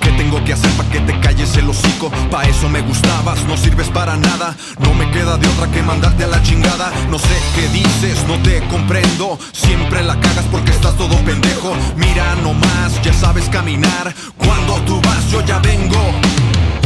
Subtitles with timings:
[0.00, 2.10] que tengo que hacer para que te calles el hocico.
[2.30, 4.56] Pa' eso me gustabas, no sirves para nada.
[4.78, 6.92] No me queda de otra que mandarte a la chingada.
[7.10, 9.38] No sé qué dices, no te comprendo.
[9.52, 11.74] Siempre la cagas porque estás todo pendejo.
[11.96, 14.14] Mira nomás, ya sabes caminar.
[14.36, 15.98] Cuando tú vas, yo ya vengo.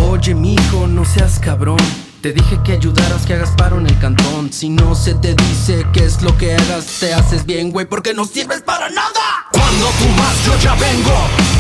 [0.09, 1.77] Oye, mijo, no seas cabrón.
[2.23, 4.51] Te dije que ayudaras, que hagas paro en el cantón.
[4.53, 8.15] Si no se te dice qué es lo que hagas, te haces bien, güey, porque
[8.15, 9.49] no sirves para nada.
[9.53, 11.52] Cuando tú vas, yo ya vengo.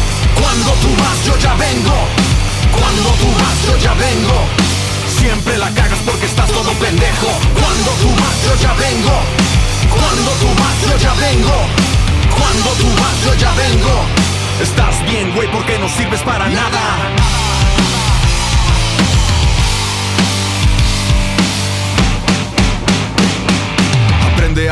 [0.42, 1.97] Cuando tú vas, yo ya vengo.
[2.77, 4.39] Cuando tú vas, yo ya vengo.
[5.06, 7.28] Siempre la cagas porque estás todo pendejo.
[7.55, 9.16] Cuando tú vas, yo ya vengo.
[9.89, 11.56] Cuando tú vas, yo ya vengo.
[12.39, 13.94] Cuando tú vas, yo ya vengo.
[14.61, 16.83] Estás bien, güey, porque no sirves para nada.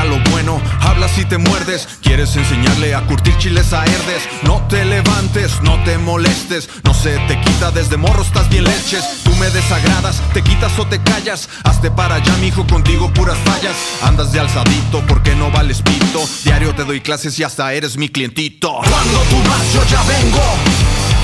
[0.00, 1.86] A lo bueno, hablas y te muerdes.
[2.02, 4.22] Quieres enseñarle a curtir chiles a herdes.
[4.42, 6.70] No te levantes, no te molestes.
[6.84, 9.22] No se te quita desde morro, estás bien leches.
[9.24, 11.48] Tú me desagradas, te quitas o te callas.
[11.64, 13.76] Hazte para allá, mijo, contigo puras fallas.
[14.02, 16.26] Andas de alzadito porque no vales pito.
[16.44, 18.78] Diario te doy clases y hasta eres mi clientito.
[18.78, 20.42] Cuando tú vas, yo ya vengo.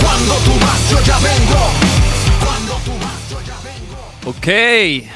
[0.03, 1.71] Cuando tú vas, yo ya vengo.
[2.45, 4.37] Cuando tú vas, yo ya vengo.
[4.37, 5.16] Ok.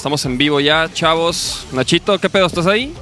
[0.00, 1.66] Estamos en vivo ya, chavos.
[1.72, 2.46] Nachito, ¿qué pedo?
[2.46, 2.94] ¿Estás ahí?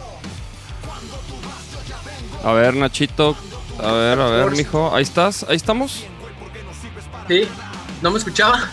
[2.43, 3.37] A ver, Nachito.
[3.81, 4.93] A ver, a ver, mijo.
[4.93, 6.03] Ahí estás, ahí estamos.
[7.29, 7.43] Sí,
[8.03, 8.73] no me escuchaba.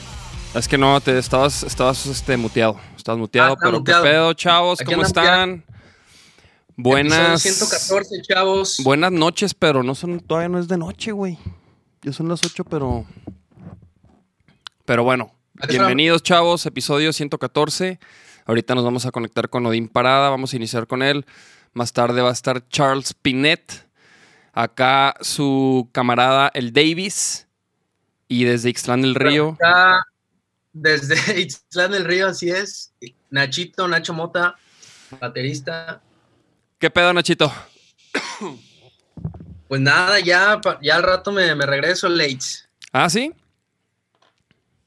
[0.55, 2.79] Es que no, te estabas, estabas este, muteado.
[2.97, 4.03] Estabas muteado, Ah, pero muteado.
[4.03, 4.81] ¿qué pedo, chavos?
[4.81, 5.63] Aquí ¿Cómo están?
[6.75, 7.45] Buenas.
[7.45, 8.81] Episodio 114, chavos.
[8.83, 11.37] Buenas noches, pero no son, todavía no es de noche, güey.
[12.01, 13.05] Ya son las 8, pero.
[14.83, 15.31] Pero bueno.
[15.67, 16.65] Bienvenidos, chavos.
[16.65, 17.99] Episodio 114.
[18.45, 20.29] Ahorita nos vamos a conectar con Odín Parada.
[20.29, 21.25] Vamos a iniciar con él.
[21.73, 23.87] Más tarde va a estar Charles Pinet.
[24.53, 27.47] Acá su camarada, el Davis.
[28.27, 29.57] Y desde Ixtlán del Río.
[29.59, 30.05] Acá,
[30.73, 32.93] desde Itzlán del Río, así es.
[33.29, 34.55] Nachito, Nacho Mota,
[35.19, 36.01] baterista.
[36.79, 37.51] ¿Qué pedo, Nachito?
[39.67, 42.67] Pues nada, ya, ya al rato me, me regreso, Lates.
[42.91, 43.33] Ah, sí.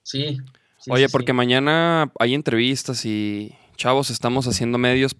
[0.03, 0.41] Sí.
[0.89, 1.37] Sí, Oye, sí, porque sí.
[1.37, 5.17] mañana hay entrevistas y chavos, estamos haciendo medios,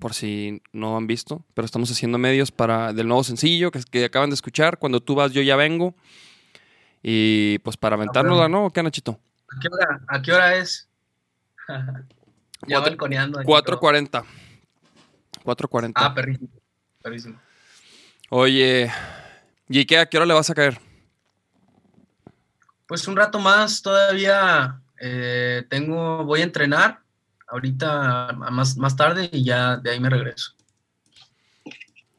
[0.00, 4.04] por si no han visto, pero estamos haciendo medios para del nuevo sencillo que, que
[4.04, 4.78] acaban de escuchar.
[4.78, 5.94] Cuando tú vas, yo ya vengo.
[7.02, 8.66] Y pues para aventárnosla, ¿no?
[8.66, 9.18] ¿O ¿Qué, Nachito?
[9.48, 10.88] ¿A qué hora, a qué hora es?
[11.68, 11.84] ya
[12.66, 13.38] Cuatro- balconeando.
[13.40, 14.24] aquí, 4.40.
[15.44, 15.80] 4.40.
[15.80, 16.48] pero- Ah, perrísimo.
[17.02, 17.40] Perrísimo.
[18.30, 18.90] Oye,
[19.68, 19.98] ¿y qué?
[19.98, 20.80] ¿A qué hora le vas a caer?
[22.88, 27.00] Pues un rato más todavía eh, tengo, voy a entrenar
[27.48, 30.52] ahorita más, más tarde y ya de ahí me regreso.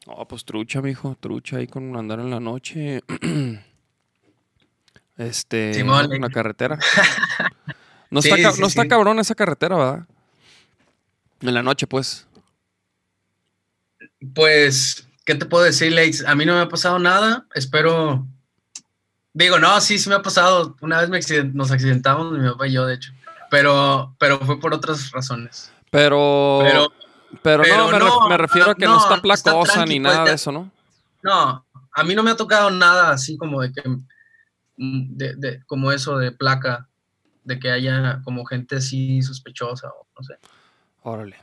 [0.06, 3.02] Oh, pues trucha, mijo, trucha ahí con andar en la noche.
[5.16, 6.78] este, en la carretera.
[8.10, 8.88] No, Sí, está, ca- sí, no está sí.
[8.88, 10.06] cabrón esa carretera, ¿verdad?
[11.42, 12.26] En la noche, pues.
[14.34, 16.24] Pues, ¿qué te puedo decir, Lex?
[16.24, 18.26] A mí no me ha pasado nada, espero...
[19.32, 20.76] Digo, no, sí, sí me ha pasado.
[20.80, 23.12] Una vez me accident- nos accidentamos, mi papá y yo, de hecho.
[23.50, 25.72] Pero, pero fue por otras razones.
[25.90, 26.60] Pero,
[27.42, 30.00] pero, Pero, no, me, no, ref- me refiero a que no, no, está placosa ni
[30.00, 30.70] pues, nada de eso, ¿no?
[31.22, 33.82] no, a mí no me ha tocado nada así como de que...
[34.76, 36.88] De, de- como eso de placa,
[37.42, 40.34] de que haya como gente así sospechosa o no sé.
[41.02, 41.36] Órale.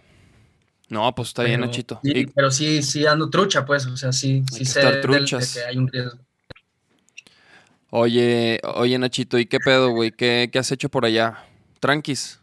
[0.87, 1.99] No, pues está bien, Pero Nachito.
[2.03, 5.53] sí, Y- pero sí, sí ando trucha, pues, o sea, sí, Hay sí sé truchas.
[5.53, 6.19] de que hay un riesgo.
[7.95, 10.11] Oye, oye, Nachito, ¿y qué pedo, güey?
[10.11, 11.43] ¿Qué, ¿Qué has hecho por allá?
[11.79, 12.39] Tranquis.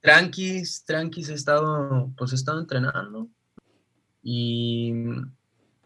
[0.00, 3.28] Tranquis, tranquis, he estado, pues he estado entrenando
[4.22, 4.92] y,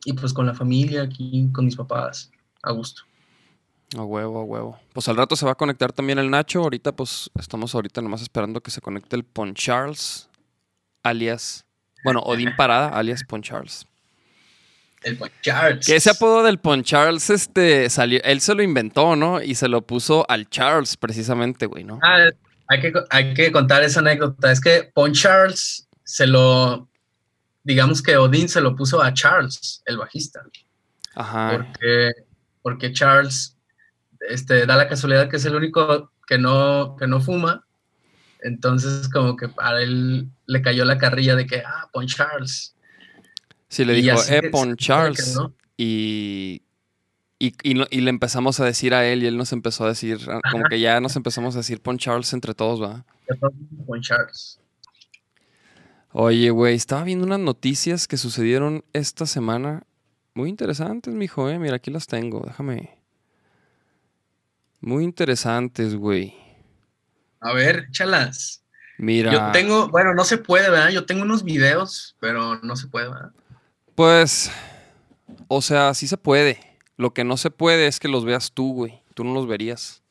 [0.05, 2.31] y pues con la familia aquí, con mis papás,
[2.63, 3.03] a gusto.
[3.97, 4.79] A huevo, a huevo.
[4.93, 6.61] Pues al rato se va a conectar también el Nacho.
[6.63, 10.29] Ahorita, pues, estamos ahorita nomás esperando que se conecte el Pon Charles,
[11.03, 11.65] alias.
[12.05, 13.90] Bueno, Odín Parada, alias Pon Charles.
[15.03, 15.87] El Pon Charles.
[15.87, 19.43] Que ese apodo del Pon Charles, este, salió, él se lo inventó, ¿no?
[19.43, 21.99] Y se lo puso al Charles, precisamente, güey, ¿no?
[22.03, 22.29] Ah,
[22.69, 24.53] hay, que, hay que contar esa anécdota.
[24.53, 26.89] Es que Pon Charles se lo,
[27.63, 30.43] digamos que Odín se lo puso a Charles, el bajista.
[31.15, 31.51] Ajá.
[31.57, 32.13] porque,
[32.63, 33.57] porque Charles
[34.29, 37.67] este, da la casualidad que es el único que no, que no fuma.
[38.43, 42.75] Entonces, como que para él le cayó la carrilla de que, ah, Pon Charles.
[43.71, 45.39] Sí, le dijo, así eh, Charles.
[45.77, 46.61] Y,
[47.39, 49.89] y, y, no- y le empezamos a decir a él y él nos empezó a
[49.89, 50.19] decir,
[50.51, 53.07] como que ya nos empezamos a decir Pon Charles entre todos, ¿va?
[53.87, 54.59] Pon Charles.
[56.13, 59.85] Oye, güey, estaba viendo unas noticias que sucedieron esta semana.
[60.35, 61.59] Muy interesantes, mijo, eh.
[61.59, 62.43] Mira, aquí las tengo.
[62.45, 62.99] Déjame.
[64.81, 66.35] Muy interesantes, güey.
[67.41, 68.65] A ver, chalas.
[68.99, 69.33] Mira.
[69.33, 70.91] Yo tengo, bueno, no se puede, ¿verdad?
[70.91, 73.31] Yo tengo unos videos, pero no se puede, ¿verdad?
[74.01, 74.51] Pues,
[75.49, 76.59] o sea, sí se puede.
[76.97, 79.03] Lo que no se puede es que los veas tú, güey.
[79.13, 80.03] Tú no los verías.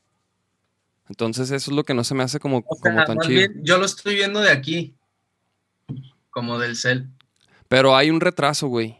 [1.07, 3.39] Entonces eso es lo que no se me hace como, O sea, como tan chido.
[3.39, 4.93] bien, yo lo estoy viendo de aquí,
[6.29, 7.09] como del cel.
[7.67, 8.95] Pero hay un retraso, güey.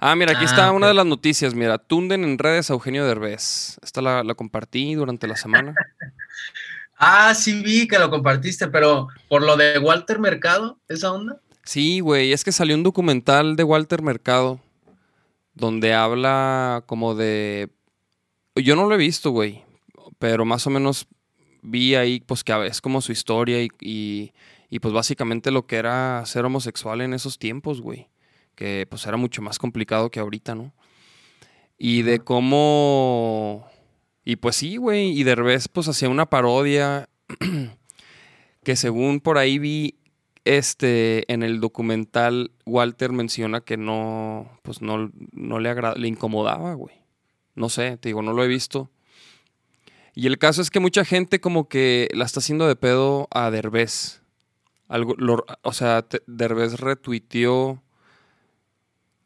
[0.00, 0.90] Ah, mira, aquí Ah, está una ok.
[0.90, 1.52] de las noticias.
[1.52, 3.76] Mira, tunden en redes a Eugenio Derbez.
[3.82, 5.74] Esta la, la compartí durante la semana.
[6.96, 11.40] Ah, sí vi que lo compartiste, pero por lo de Walter Mercado, esa onda.
[11.64, 14.60] Sí, güey, es que salió un documental de Walter Mercado
[15.54, 17.70] donde habla como de...
[18.56, 19.64] Yo no lo he visto, güey,
[20.18, 21.06] pero más o menos
[21.62, 24.32] vi ahí pues que es como su historia y, y,
[24.68, 28.08] y, pues básicamente lo que era ser homosexual en esos tiempos, güey,
[28.54, 30.72] que pues era mucho más complicado que ahorita, ¿no?
[31.78, 33.66] Y de cómo...
[34.24, 37.08] Y pues sí, güey, y Derbez pues hacía una parodia
[38.64, 39.96] que según por ahí vi
[40.44, 46.74] este, en el documental, Walter menciona que no, pues no, no le agrada, le incomodaba,
[46.74, 46.96] güey.
[47.54, 48.90] No sé, te digo, no lo he visto.
[50.14, 53.50] Y el caso es que mucha gente como que la está haciendo de pedo a
[53.50, 54.22] Derbez.
[54.88, 57.82] Algo, lo- o sea, te- Derbez retuiteó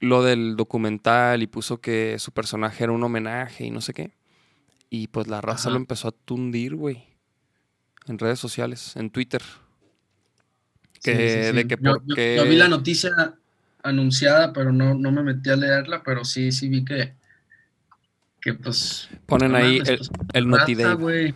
[0.01, 4.13] lo del documental y puso que su personaje era un homenaje y no sé qué.
[4.91, 5.71] Y pues la raza Ajá.
[5.71, 7.05] lo empezó a tundir, güey.
[8.07, 9.43] En redes sociales, en Twitter.
[11.03, 11.57] Que, Sí, sí, sí.
[11.57, 13.35] de que Yo- por yo, vi la noticia
[13.83, 17.15] anunciada, pero no, no me metí a leerla, pero sí, sí vi que,
[18.41, 19.09] que pues...
[19.27, 19.99] ponen no ahí mames, el,
[20.49, 21.35] pues, el.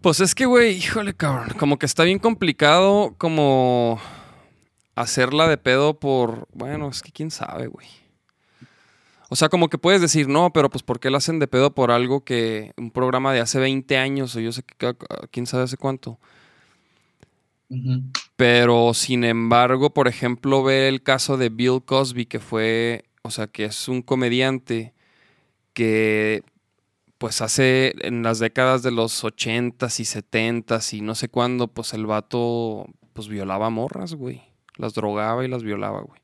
[0.00, 1.56] Pues es que, güey, híjole, cabrón.
[1.58, 3.98] Como que está bien complicado como
[4.94, 6.46] hacerla de pedo por...
[6.52, 7.86] Bueno, es que quién sabe, güey.
[9.30, 11.74] O sea, como que puedes decir, no, pero pues ¿por qué la hacen de pedo
[11.74, 12.72] por algo que...
[12.76, 14.94] Un programa de hace 20 años o yo sé que...
[15.30, 16.20] ¿Quién sabe hace cuánto?
[18.36, 23.46] Pero sin embargo, por ejemplo, ve el caso de Bill Cosby, que fue, o sea,
[23.46, 24.94] que es un comediante
[25.72, 26.42] que
[27.18, 31.94] pues hace en las décadas de los 80s y 70s y no sé cuándo, pues
[31.94, 34.42] el vato pues violaba morras, güey.
[34.76, 36.20] Las drogaba y las violaba, güey.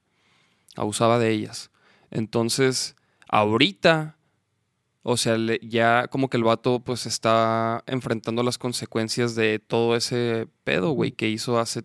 [0.76, 1.70] Abusaba de ellas.
[2.10, 2.96] Entonces,
[3.28, 4.16] ahorita,
[5.02, 9.97] o sea, le- ya como que el vato pues está enfrentando las consecuencias de todo
[9.97, 11.85] ese pedo, güey, que hizo hace,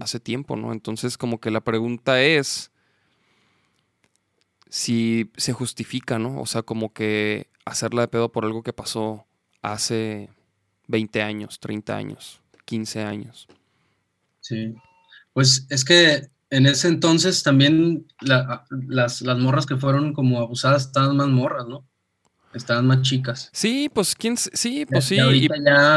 [0.00, 0.72] hace tiempo, ¿no?
[0.72, 2.70] Entonces, como que la pregunta es
[4.68, 6.40] si se justifica, ¿no?
[6.40, 9.26] O sea, como que hacerla de pedo por algo que pasó
[9.62, 10.30] hace
[10.88, 13.48] 20 años, 30 años, 15 años.
[14.40, 14.74] Sí.
[15.32, 20.86] Pues es que en ese entonces también la- las, las morras que fueron como abusadas
[20.86, 21.84] estaban más morras, ¿no?
[22.54, 23.50] Estaban más chicas.
[23.52, 25.26] Sí, pues quién, sí, pues sí, Y ya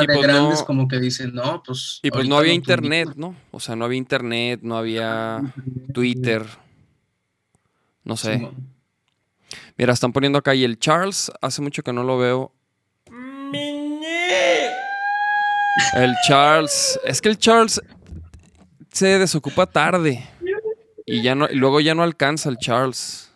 [0.04, 2.00] y de pues grandes no- como que dicen, no, pues...
[2.04, 3.34] y pues no había internet, tundimos".
[3.34, 3.40] ¿no?
[3.52, 5.42] O sea, no había internet, no había
[5.94, 6.46] Twitter,
[8.04, 8.50] no sé.
[9.78, 12.52] Mira, están poniendo acá y el Charles, hace mucho que no lo veo.
[15.94, 17.82] El Charles, es que el Charles
[18.92, 20.28] se desocupa tarde
[21.06, 23.29] y ya no, y luego ya no alcanza el Charles.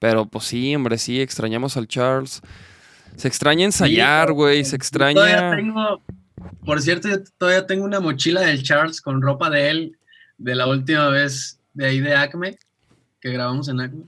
[0.00, 2.40] Pero pues sí, hombre, sí, extrañamos al Charles.
[3.16, 5.56] Se extraña ensayar, Sí, güey, se Yo Todavía extraña.
[5.56, 6.02] tengo,
[6.64, 9.98] por cierto, yo todavía tengo una mochila del Charles con ropa de él
[10.38, 12.58] de la última vez de ahí de Acme,
[13.20, 14.04] que grabamos en Acme.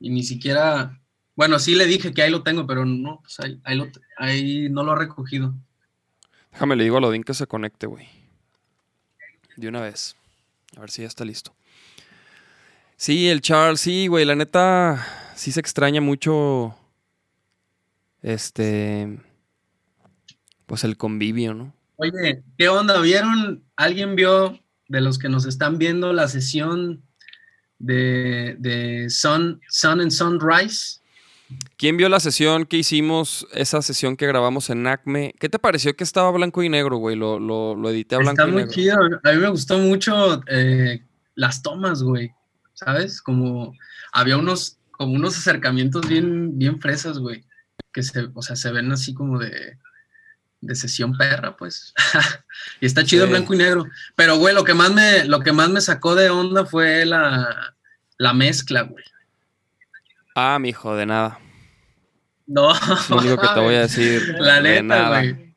[0.00, 1.00] Y ni siquiera,
[1.36, 4.68] bueno, sí le dije que ahí lo tengo, pero no, pues ahí, ahí, lo- ahí
[4.68, 5.54] no lo ha recogido.
[6.52, 8.08] Déjame le digo a Lodín que se conecte, güey.
[9.56, 10.16] De una vez.
[10.76, 11.54] A ver si ya está listo.
[12.98, 16.76] Sí, el Charles, sí, güey, la neta, sí se extraña mucho.
[18.22, 19.20] Este.
[20.66, 21.72] Pues el convivio, ¿no?
[21.96, 23.00] Oye, ¿qué onda?
[23.00, 23.62] ¿Vieron?
[23.76, 27.04] ¿Alguien vio de los que nos están viendo la sesión
[27.78, 30.98] de, de Sun, Sun and Sunrise?
[31.76, 35.36] ¿Quién vio la sesión que hicimos, esa sesión que grabamos en Acme?
[35.38, 37.14] ¿Qué te pareció que estaba blanco y negro, güey?
[37.14, 38.74] Lo, lo, lo edité a blanco Está y muy negro.
[38.74, 38.96] chido.
[39.22, 42.32] A mí me gustó mucho eh, las tomas, güey.
[42.78, 43.20] ¿Sabes?
[43.20, 43.74] Como
[44.12, 47.44] había unos, como unos acercamientos bien, bien fresas, güey.
[47.92, 49.76] Que se, o sea, se ven así como de,
[50.60, 51.92] de sesión perra, pues.
[52.80, 53.34] y está chido en Sí.
[53.36, 53.84] blanco y negro.
[54.14, 57.74] Pero, güey, lo que más me, lo que más me sacó de onda fue la,
[58.16, 59.04] la mezcla, güey.
[60.36, 61.40] Ah, mijo, de nada.
[62.46, 62.72] No.
[62.72, 64.36] Es lo único que te voy a decir.
[64.38, 65.18] La de neta, nada.
[65.20, 65.54] güey.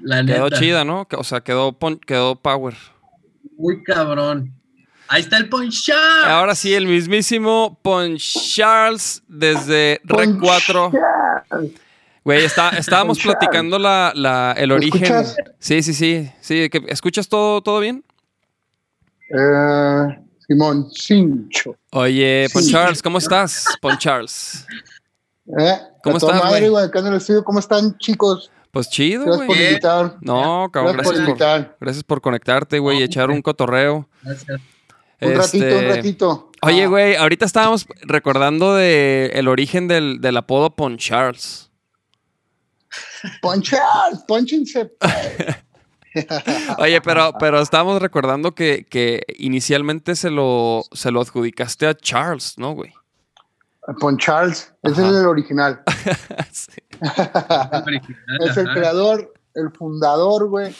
[0.00, 0.34] La neta.
[0.38, 1.06] Quedó chida, ¿no?
[1.16, 2.74] O sea, quedó, quedó power.
[3.56, 4.57] Muy cabrón.
[5.08, 5.90] Ahí está el punch.
[6.26, 10.92] Ahora sí, el mismísimo Pon Charles desde Rec 4.
[12.24, 13.38] Güey, está, estábamos Ponchar.
[13.38, 15.02] platicando la, la- el ¿Me origen.
[15.02, 15.36] escuchas?
[15.58, 16.30] Sí, sí, sí.
[16.40, 18.04] sí que, ¿Escuchas todo, todo bien?
[19.30, 21.74] Eh, Simón Cincho.
[21.92, 22.70] Oye, Pon Sí.
[22.72, 23.64] Charles, ¿cómo estás?
[23.80, 24.66] Pon Charles.
[25.58, 25.78] ¿Eh?
[26.02, 26.70] ¿Cómo estás, madre, güey?
[26.70, 26.84] güey?
[26.84, 28.50] Acá en el estudio, ¿cómo están, chicos?
[28.70, 30.16] Pues chido, Gracias por invitar.
[30.20, 31.76] No, cabrón, Gracias por gracias por, invitar.
[31.80, 34.06] gracias por conectarte, güey, y echar un cotorreo.
[34.22, 34.60] Gracias.
[35.20, 36.50] Un ratito, un Este, ratito.
[36.62, 41.70] Oye, Ah, güey, ahorita estábamos recordando de el origen del, del apodo Pon Charles.
[43.42, 43.80] Ponchar,
[44.26, 44.92] ponchense.
[46.78, 52.54] Oye, pero, pero estábamos recordando que, que inicialmente se lo, se lo adjudicaste a Charles,
[52.58, 52.92] ¿no, güey?
[54.00, 55.10] Pon Charles, ese Ajá.
[55.10, 55.82] es el original.
[56.52, 56.72] Sí.
[57.00, 58.74] es el Ajá.
[58.74, 60.74] creador, el fundador, güey.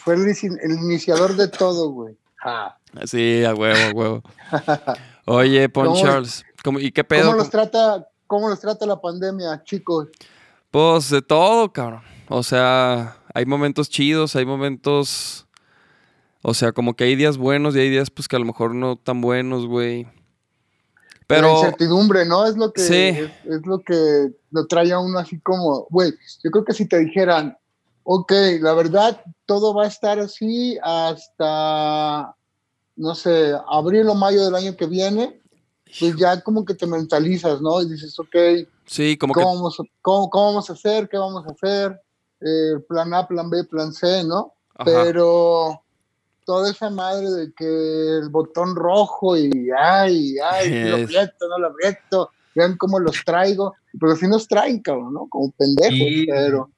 [0.00, 2.16] Fue el, inici- el iniciador de todo, güey.
[2.44, 2.76] Ah.
[3.04, 4.22] Sí, a huevo, a huevo.
[5.26, 7.26] Oye, Pon ¿Cómo- Charles, ¿cómo- ¿y qué pedo?
[7.26, 10.08] ¿Cómo los trata, cómo los trata la pandemia, chicos?
[10.70, 12.02] Pues de todo, cabrón.
[12.28, 15.46] O sea, hay momentos chidos, hay momentos.
[16.42, 18.74] O sea, como que hay días buenos y hay días, pues que a lo mejor
[18.74, 20.04] no tan buenos, güey.
[20.04, 20.10] la
[21.26, 21.56] Pero.
[21.58, 22.46] incertidumbre, ¿no?
[22.46, 22.94] Es lo que Sí.
[22.94, 26.12] es, es lo que lo trae a uno así como, güey,
[26.44, 27.58] yo creo que si te dijeran,
[28.04, 32.32] ok, la verdad, todo va a estar así hasta,
[32.96, 35.40] no sé, abril o mayo del año que viene,
[36.00, 37.80] pues ya como que te mentalizas, ¿no?
[37.82, 38.34] Y dices, ok,
[38.86, 39.40] Sí, como que.
[39.40, 41.08] ¿cómo vamos, a- cómo, cómo vamos a hacer?
[41.08, 42.00] ¿Qué vamos a hacer?
[42.40, 44.52] Eh, plan A, plan B, plan C, ¿no?
[44.74, 44.84] Ajá.
[44.84, 45.82] Pero
[46.44, 47.64] toda esa madre de que
[48.18, 53.24] el botón rojo y ay, ay, si lo aprieto, no lo aprieto, vean cómo los
[53.24, 55.26] traigo, pero así nos traen, cabrón, ¿no?
[55.28, 56.70] Como pendejos, pero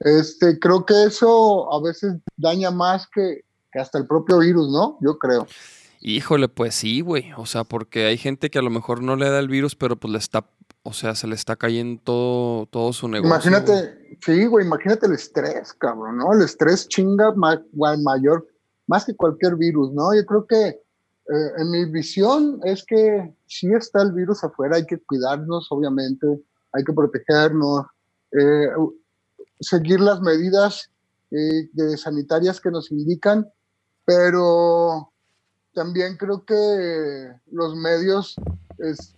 [0.00, 4.98] este, creo que eso a veces daña más que, que hasta el propio virus, ¿no?
[5.00, 5.46] Yo creo.
[6.00, 7.32] Híjole, pues sí, güey.
[7.36, 9.96] O sea, porque hay gente que a lo mejor no le da el virus, pero
[9.96, 10.44] pues le está.
[10.82, 13.28] O sea, se le está cayendo todo, todo su negocio.
[13.30, 13.48] güey.
[13.52, 16.32] Imagínate, sí, güey, imagínate el estrés, cabrón, ¿no?
[16.32, 17.62] El estrés chinga ma-
[18.02, 18.48] mayor,
[18.88, 20.12] más que cualquier virus, ¿no?
[20.12, 24.84] Yo creo que eh, en mi visión es que sí está el virus afuera, hay
[24.86, 26.26] que cuidarnos, obviamente,
[26.72, 27.86] hay que protegernos,
[28.32, 28.66] eh,
[29.60, 30.90] seguir las medidas
[31.30, 33.46] eh, de sanitarias que nos indican,
[34.04, 35.12] pero
[35.74, 38.34] también creo que los medios
[38.78, 39.14] es-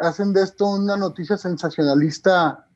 [0.00, 2.66] hacen de esto una noticia sensacionalista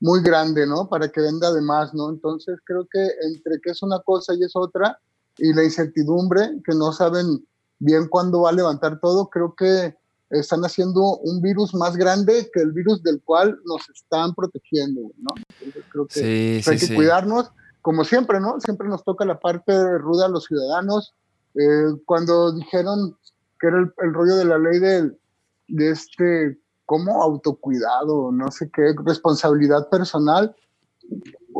[0.00, 0.88] muy grande, ¿no?
[0.88, 2.10] Para que venda de más, ¿no?
[2.10, 4.98] Entonces creo que entre que es una cosa y es otra,
[5.38, 7.46] y la incertidumbre, que no saben
[7.78, 9.96] bien cuándo va a levantar todo, creo que
[10.30, 15.34] están haciendo un virus más grande que el virus del cual nos están protegiendo, ¿no?
[15.60, 16.20] Entonces creo que
[16.62, 16.94] Sí, hay sí, que sí.
[16.94, 17.50] cuidarnos,
[17.82, 18.58] como siempre, ¿no?
[18.60, 21.14] Siempre nos toca la parte ruda a los ciudadanos.
[21.54, 23.16] Eh, cuando dijeron
[23.60, 27.22] que era el, el rollo de la ley de este, ¿cómo?
[27.22, 30.54] Autocuidado, no sé qué, responsabilidad personal.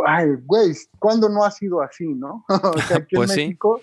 [0.06, 2.44] Ay, güey, ¿cuándo no ha sido así, no?
[2.48, 3.40] o sea, aquí Pues en sí.
[3.42, 3.80] México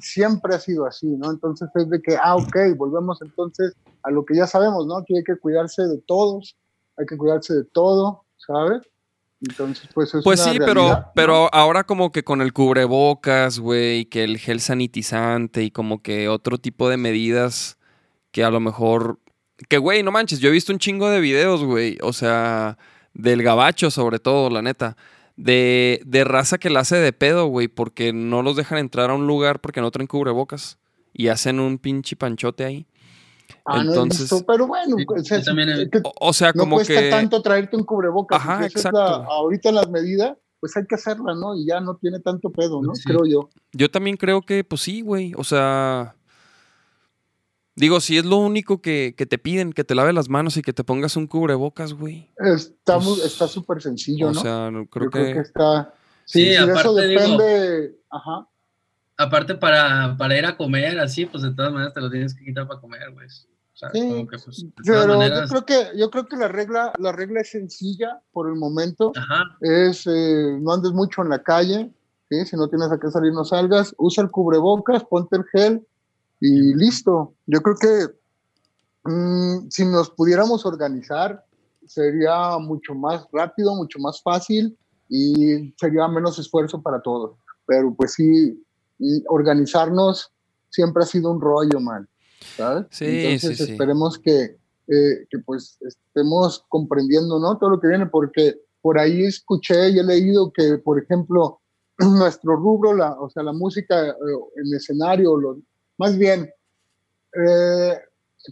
[0.00, 1.30] siempre ha sido así, ¿no?
[1.30, 5.04] Entonces es de que, ah, ok, volvemos entonces a lo que ya sabemos, ¿no?
[5.04, 6.56] Que hay que cuidarse de todos,
[6.96, 8.82] hay que cuidarse de todo, ¿sabes?
[9.42, 11.12] Entonces, pues es Pues una sí, realidad, pero, ¿no?
[11.14, 16.28] pero ahora como que con el cubrebocas, güey, que el gel sanitizante y como que
[16.28, 17.76] otro tipo de medidas
[18.30, 19.18] que a lo mejor...
[19.68, 22.78] Que, güey, no manches, yo he visto un chingo de videos, güey, o sea,
[23.14, 24.96] del gabacho sobre todo, la neta,
[25.36, 29.14] de, de raza que la hace de pedo, güey, porque no los dejan entrar a
[29.14, 30.78] un lugar porque no traen cubrebocas
[31.12, 32.86] y hacen un pinche panchote ahí.
[33.64, 36.48] Ah, no he Entonces, visto, pero bueno, Sí, o sea, he- que o, o sea,
[36.54, 37.10] no como cuesta que...
[37.10, 38.40] tanto traerte un cubrebocas.
[38.40, 38.98] Ajá, pues es exacto.
[38.98, 41.54] la- ahorita las medidas, pues hay que hacerla, ¿no?
[41.56, 42.94] Y ya no tiene tanto pedo, ¿no?
[42.94, 43.02] Sí.
[43.04, 43.48] Creo yo.
[43.72, 45.32] Yo también creo que, pues sí, güey.
[45.36, 46.16] O sea.
[47.74, 50.62] Digo, si es lo único que, que te piden, que te laves las manos y
[50.62, 52.30] que te pongas un cubrebocas, güey.
[52.36, 54.40] Está Pues, está súper sencillo, O ¿no?
[54.40, 55.18] sea, no- creo yo que.
[55.22, 55.94] creo que está.
[56.24, 57.96] Sí, Sí, sí, de eso digo- depende.
[58.10, 58.46] Ajá.
[59.16, 62.44] Aparte, para, para ir a comer así, pues de todas maneras te lo tienes que
[62.44, 63.26] quitar para comer, güey.
[63.92, 65.40] Sí, como que, pues, Pero maneras.
[65.40, 69.12] yo creo que, yo creo que la regla, la regla es sencilla por el momento.
[69.16, 71.92] Ajá, es eh, no andes mucho en la calle,
[72.28, 72.46] ¿sí?
[72.46, 75.86] si no tienes a qué salir no salgas, usa el cubrebocas, ponte el gel
[76.40, 77.34] y listo.
[77.46, 81.44] Yo creo que mm, si nos pudiéramos organizar
[81.86, 84.76] sería mucho más rápido, mucho más fácil
[85.08, 87.36] y sería menos esfuerzo para todos.
[87.66, 88.64] Pero pues sí,
[89.28, 90.32] organizarnos
[90.70, 92.08] siempre ha sido un rollo, man.
[92.56, 92.86] ¿Sabes?
[92.90, 93.72] Sí, Entonces sí, sí.
[93.72, 94.56] esperemos que,
[94.88, 97.56] eh, que pues estemos comprendiendo, ¿no?
[97.58, 101.60] Todo lo que viene, porque por ahí escuché y he leído que, por ejemplo,
[101.98, 104.14] nuestro rubro, la, o sea, la música eh,
[104.56, 105.58] en escenario, los,
[105.98, 106.50] más bien,
[107.34, 107.98] eh,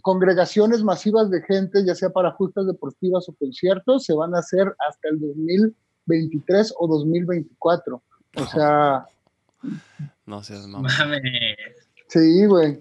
[0.01, 4.73] congregaciones masivas de gente, ya sea para justas deportivas o conciertos, se van a hacer
[4.87, 8.01] hasta el 2023 o 2024.
[8.37, 9.05] O sea...
[10.25, 10.89] No seas mamá.
[10.97, 11.21] Mames.
[12.07, 12.79] Sí, güey.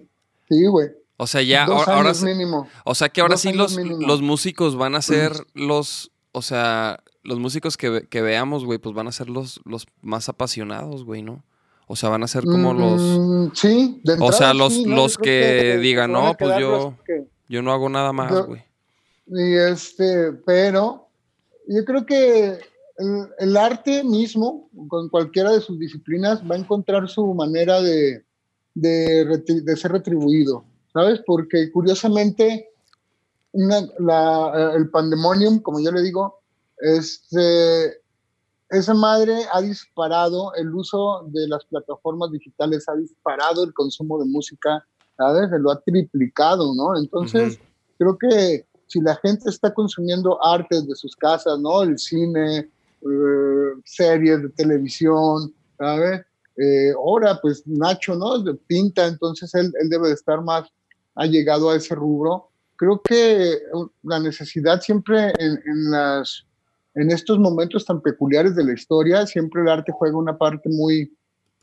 [0.48, 0.90] Sí, güey.
[1.22, 2.66] O sea, ya, Dos ahora, años mínimo.
[2.84, 4.06] o sea que ahora dos sí los, mínimo.
[4.06, 8.94] los músicos van a ser los, o sea, los músicos que, que veamos, güey, pues
[8.94, 11.44] van a ser los, los más apasionados, güey, ¿no?
[11.86, 14.96] O sea, van a ser como los, Mm, sí, de O sea, los- sí, ¿no?
[14.96, 18.62] los que digan, no, pues yo- que- yo no hago nada más, Yo- güey.
[19.26, 21.06] Y este, pero
[21.68, 22.58] yo creo que
[22.96, 28.24] el, el arte mismo, con cualquiera de sus disciplinas, va a encontrar su manera de,
[28.74, 31.20] de ser retribuido, ¿sabes?
[31.26, 32.68] Porque curiosamente,
[33.52, 36.38] una- la- el pandemonium, como yo le digo,
[36.78, 38.00] este,
[38.70, 44.26] esa madre ha disparado el uso de las plataformas digitales, ha disparado el consumo de
[44.26, 45.50] música, ¿sabes?
[45.50, 46.96] Se lo ha triplicado, ¿no?
[46.96, 47.58] Entonces,
[47.98, 51.82] creo que si la gente está consumiendo arte de sus casas, ¿no?
[51.82, 52.58] El cine,
[53.02, 56.22] eh, series de televisión, ¿sabes?
[56.56, 58.34] Eh, ahora, pues Nacho, ¿no?
[58.66, 60.68] Pinta, entonces él, él debe de estar más
[61.14, 62.48] allegado a ese rubro.
[62.76, 66.46] Creo que uh, la necesidad siempre en, en las,
[66.94, 71.12] en estos momentos tan peculiares de la historia, siempre el arte juega una parte muy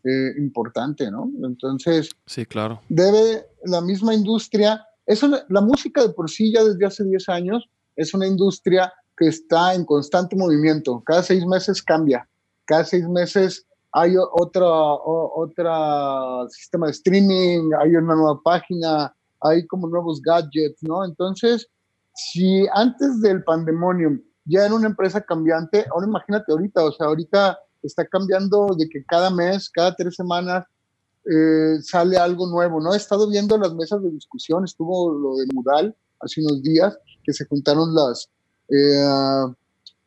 [0.03, 1.29] eh, importante, ¿no?
[1.43, 2.79] Entonces, Sí, claro.
[2.87, 7.27] debe la misma industria, es una- la música de por sí ya desde hace 10
[7.29, 12.29] años es una industria que está en constante movimiento, cada seis meses cambia,
[12.65, 19.87] cada seis meses hay otra, otra sistema de streaming, hay una nueva página, hay como
[19.87, 21.05] nuevos gadgets, ¿no?
[21.05, 21.67] Entonces,
[22.13, 27.59] si antes del pandemonium ya era una empresa cambiante, ahora imagínate ahorita, o sea, ahorita
[27.83, 30.65] está cambiando de que cada mes, cada tres semanas,
[31.29, 32.93] eh, sale algo nuevo, ¿no?
[32.93, 37.33] He estado viendo las mesas de discusión, estuvo lo de Mudal hace unos días, que
[37.33, 38.29] se juntaron las
[38.69, 39.53] eh,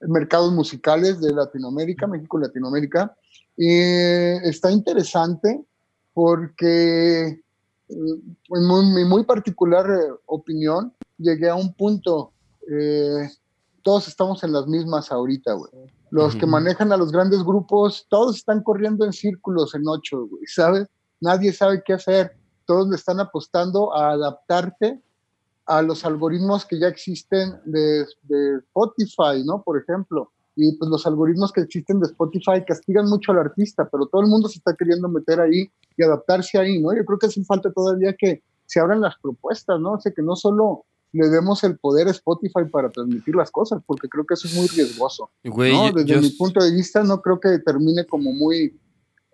[0.08, 3.14] mercados musicales de Latinoamérica, México Latinoamérica,
[3.56, 3.68] y
[4.48, 5.62] está interesante
[6.14, 7.42] porque eh,
[7.90, 12.33] en muy- mi muy particular eh, opinión, llegué a un punto,
[12.70, 13.29] eh,
[13.83, 15.70] todos estamos en las mismas ahorita, güey.
[16.11, 20.42] Los que manejan a los grandes grupos, todos están corriendo en círculos, en ocho, güey,
[20.46, 20.88] ¿sabes?
[21.20, 22.33] Nadie sabe qué hacer.
[22.66, 25.00] Todos le están apostando a adaptarte
[25.66, 29.62] a los algoritmos que ya existen de, de Spotify, ¿no?
[29.62, 30.33] Por ejemplo.
[30.62, 34.29] Y pues los algoritmos que existen de Spotify castigan mucho al artista, pero todo el
[34.29, 36.94] mundo se está queriendo meter ahí y adaptarse ahí, ¿no?
[36.94, 39.92] Yo creo que hace falta todavía que se abran las propuestas, ¿no?
[39.92, 43.83] O sea, que no solo le demos el poder a Spotify para transmitir las cosas,
[43.87, 45.31] porque creo que eso es muy riesgoso.
[45.73, 45.92] ¿no?
[45.92, 48.79] Desde yo- mi punto de vista, no creo que termine como muy,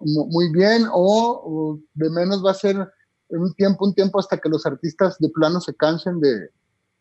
[0.00, 2.76] mu- muy bien o, o de menos va a ser
[3.28, 6.50] un tiempo, un tiempo hasta que los artistas de plano se cansen de,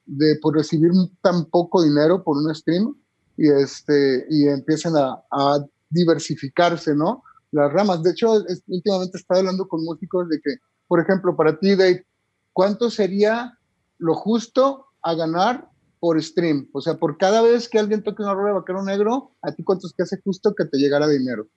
[0.06, 2.96] de por recibir tan poco dinero por un stream
[3.38, 7.24] y, este, y empiecen a, a diversificarse, ¿no?
[7.52, 8.04] Las ramas.
[8.04, 10.56] De hecho, es- últimamente he estado hablando con músicos de que,
[10.88, 12.06] por ejemplo, para ti, Dave,
[12.54, 13.58] ¿cuánto sería
[13.98, 15.70] lo justo a ganar
[16.00, 16.70] por stream?
[16.74, 19.64] O sea, por cada vez que alguien toque una rueda de vaquero negro, ¿a ti
[19.64, 21.48] cuánto es que hace justo que te llegara dinero?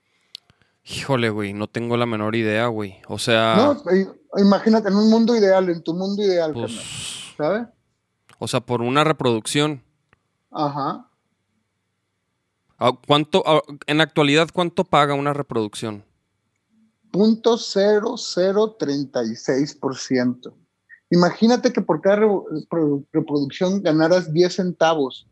[0.85, 2.97] Híjole, güey, no tengo la menor idea, güey.
[3.09, 4.09] O sea, No, i-
[4.41, 7.67] imagínate, en un mundo ideal, en tu mundo ideal, pues, ¿sabes?
[8.39, 9.83] o sea, por una reproducción.
[10.51, 11.08] Ajá.
[12.79, 16.05] Ah, ¿Cuánto, ah, en la actualidad, cuánto paga una reproducción?
[17.11, 20.55] Punto 0036%.
[21.11, 22.29] Imagínate que por cada re-
[22.69, 25.27] pro- reproducción ganaras 10 centavos,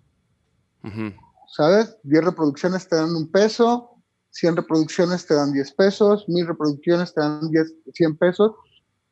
[0.82, 1.12] Ujú.
[1.54, 1.96] ¿sabes?
[2.02, 3.90] 10 reproducciones te dan un peso,
[4.30, 8.52] 100 reproducciones te dan 10 pesos, 1000 reproducciones te dan 10, 100 pesos,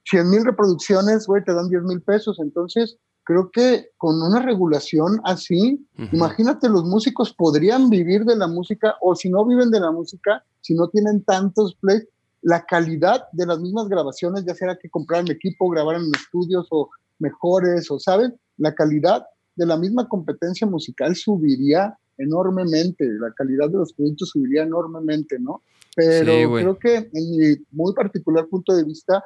[0.06, 2.38] 100 mil reproducciones, güey, te dan 10 mil pesos.
[2.40, 6.16] Entonces, creo que con una regulación así, Ujú.
[6.16, 10.44] Imagínate, los músicos podrían vivir de la música o si no viven de la música,
[10.60, 12.06] si no tienen tantos plays,
[12.42, 16.90] la calidad de las mismas grabaciones, ya sea que compraran equipo, grabaran en estudios o
[17.18, 19.24] mejores, o saben, la calidad
[19.56, 25.62] de la misma competencia musical subiría enormemente, la calidad de los productos subiría enormemente, ¿no?
[25.96, 29.24] Pero Sí, creo que en mi muy particular punto de vista,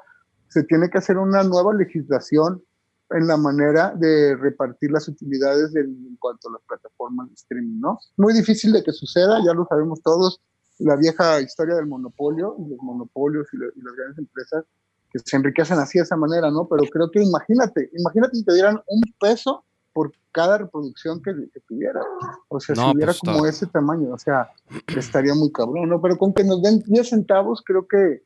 [0.49, 2.63] se tiene que hacer una nueva legislación
[3.11, 7.81] en la manera de repartir las utilidades en, en cuanto a las plataformas de streaming,
[7.81, 7.99] ¿no?
[8.17, 10.41] Muy difícil de que suceda, ya lo sabemos todos,
[10.79, 14.65] la vieja historia del monopolio y los monopolios y, la- y las grandes empresas
[15.11, 16.69] que se enriquecen así de esa manera, ¿no?
[16.69, 21.61] Pero creo que imagínate, imagínate que te dieran un peso por cada reproducción que, que
[21.61, 22.01] tuviera.
[22.49, 24.51] O sea, No, si hubiera pues, como está- ese tamaño, o sea,
[24.95, 26.01] estaría muy cabrón, ¿no?
[26.03, 28.23] Pero con que nos den 10 centavos, creo que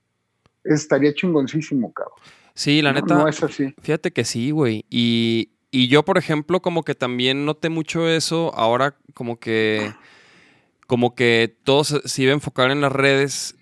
[0.64, 2.18] estaría chingoncísimo, cabrón.
[2.54, 3.14] Sí, la neta.
[3.14, 3.74] No es así.
[3.82, 4.84] Fíjate que sí, güey.
[4.90, 9.92] Y, y yo, por ejemplo, como que también noté mucho eso ahora, como que,
[10.86, 13.56] como que todo se, iba a enfocar en las redes,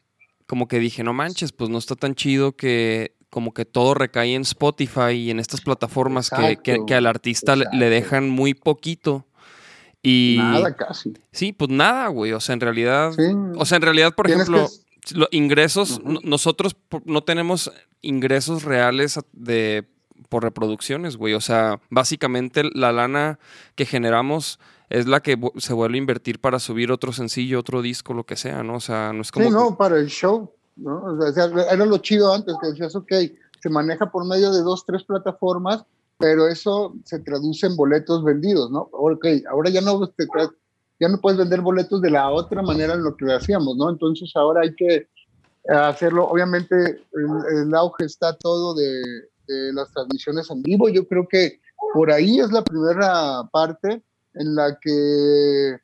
[0.46, 4.35] como que dije, no manches, pues no está tan chido que como que todo recae
[4.35, 9.24] en Spotify y en estas plataformas que, que- al artista le- dejan muy poquito.
[10.03, 11.12] Y Nada casi.
[11.31, 12.33] sí, pues nada, güey.
[12.33, 13.22] O sea, en realidad, Sí.
[13.57, 19.18] o sea, en realidad, por Tienes ejemplo, que- lo- ingresos, nosotros no tenemos ingresos reales
[19.33, 19.87] de
[20.29, 21.35] por reproducciones, güey.
[21.35, 23.38] O sea, básicamente la lana
[23.75, 28.12] que generamos es la que se vuelve a invertir para subir otro sencillo, otro disco,
[28.14, 28.75] lo que sea, ¿no?
[28.77, 31.03] O sea, no es como Sí, que- no, para el show, ¿no?
[31.05, 33.12] O sea, era lo chido antes, que decías, ok,
[33.61, 35.85] se maneja por medio de dos, tres plataformas,
[36.18, 38.88] pero eso se traduce en boletos vendidos, ¿no?
[38.92, 40.27] Ok, ahora ya no, te
[41.00, 43.88] ya no puedes vender boletos de la otra manera en lo que lo hacíamos, ¿no?
[43.90, 45.08] Entonces ahora hay que
[45.68, 46.74] hacerlo, obviamente
[47.12, 49.00] el, el auge está todo de,
[49.48, 51.60] de las transmisiones en vivo, yo creo que
[51.94, 54.02] por ahí es la primera parte
[54.34, 55.76] en la que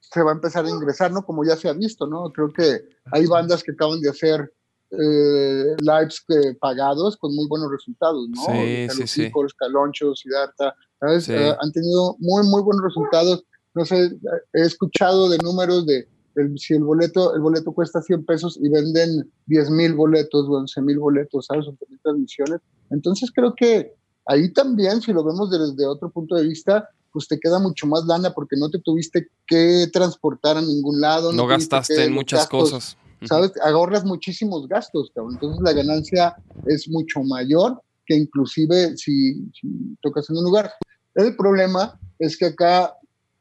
[0.00, 1.24] se va a empezar a ingresar, ¿no?
[1.24, 2.30] Como ya se ha visto, ¿no?
[2.32, 4.52] Creo que hay bandas que acaban de hacer
[4.90, 8.42] eh, lives que- pagados con muy buenos resultados, ¿no?
[8.46, 9.32] Sí, sí, sí.
[9.58, 11.24] Caloncho, Siddhartha, ¿sabes?
[11.24, 11.32] Sí.
[11.32, 13.44] Eh, han tenido muy, muy buenos resultados.
[13.74, 14.10] No sé,
[14.52, 18.68] he escuchado de números de el- si el boleto, el boleto cuesta 100 pesos y
[18.68, 21.66] venden 10 mil boletos o 11 mil boletos, ¿sabes?
[21.68, 22.60] 11 mil transmisiones.
[22.90, 23.92] Entonces creo que
[24.26, 28.04] ahí también, si lo vemos desde otro punto de vista, pues te queda mucho más
[28.06, 31.32] lana porque no te tuviste que transportar a ningún lado.
[31.32, 32.96] no gastaste en muchas gastos, cosas.
[33.28, 33.52] ¿Sabes?
[33.62, 35.34] Ahorras muchísimos gastos, cabrón.
[35.34, 40.72] Entonces la ganancia es mucho mayor que inclusive si, si tocas en un lugar.
[41.14, 42.92] El problema es que acá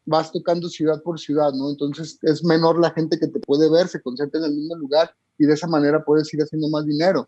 [0.05, 1.69] vas tocando ciudad por ciudad, ¿no?
[1.69, 5.13] Entonces es menor la gente que te puede ver, se concentra en el mismo lugar
[5.37, 7.27] y de esa manera puedes ir haciendo más dinero.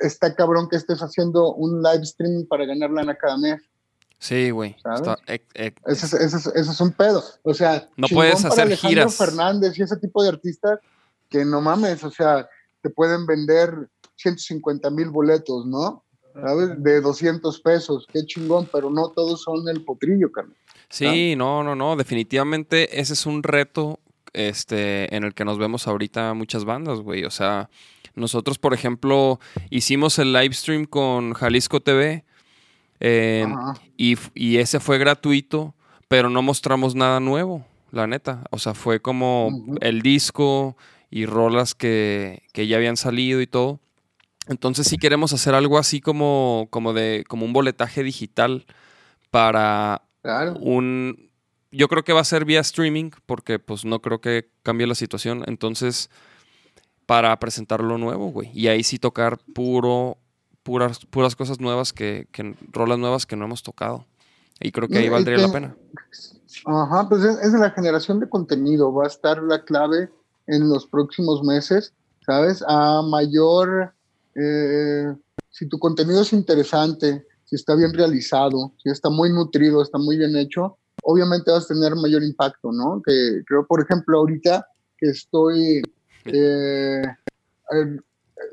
[0.00, 3.62] Está cabrón que estés haciendo un live streaming para ganar lana cada mes.
[4.18, 4.76] Sí, güey.
[5.26, 7.22] Eh, eh, Ese es, ese es- ese es un pedo.
[7.42, 9.16] O sea, No puedes para hacer Alejandro giras.
[9.16, 10.78] Fernández y ese tipo de artistas
[11.28, 12.48] que no mames, o sea,
[12.82, 16.04] te pueden vender 150 mil boletos, ¿no?
[16.34, 16.82] ¿Sabes?
[16.82, 20.56] De 200 pesos, qué chingón, pero no todos son el potrillo, carnal.
[20.94, 21.96] Sí, no, no, no.
[21.96, 23.98] Definitivamente ese es un reto
[24.32, 27.24] este, en el que nos vemos ahorita muchas bandas, güey.
[27.24, 27.68] O sea,
[28.14, 32.24] nosotros, por ejemplo, hicimos el live stream con Jalisco TV
[33.00, 33.46] eh,
[33.96, 35.74] y, y ese fue gratuito,
[36.06, 38.44] pero no mostramos nada nuevo, la neta.
[38.50, 40.76] O sea, fue como el disco
[41.10, 43.80] y rolas que, que ya habían salido y todo.
[44.46, 48.66] Entonces sí queremos hacer algo así como, como de, como un boletaje digital
[49.30, 50.54] para Claro.
[50.54, 51.30] un
[51.70, 54.94] yo creo que va a ser vía streaming porque pues no creo que cambie la
[54.94, 56.08] situación entonces
[57.04, 60.16] para presentar lo nuevo güey y ahí sí tocar puro
[60.62, 64.06] puras puras cosas nuevas que, que rolas nuevas que no hemos tocado
[64.60, 65.76] y creo que ahí valdría la pena
[66.66, 70.10] Ajá, pues es, la generación de contenido, va a estar la clave
[70.46, 71.92] en los próximos meses,
[72.24, 72.64] ¿sabes?
[72.66, 73.94] A mayor,
[74.34, 75.14] eh,
[75.50, 80.16] si tu contenido es interesante, si está bien realizado, si está muy nutrido, está muy
[80.16, 83.00] bien hecho, obviamente vas a tener mayor impacto, ¿no?
[83.06, 84.66] Que creo, por ejemplo, ahorita
[84.98, 85.82] que estoy,
[86.24, 87.02] eh,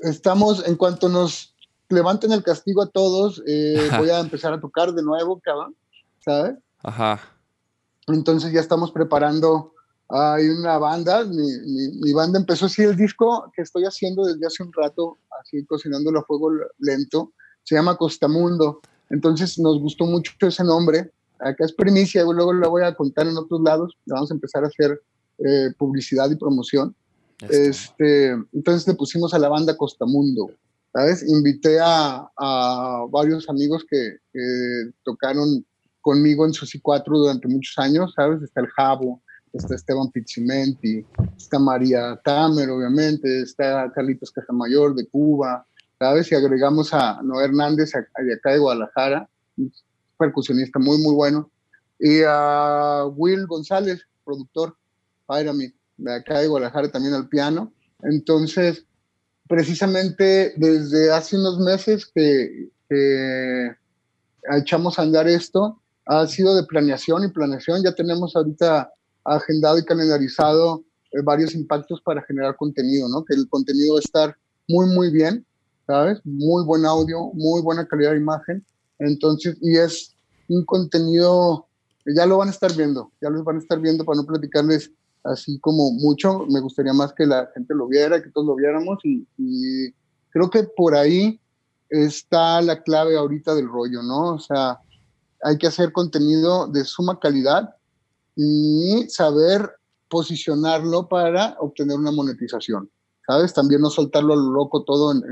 [0.04, 1.56] estamos, en cuanto nos
[1.90, 5.76] levanten el castigo a todos, eh, voy a empezar a tocar de nuevo, cabrón,
[6.24, 6.56] ¿sabes?
[6.84, 7.20] ajá
[8.08, 9.74] Entonces ya estamos preparando.
[10.10, 14.46] Hay una banda, mi, mi- mi banda empezó así el disco que estoy haciendo desde
[14.46, 17.34] hace un rato, así cocinándolo a fuego lento,
[17.64, 18.82] se llama Costamundo.
[19.12, 21.12] Entonces nos gustó mucho ese nombre.
[21.40, 23.98] Acá es primicia, luego lo voy a contar en otros lados.
[24.06, 25.00] Vamos a empezar a hacer
[25.40, 26.96] eh, publicidad y promoción.
[27.42, 30.52] Este, Este, entonces le pusimos a la banda Costamundo,
[30.94, 31.28] ¿sabes?
[31.28, 35.66] Invité a, a varios amigos que, que tocaron
[36.02, 38.42] conmigo en Susi 4 durante muchos años, ¿sabes?
[38.44, 39.22] Está el Jabo,
[39.54, 41.06] está Esteban Pizzimenti,
[41.38, 45.66] está María Tamer, obviamente, está Carlitos Casamayor de Cuba,
[46.02, 46.32] ¿sabes?
[46.32, 49.72] Y agregamos a Noé Hernández de acá de Guadalajara, un
[50.18, 51.52] percusionista muy, muy bueno,
[52.00, 54.76] y a Will González, productor,
[55.28, 57.72] Pyramid, de acá de Guadalajara también al piano.
[58.02, 58.84] Entonces,
[59.48, 63.70] precisamente desde hace unos meses que, que
[64.58, 67.84] echamos a andar esto, ha sido de planeación y planeación.
[67.84, 68.92] Ya tenemos ahorita
[69.24, 73.24] agendado y calendarizado eh, varios impactos para generar contenido, ¿no?
[73.24, 74.36] Que el contenido va a estar
[74.68, 75.46] muy, muy bien,
[75.88, 76.20] ¿sabes?
[76.24, 78.66] Muy buen audio, muy buena calidad de imagen.
[79.00, 80.16] Entonces, y es
[80.50, 81.68] un contenido,
[82.16, 84.92] ya lo van a estar viendo, ya lo van a estar viendo para no platicarles
[85.24, 86.46] así como mucho.
[86.50, 89.92] Me gustaría más que la gente lo viera, que todos lo viéramos y, y
[90.30, 91.40] creo que por ahí
[91.90, 94.36] está la clave ahorita del rollo, ¿no?
[94.36, 94.80] O sea,
[95.44, 97.76] hay que hacer contenido de suma calidad
[98.36, 99.70] y saber
[100.10, 102.90] posicionarlo para obtener una monetización,
[103.32, 103.54] ¿sabes?
[103.54, 105.24] También no soltarlo a lo loco todo en,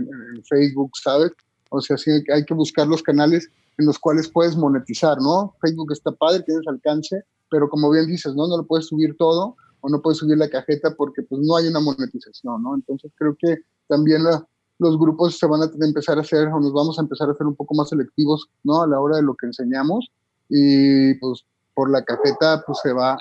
[0.47, 1.31] Facebook, ¿sabes?
[1.69, 5.53] O sea, sí hay que buscar los canales en los cuales puedes monetizar, ¿no?
[5.61, 8.47] Facebook está padre, tienes alcance, pero como bien dices, ¿no?
[8.47, 11.67] No lo puedes subir todo o no puedes subir la cajeta porque pues no hay
[11.67, 12.73] una monetización, ¿no?
[12.73, 13.57] Entonces creo que
[13.87, 17.33] también los grupos se van a empezar a hacer o nos vamos a empezar a
[17.33, 18.81] hacer un poco más selectivos, ¿no?
[18.81, 20.09] A la hora de lo que enseñamos
[20.47, 23.17] y pues por la cajeta pues se va,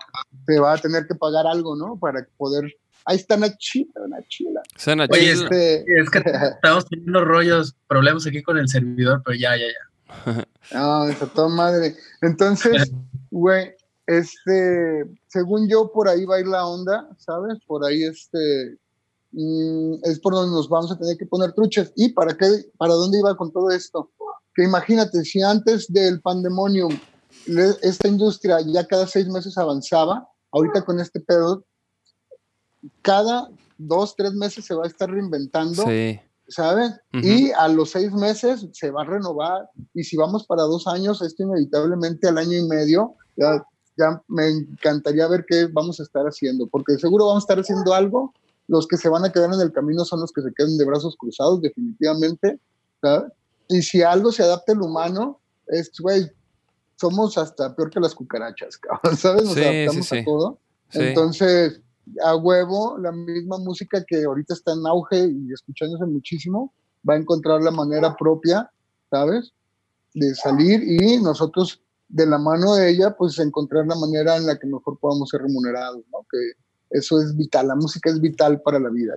[0.47, 1.99] se va a tener que pagar algo, ¿no?
[1.99, 2.65] Para poder...
[3.09, 4.61] Ahí está Nachila, Nachila.
[5.11, 5.81] Oye, este...
[5.99, 6.19] es que
[6.57, 10.47] estamos teniendo rollos, problemas aquí con el servidor, pero ya, ya, ya.
[10.75, 11.97] No, está toda madre.
[12.21, 12.93] Entonces,
[13.31, 13.73] güey,
[14.07, 17.59] este, según yo, por ahí va a ir la onda, ¿sabes?
[17.67, 18.77] Por ahí, este,
[19.33, 21.91] mm, es por donde nos vamos a tener que poner truchas.
[21.97, 24.11] ¿Y para qué, para dónde iba con todo esto?
[24.55, 26.95] Que imagínate, si antes del pandemonium
[27.83, 31.65] esta industria ya cada seis meses avanzaba, ahorita con este pedo,
[33.03, 35.85] cada dos, tres meses se va a estar reinventando,
[36.49, 36.93] ¿sabes?
[37.13, 41.23] Y a los seis meses se va a renovar, y si vamos para dos años,
[41.23, 43.65] esto inevitablemente al año y medio, ya,
[43.97, 47.95] ya me encantaría ver qué vamos a estar haciendo, porque seguro vamos a estar haciendo
[47.95, 48.33] algo,
[48.67, 50.85] los que se van a quedar en el camino son los que se queden de
[50.85, 52.59] brazos cruzados, definitivamente,
[53.01, 53.33] ¿sabes?
[53.69, 56.31] Y si algo se adapta al humano, es, güey,
[56.97, 58.81] somos hasta peor que las cucarachas,
[59.17, 59.45] ¿sabes?
[59.45, 60.59] Nos adaptamos a todo.
[60.93, 61.81] Entonces,
[62.25, 66.73] a huevo, la misma música que ahorita está en auge y escuchándose muchísimo,
[67.09, 68.71] va a encontrar la manera propia,
[69.11, 69.53] ¿sabes?
[70.15, 74.59] De salir y nosotros, de la mano de ella, pues encontrar la manera en la
[74.59, 76.27] que mejor podamos ser remunerados, ¿no?
[76.31, 76.39] Que
[76.91, 79.15] eso es vital, la música es vital para la vida.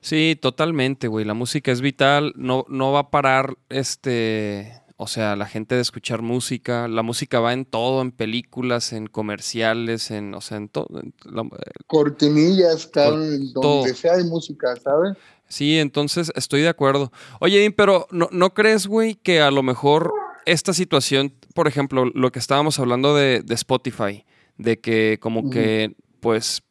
[0.00, 5.36] Sí, totalmente, güey, la música es vital, no, no va a parar este o sea,
[5.36, 10.34] la gente de escuchar música, la música va en todo, en películas, en comerciales, en,
[10.34, 10.88] o sea, en todo.
[11.86, 15.16] Cortinillas, cabrón, donde sea hay música, ¿sabes?
[15.46, 17.12] Sí, entonces estoy de acuerdo.
[17.38, 20.12] Oye, pero ¿no, ¿no crees, güey, que a lo mejor
[20.46, 24.24] esta situación, por ejemplo, lo que estábamos hablando de, Spotify,
[24.56, 26.64] de que como que, pues,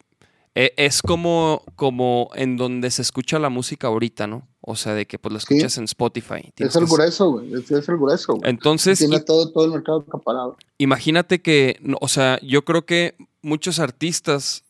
[0.54, 4.47] e, es como, como en donde se escucha la música ahorita, ¿no?
[4.70, 6.52] O sea, de que pues lo escuchas en Spotify.
[6.58, 7.54] Es el grueso, güey.
[7.54, 8.34] Es, el grueso.
[8.34, 8.50] Güey.
[8.50, 8.98] Entonces.
[8.98, 10.58] Tiene todo, todo el mercado acaparado.
[10.76, 14.64] Imagínate que, o sea, yo creo que muchos artistas,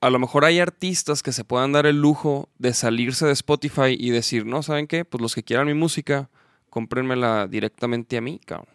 [0.00, 3.94] a lo mejor hay artistas que se puedan dar el lujo de salirse de Spotify
[3.98, 5.04] y decir, no, ¿saben qué?
[5.04, 6.30] Pues los que quieran mi música,
[6.70, 8.74] cómprenmela directamente a mí, cabrón.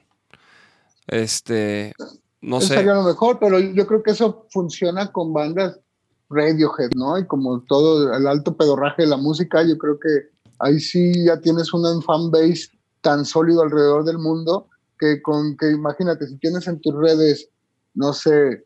[1.07, 1.95] Este,
[2.41, 2.75] no sé.
[2.75, 5.79] Sería lo mejor, pero yo creo que eso funciona con bandas
[6.29, 7.17] Radiohead, ¿no?
[7.17, 11.39] Y como todo el alto pedorraje de la música, yo creo que ahí sí ya
[11.39, 12.69] tienes un fan base
[13.01, 14.67] tan sólido alrededor del mundo
[14.99, 17.49] que con que imagínate, si tienes en tus redes,
[17.93, 18.65] no sé,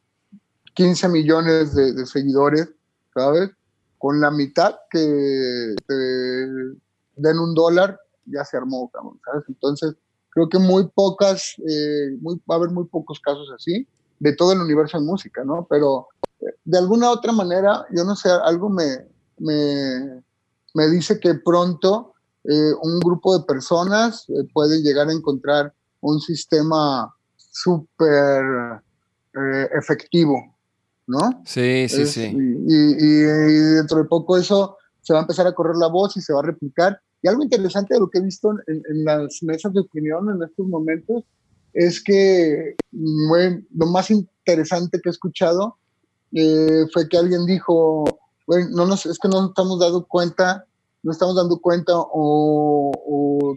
[0.74, 2.70] 15 millones de, seguidores,
[3.14, 3.52] ¿sabes?
[4.00, 5.94] Con la mitad que te
[7.16, 8.92] den un dólar, ya se armó,
[9.24, 9.44] ¿sabes?
[9.48, 9.96] Entonces,
[10.30, 13.88] creo que muy pocas, eh, muy, va a haber muy pocos casos así
[14.20, 15.68] de todo el universo de música, ¿no?
[15.70, 16.08] Pero
[16.40, 19.06] eh, de alguna otra manera, yo no sé, algo me,
[20.74, 26.20] me dice que pronto eh, un grupo de personas eh, puede llegar a encontrar un
[26.20, 28.44] sistema súper
[29.34, 30.54] eh, efectivo,
[31.08, 31.42] ¿no?
[31.46, 32.36] Sí, sí, sí.
[32.36, 33.22] Y,
[33.76, 36.40] dentro de poco eso se va a empezar a correr la voz y se va
[36.40, 37.00] a replicar.
[37.22, 40.68] Y algo interesante de lo que he visto en, las mesas de opinión en estos
[40.68, 41.24] momentos
[41.72, 45.78] es que lo más interesante que he escuchado
[46.92, 48.04] fue que alguien dijo,
[48.46, 50.66] bueno, no nos, es que no nos estamos dando cuenta,
[51.02, 53.56] no estamos dando cuenta o,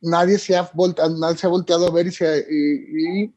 [0.00, 3.34] nadie, se ha volteado, nadie se ha volteado a ver y, se, y,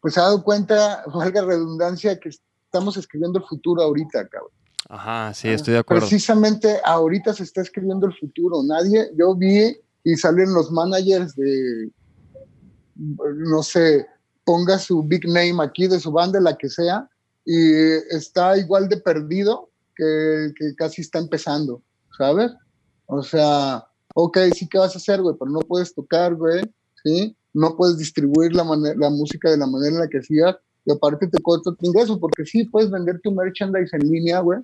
[0.00, 4.50] pues se ha dado cuenta, valga redundancia, que estamos escribiendo el futuro ahorita, cabrón.
[4.88, 6.06] Ajá, sí, estoy de acuerdo.
[6.06, 8.62] Precisamente ahorita se está escribiendo el futuro.
[8.62, 11.90] Nadie, yo vi y salen los managers de,
[12.94, 14.06] no sé,
[14.44, 17.10] ponga su big name aquí de su banda, la que sea,
[17.46, 17.72] y
[18.10, 21.80] está igual de perdido que, casi está empezando,
[22.18, 22.50] ¿sabes?
[23.06, 26.62] O sea, ok, sí que vas a hacer, güey, pero no puedes tocar, güey,
[27.04, 27.36] ¿sí?
[27.54, 28.64] No puedes distribuir la,
[28.96, 32.18] la música de la manera en la que hacías y aparte te cuesta tu ingreso,
[32.18, 34.60] porque sí puedes vender tu merchandise en línea, güey,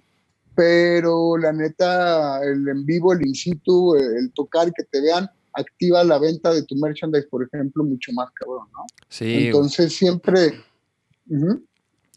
[0.57, 6.03] pero la neta, el en vivo, el in situ, el tocar que te vean, activa
[6.03, 8.85] la venta de tu merchandise, por ejemplo, mucho más cabrón, ¿no?
[9.09, 9.47] Sí.
[9.47, 10.61] Entonces siempre...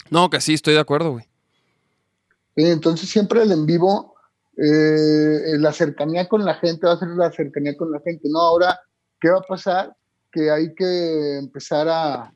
[0.09, 1.25] No, que sí, estoy de acuerdo, güey.
[2.55, 4.15] entonces siempre el en vivo,
[4.57, 8.29] eh, la cercanía con la gente va a ser la cercanía con la gente.
[8.29, 8.79] No, ahora,
[9.19, 9.95] ¿qué va a pasar?
[10.31, 12.31] Que hay que empezar a,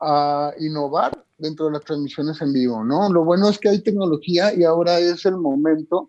[0.00, 3.10] a innovar dentro de las transmisiones en vivo, ¿no?
[3.10, 6.08] Lo bueno es que hay tecnología y ahora es el momento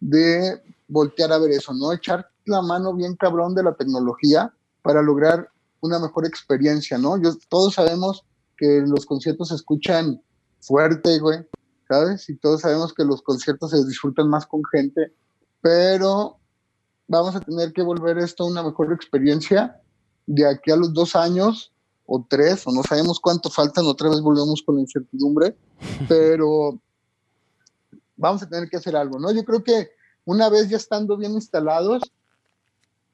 [0.00, 1.92] de voltear a ver eso, ¿no?
[1.92, 4.52] Echar la mano bien cabrón de la tecnología
[4.82, 5.48] para lograr
[5.80, 7.20] una mejor experiencia, ¿no?
[7.20, 8.24] Yo, todos sabemos
[8.56, 10.20] que los conciertos se escuchan
[10.62, 11.40] fuerte, güey,
[11.88, 12.28] ¿sabes?
[12.28, 15.12] Y todos sabemos que los conciertos se disfrutan más con gente,
[15.60, 16.38] pero
[17.08, 19.80] vamos a tener que volver esto a una mejor experiencia
[20.26, 21.72] de aquí a los dos años
[22.06, 25.56] o tres, o no sabemos cuánto faltan, otra vez volvemos con la incertidumbre,
[26.08, 26.78] pero
[28.16, 29.32] vamos a tener que hacer algo, ¿no?
[29.32, 29.90] Yo creo que
[30.24, 32.02] una vez ya estando bien instalados,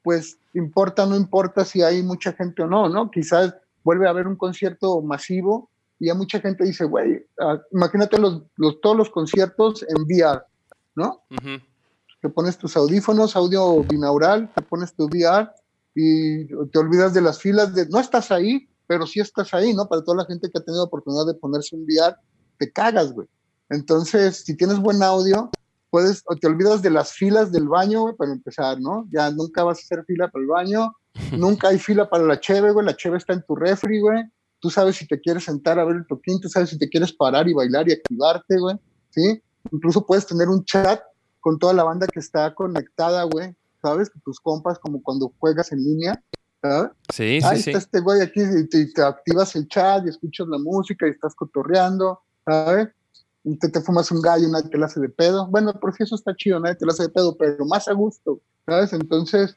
[0.03, 3.09] pues importa, no importa si hay mucha gente o no, ¿no?
[3.09, 8.17] Quizás vuelve a haber un concierto masivo y ya mucha gente dice, güey, ah, imagínate
[8.17, 8.43] los,
[8.81, 10.41] todos los conciertos en VR,
[10.95, 11.23] ¿no?
[12.21, 15.49] Te pones tus audífonos, audio binaural, te pones tu VR
[15.93, 19.87] y te olvidas de las filas de, no estás ahí, pero sí estás ahí, ¿no?
[19.87, 22.15] Para toda la gente que ha tenido oportunidad de ponerse un VR,
[22.57, 23.27] te cagas, güey.
[23.69, 25.51] Entonces, si tienes buen audio,
[25.89, 29.05] puedes, o te olvidas de las filas del baño, güey, para empezar, ¿no?
[29.11, 30.93] Ya nunca vas a hacer fila para el baño,
[31.37, 34.23] nunca hay fila para la cheve, güey, la cheve está en tu refri, güey.
[34.59, 37.13] Tú sabes si te quieres sentar a ver el toquín, tú sabes si te quieres
[37.13, 38.75] parar y bailar y activarte, güey,
[39.09, 39.41] ¿sí?
[39.71, 41.01] Incluso puedes tener un chat
[41.39, 44.11] con toda la banda que está conectada, güey, ¿sabes?
[44.23, 46.23] Tus compas, como cuando juegas en línea,
[46.61, 46.91] ¿sabes?
[47.13, 50.57] Sí, sí, Ahí está este güey aquí y te, activas el chat y escuchas la
[50.57, 52.89] música y estás cotorreando, ¿sabes?
[53.43, 55.47] y te, te fumas un gallo, nadie te la hace de pedo.
[55.47, 57.93] Bueno, por si eso está chido, nadie te la hace de pedo, pero más a
[57.93, 58.93] gusto, ¿sabes?
[58.93, 59.55] Entonces,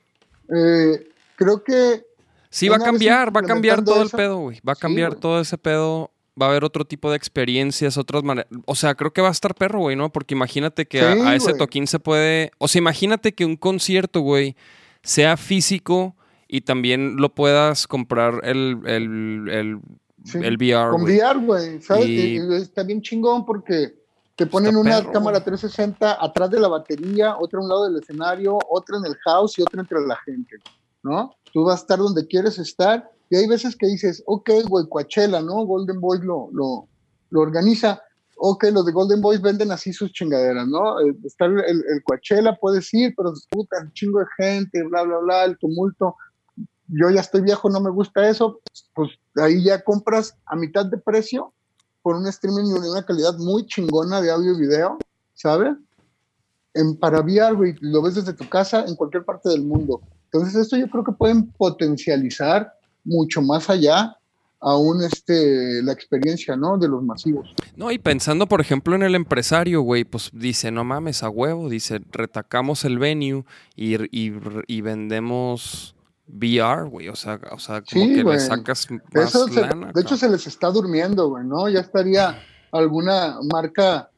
[0.54, 2.06] eh, creo que...
[2.52, 4.60] Sí, va a cambiar, va a cambiar todo el pedo, güey.
[4.66, 6.10] Va a cambiar todo ese pedo.
[6.40, 8.50] Va a haber otro tipo de experiencias, otras maneras.
[8.66, 10.12] O sea, creo que va a estar perro, güey, ¿no?
[10.12, 12.50] Porque imagínate que a, ese toquín se puede.
[12.58, 14.54] O sea, imagínate que un concierto, güey,
[15.02, 16.14] sea físico
[16.46, 19.80] y también lo puedas comprar el, el
[20.34, 20.90] el VR.
[20.90, 22.08] Con VR, güey, ¿sabes?
[22.08, 23.94] Está bien chingón porque
[24.36, 28.58] te ponen una cámara 360 atrás de la batería, otra a un lado del escenario,
[28.70, 30.56] otra en el house y otra entre la gente,
[31.02, 31.34] ¿no?
[31.52, 35.40] Tú vas a estar donde quieres estar y hay veces que dices, ok, güey, Coachella,
[35.40, 35.64] ¿no?
[35.64, 36.88] Golden Boys lo, lo,
[37.30, 38.02] lo organiza.
[38.36, 41.00] Ok, los de Golden Boys venden así sus chingaderas, ¿no?
[41.00, 45.18] Eh, está el, el, Coachella, puedes ir, pero puta, un chingo de gente, bla, bla,
[45.18, 46.16] bla, el tumulto
[46.92, 48.60] yo ya estoy viejo, no me gusta eso,
[48.94, 51.52] pues ahí ya compras a mitad de precio
[52.02, 54.98] por un streaming de una calidad muy chingona de audio y video,
[55.34, 55.74] ¿sabes?
[56.74, 60.02] En, para VR, güey, lo ves desde tu casa en cualquier parte del mundo.
[60.32, 62.72] Entonces, esto yo creo que pueden potencializar
[63.04, 64.16] mucho más allá
[64.60, 66.78] aún este, la experiencia, ¿no?
[66.78, 67.52] De los masivos.
[67.76, 71.68] No, y pensando, por ejemplo, en el empresario, güey, pues dice, no mames, a huevo,
[71.68, 74.32] dice, retacamos el venue y, y,
[74.68, 75.96] y vendemos
[76.28, 77.08] VR, güey.
[77.08, 79.32] O sea, o sea como que le sacas más
[79.94, 81.68] De hecho, se les está durmiendo, güey, ¿no?
[81.68, 82.40] Ya estaría
[82.70, 84.11] alguna marca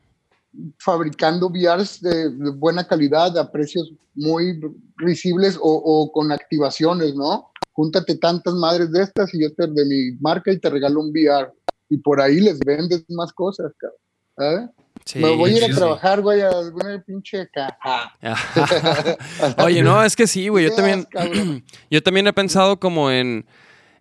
[0.78, 4.60] fabricando VRs de, buena calidad a precios muy
[5.04, 7.50] visibles o, con activaciones, ¿no?
[7.72, 11.10] Júntate tantas madres de estas y yo te de mi marca y te regalo un
[11.10, 11.52] VR.
[11.88, 13.98] Y por ahí les vendes más cosas, cabrón.
[14.36, 14.70] ¿sabes?
[15.16, 17.76] Me voy a ir a trabajar, güey, a alguna pinche acá.
[19.64, 20.64] Oye, no, es que sí, güey.
[20.64, 21.06] Yo también,
[21.90, 23.44] yo también he pensado como en,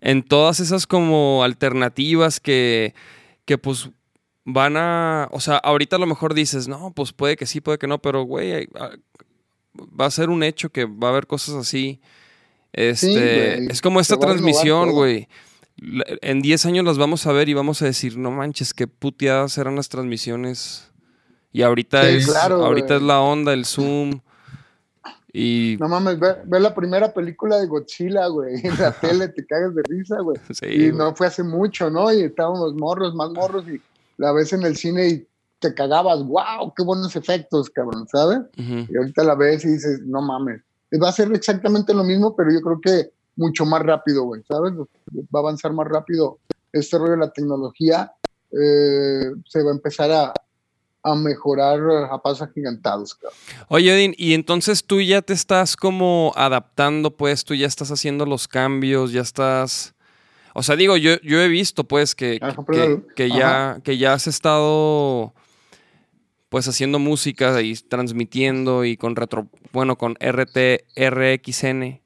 [0.02, 2.94] en todas esas como alternativas que,
[3.46, 3.90] que pues
[4.46, 7.78] van a, o sea, ahorita a lo mejor dices, no, pues puede que sí, puede
[7.78, 8.68] que no, pero güey,
[9.78, 12.02] va a ser un hecho que va a haber cosas así.
[12.72, 15.28] Este, es como esta transmisión, güey.
[16.22, 19.58] En 10 años las vamos a ver y vamos a decir, no manches, qué puteadas
[19.58, 20.94] eran las transmisiones
[21.54, 24.20] y ahorita, es, ahorita es la onda, el Zoom.
[25.32, 25.78] Y...
[25.80, 28.56] No mames, ve, la primera película de Godzilla, güey.
[28.64, 30.38] En la tele te cagas de risa, güey.
[30.64, 32.12] y no fue hace mucho, ¿no?
[32.12, 33.80] Y estábamos morros, más morros, y
[34.18, 35.28] la ves en el cine y
[35.60, 38.40] te cagabas, wow, qué buenos efectos, cabrón, ¿sabes?
[38.58, 40.62] Y ahorita la ves y dices, no mames.
[41.02, 44.74] Va a ser exactamente lo mismo, pero yo creo que mucho más rápido, güey, ¿sabes?
[44.74, 46.40] Va a avanzar más rápido
[46.72, 48.12] este rollo de la tecnología.
[48.52, 50.34] Eh, se va a empezar a,
[51.04, 51.80] a mejorar
[52.12, 53.18] a pasos agigantados.
[53.68, 58.26] Oye, Edin, y entonces tú ya te estás como adaptando, pues tú ya estás haciendo
[58.26, 59.94] los cambios, ya estás...
[60.54, 62.40] O sea, digo, yo, yo he visto pues que,
[63.16, 65.34] que, ya, que ya has estado
[66.50, 72.00] pues haciendo música y transmitiendo y con retro, bueno, con RT, RXN.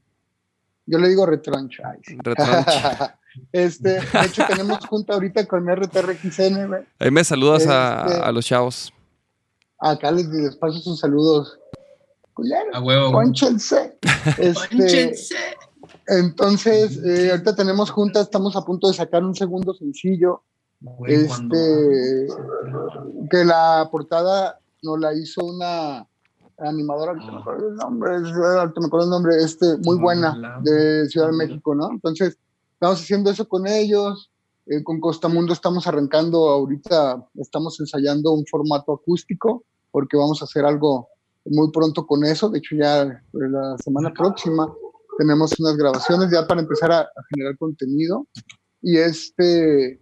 [0.86, 1.82] Yo le digo retranch.
[3.52, 8.92] Este, de hecho, tenemos junta ahorita con RTRXN, Ahí me saludas a, este, los chavos.
[9.80, 11.60] Acá les, les paso sus saludos.
[12.74, 13.12] A huevo.
[13.12, 13.98] Pónchense.
[14.38, 15.14] Este,
[16.08, 20.42] Entonces, eh, ahorita tenemos juntas, estamos a punto de sacar un segundo sencillo.
[21.08, 22.28] este,
[23.32, 26.08] que la portada nos la hizo una
[26.60, 31.28] animadora, no me acuerdo el nombre, me acuerdo el nombre, este, muy buena, de Ciudad
[31.28, 31.92] de México, ¿no?
[31.92, 32.38] Entonces,
[32.74, 34.32] estamos haciendo eso con ellos.
[34.70, 40.66] Eh, con Costamundo estamos arrancando ahorita, estamos ensayando un formato acústico, porque vamos a hacer
[40.66, 41.08] algo
[41.46, 42.50] muy pronto con eso.
[42.50, 44.68] De hecho, ya la semana próxima
[45.18, 48.28] tenemos unas grabaciones ya para empezar a, generar contenido.
[48.82, 50.02] Y este,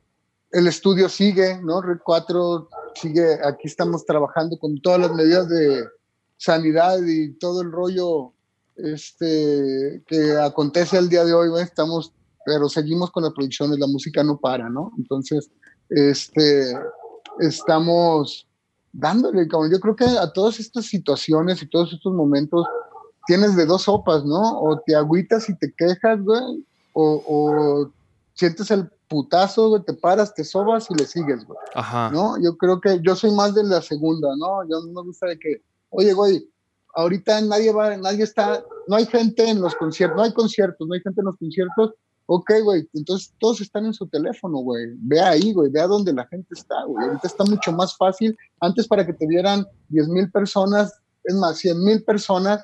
[0.52, 1.82] el estudio sigue, ¿no?
[1.82, 5.86] Red 4 sigue, aquí estamos trabajando con todas las medidas de
[6.38, 8.34] sanidad y todo el rollo
[8.76, 12.14] este, que acontece el día de hoy, estamos,
[12.46, 14.92] pero seguimos con las producciones, la música no para, ¿no?
[14.98, 15.50] Entonces,
[15.90, 16.78] este,
[17.40, 18.48] estamos
[18.92, 22.66] dándole, como yo creo que a todas estas situaciones y todos estos momentos
[23.28, 24.60] tienes de dos sopas, ¿no?
[24.60, 27.90] O te agüitas y te quejas, güey, o,
[28.34, 31.58] sientes el putazo, güey, te paras, te sobas y le sigues, güey.
[31.74, 32.10] Ajá.
[32.12, 32.42] ¿No?
[32.42, 34.64] Yo creo que yo soy más de la segunda, ¿no?
[34.68, 36.50] Yo no me gusta de que, oye, güey,
[36.96, 40.94] ahorita nadie va, nadie está, no hay gente en los conciertos, no hay conciertos, no
[40.94, 41.94] hay gente en los conciertos,
[42.28, 46.14] ok, güey, entonces todos están en su teléfono, güey, ve ahí, güey, ve a dónde
[46.14, 50.08] la gente está, güey, ahorita está mucho más fácil, antes para que te vieran 10
[50.08, 50.94] mil personas,
[51.26, 52.64] es más, 100 mil personas,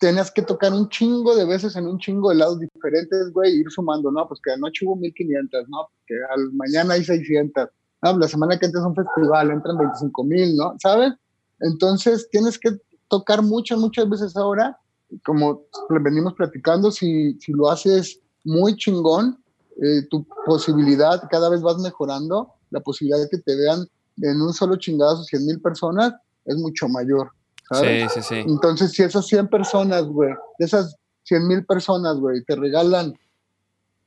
[0.00, 3.70] tenías que tocar un chingo de veces en un chingo de lados diferentes, güey, ir
[3.70, 4.26] sumando, ¿no?
[4.26, 5.88] Pues que anoche hubo 1500, ¿no?
[6.06, 7.68] Que al mañana hay 600,
[8.02, 8.18] ¿no?
[8.18, 10.74] La semana que entra es un festival, entran 25 mil, ¿no?
[10.80, 11.12] ¿Sabes?
[11.60, 12.70] Entonces tienes que
[13.08, 14.76] tocar muchas, muchas veces ahora,
[15.24, 15.62] como
[16.02, 19.38] venimos platicando, si, si lo haces muy chingón,
[19.80, 23.86] eh, tu posibilidad cada vez vas mejorando, la posibilidad de que te vean
[24.20, 26.14] en un solo chingazo 100 mil personas
[26.44, 27.30] es mucho mayor.
[27.72, 28.34] Sí, sí, sí.
[28.46, 33.14] Entonces, si esas 100 personas, güey, de esas 100 mil personas, güey, te regalan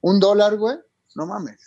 [0.01, 0.78] un dólar, güey,
[1.16, 1.59] no mames.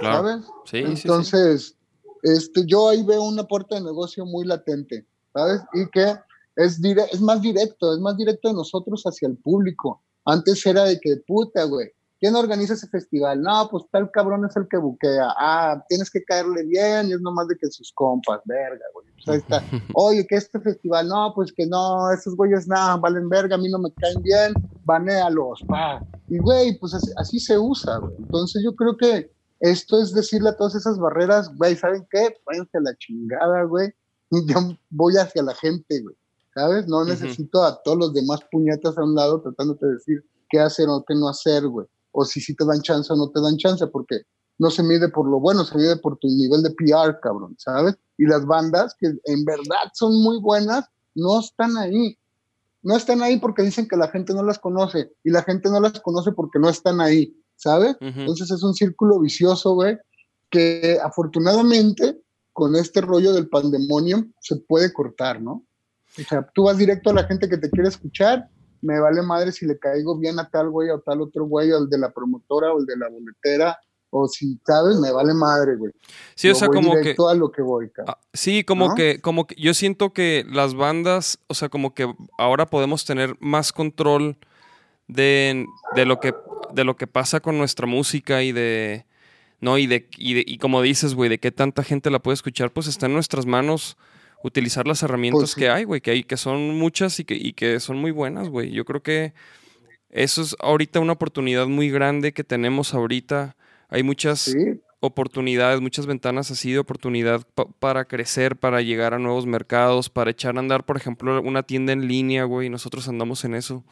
[0.00, 0.44] ¿Sabes?
[0.66, 1.74] Sí, Entonces,
[2.22, 5.62] Este, yo ahí veo una puerta de negocio muy latente, ¿sabes?
[5.72, 6.16] Y que
[6.56, 10.02] es, es más directo, es más directo de nosotros hacia el público.
[10.24, 13.40] Antes era de que, puta, güey, ¿quién organiza ese festival?
[13.40, 15.28] No, pues tal cabrón es el que buquea.
[15.38, 19.06] Ah, tienes que caerle bien y es nomás de que sus compas, verga, güey.
[19.14, 19.62] Pues ahí está.
[19.94, 23.68] Oye, que este festival, no, pues que no, esos güeyes nada, valen verga, a mí
[23.68, 24.54] no me caen bien,
[24.84, 26.04] banéalos, pa.
[26.28, 28.14] Y güey, pues así, se usa, güey.
[28.18, 32.36] Entonces yo creo que esto es decirle a todas esas barreras, güey, ¿saben qué?
[32.46, 33.92] Váyanse a la chingada, güey.
[34.30, 34.58] Y yo
[34.90, 36.16] voy hacia la gente, güey.
[36.56, 36.88] ¿sabes?
[36.88, 40.88] No necesito a todos los demás puñetas a un lado tratándote de decir qué hacer
[40.88, 41.86] o qué no hacer, güey.
[42.18, 44.22] O si sí te dan chance o no te dan chance, porque
[44.58, 47.94] no se mide por lo bueno, se mide por tu nivel de PR, cabrón, ¿sabes?
[48.16, 52.18] Y las bandas que en verdad son muy buenas, no están ahí.
[52.82, 55.80] No están ahí porque dicen que la gente no las conoce y la gente no
[55.80, 57.96] las conoce porque no están ahí, ¿sabes?
[58.00, 59.98] Entonces es un círculo vicioso, güey,
[60.50, 62.18] que afortunadamente
[62.52, 65.66] con este rollo del pandemonio se puede cortar, ¿no?
[66.18, 68.48] O sea, tú vas directo a la gente que te quiere escuchar,
[68.82, 71.78] me vale madre si le caigo bien a tal güey o tal otro güey, o
[71.78, 73.78] el de la promotora o el de la boletera,
[74.10, 75.92] o si sabes, me vale madre, güey.
[76.34, 79.54] Sí, o sea, como que a lo que voy, ah, sí, como que como que
[79.56, 84.36] yo siento que las bandas, o sea, como que ahora podemos tener más control
[85.08, 86.34] de, de lo que
[86.72, 89.06] de lo que pasa con nuestra música y de
[89.60, 92.34] no y de y, de, y como dices, güey, de qué tanta gente la puede
[92.34, 93.96] escuchar, pues está en nuestras manos
[94.42, 97.52] utilizar las herramientas pues que hay, güey, que hay, que son muchas y que, y
[97.52, 98.70] que son muy buenas, güey.
[98.70, 99.34] Yo creo que
[100.10, 103.56] eso es ahorita una oportunidad muy grande que tenemos ahorita.
[103.88, 104.54] Hay muchas
[105.00, 107.42] oportunidades, muchas ventanas así de oportunidad
[107.78, 111.92] para crecer, para llegar a nuevos mercados, para echar a andar, por ejemplo, una tienda
[111.92, 112.68] en línea, güey.
[112.68, 113.84] Nosotros andamos en eso.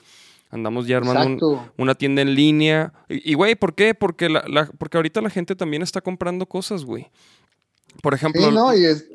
[0.51, 2.93] Andamos ya armando una tienda en línea.
[3.09, 3.95] Y, güey, ¿por qué?
[3.95, 7.11] Porque, la, porque ahorita la gente también está comprando cosas, güey.
[8.03, 9.09] Por ejemplo, no, y es,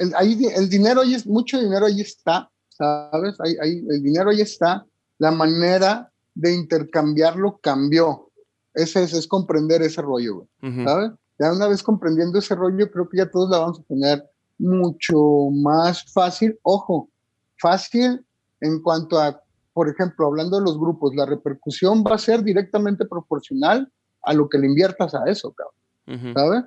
[0.00, 3.34] el, ahí, el dinero ahí es, mucho dinero ahí está, ¿sabes?
[3.40, 4.86] Ahí, ahí, el dinero ahí está.
[5.18, 8.30] La manera de intercambiarlo cambió.
[8.74, 10.46] Ese es, es comprender ese rollo,
[10.84, 11.12] ¿sabes?
[11.38, 14.24] Ya una vez comprendiendo ese rollo, creo que ya todos la vamos a tener
[14.58, 16.58] mucho más fácil.
[16.62, 17.10] Ojo,
[17.58, 18.24] fácil
[18.60, 19.42] en cuanto a,
[19.72, 23.90] por ejemplo, hablando de los grupos, la repercusión va a ser directamente proporcional
[24.22, 26.34] a lo que le inviertas a eso, cabrón.
[26.34, 26.64] ¿Sabes?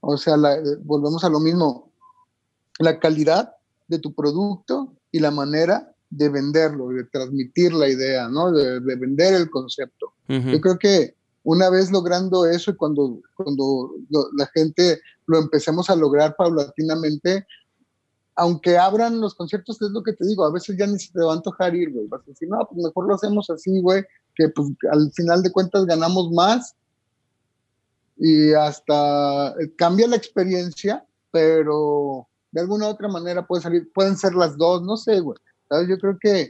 [0.00, 0.36] O sea,
[0.80, 1.90] volvemos a lo mismo
[2.78, 3.54] la calidad
[3.88, 8.50] de tu producto y la manera de venderlo, de transmitir la idea, ¿no?
[8.50, 10.12] De, vender el concepto.
[10.28, 13.92] Yo creo que una vez logrando eso y cuando, cuando
[14.36, 17.46] la gente lo empecemos a lograr paulatinamente,
[18.36, 21.20] aunque abran los conciertos, es lo que te digo, a veces ya ni se te
[21.20, 22.06] va a antojar ir, güey.
[22.06, 24.04] Vas a decir, no, pues mejor lo hacemos así, güey,
[24.34, 26.76] que pues al final de cuentas ganamos más
[28.16, 34.16] y hasta eh, cambia la experiencia, pero de alguna u otra manera puede salir, pueden
[34.16, 35.38] ser las dos, no sé, güey.
[35.68, 35.88] ¿Sabes?
[35.88, 36.40] Yo creo que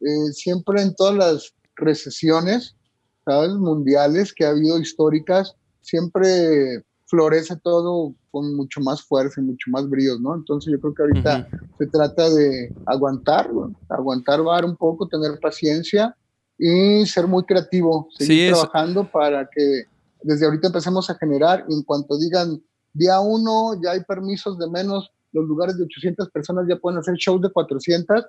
[0.00, 2.76] eh, siempre en todas las recesiones,
[3.24, 3.52] ¿sabes?
[3.52, 9.88] Mundiales que ha habido históricas, siempre florece todo con mucho más fuerza y mucho más
[9.88, 10.34] bríos, ¿no?
[10.34, 11.48] Entonces yo creo que ahorita
[11.78, 13.48] se trata de aguantar,
[13.88, 16.14] aguantar bar un poco, tener paciencia
[16.58, 19.84] y ser muy creativo, seguir trabajando para que
[20.22, 22.60] desde ahorita empecemos a generar y en cuanto digan
[22.92, 27.14] día uno ya hay permisos de menos, los lugares de 800 personas ya pueden hacer
[27.16, 28.24] shows de 400,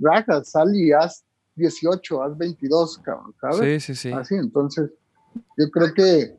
[0.00, 1.24] rajas, sal y haz
[1.54, 3.84] 18, haz 22, cabrón, ¿sabes?
[3.84, 4.12] Sí, sí, sí.
[4.12, 4.90] Así, entonces
[5.56, 6.36] yo creo que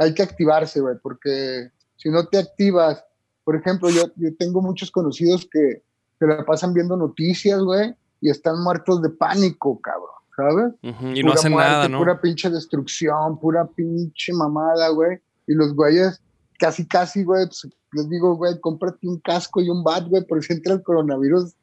[0.00, 3.04] hay que activarse, güey, porque si no te activas,
[3.44, 5.82] por ejemplo, yo, yo tengo muchos conocidos que
[6.18, 11.16] se la pasan viendo noticias, güey, y están muertos de pánico, cabrón, ¿sabes?
[11.16, 11.98] Y no hacen nada, ¿no?
[11.98, 15.18] Pura pinche destrucción, pura pinche mamada, güey.
[15.46, 16.22] Y los güeyes,
[16.60, 20.44] casi, casi, güey, pues, les digo, güey, cómprate un casco y un bat, güey, por
[20.44, 21.54] si entra el coronavirus,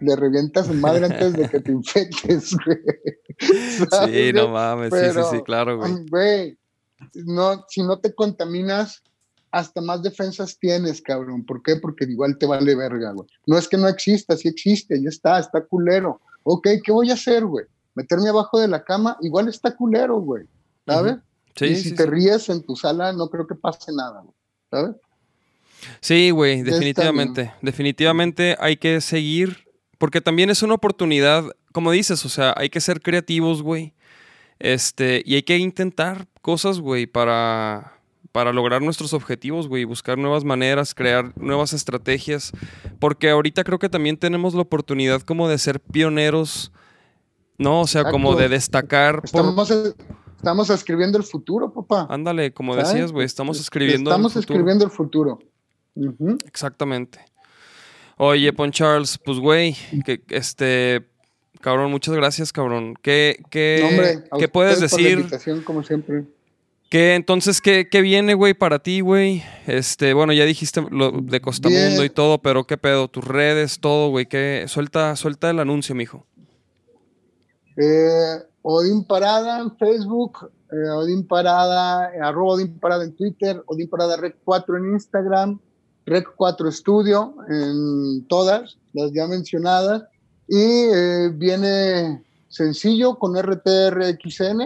[0.00, 2.78] le revientas en madre antes de que te infectes, güey.
[3.38, 5.92] Sí, no mames, sí, sí, sí, claro, güey.
[6.10, 6.58] Güey,
[7.26, 9.02] no, si no te contaminas,
[9.52, 11.44] hasta más defensas tienes, cabrón.
[11.44, 11.76] ¿Por qué?
[11.76, 13.28] Porque igual te vale verga, güey.
[13.46, 16.20] No es que no exista, sí existe, ya está, está culero.
[16.44, 17.66] Ok, ¿qué voy a hacer, güey?
[17.94, 20.44] Meterme abajo de la cama, igual está culero, güey.
[20.86, 21.16] ¿Sabes?
[21.66, 24.34] Sí, y si te ríes en tu sala, no creo que pase nada, güey.
[24.70, 24.96] ¿Sabes?
[26.00, 27.52] Sí, güey, definitivamente.
[27.60, 29.66] Definitivamente hay que seguir,
[29.98, 33.94] porque también es una oportunidad, como dices, o sea, hay que ser creativos, güey.
[34.58, 38.00] Este, y hay que intentar cosas, güey, para,
[38.32, 42.52] para lograr nuestros objetivos, güey, buscar nuevas maneras, crear nuevas estrategias,
[42.98, 46.72] porque ahorita creo que también tenemos la oportunidad como de ser pioneros,
[47.58, 47.82] ¿no?
[47.82, 49.20] O sea, como de destacar.
[49.24, 49.94] Estamos,
[50.40, 52.06] estamos escribiendo el futuro, papá.
[52.08, 54.58] Ándale, como decías, güey, estamos escribiendo estamos el futuro.
[54.58, 55.38] escribiendo el futuro.
[56.46, 57.20] Exactamente.
[58.16, 61.06] Oye, Pon Charles, pues, güey, que este,
[61.60, 62.94] Cabrón, muchas gracias, cabrón.
[63.02, 65.26] ¿Qué, qué, ¿qué puedes decir?
[65.64, 66.24] como siempre.
[66.88, 69.44] ¿Qué, entonces, ¿qué, qué viene, güey, para ti, güey?
[69.66, 73.08] Este, bueno, ya dijiste lo de Costamundo y todo, pero ¿qué pedo?
[73.08, 74.26] Tus redes, todo, güey.
[74.26, 74.64] ¿Qué?
[74.68, 76.26] Suelta, suelta el anuncio, mijo.
[77.76, 84.16] Eh, Odín Parada en Facebook, eh, Odín Parada, arroba Odín Parada en Twitter, Odín Parada
[84.16, 85.60] Rec 4 en Instagram,
[86.06, 90.04] Rec 4 Studio en todas las ya mencionadas.
[90.48, 94.58] Y eh, viene sencillo con RTRXN,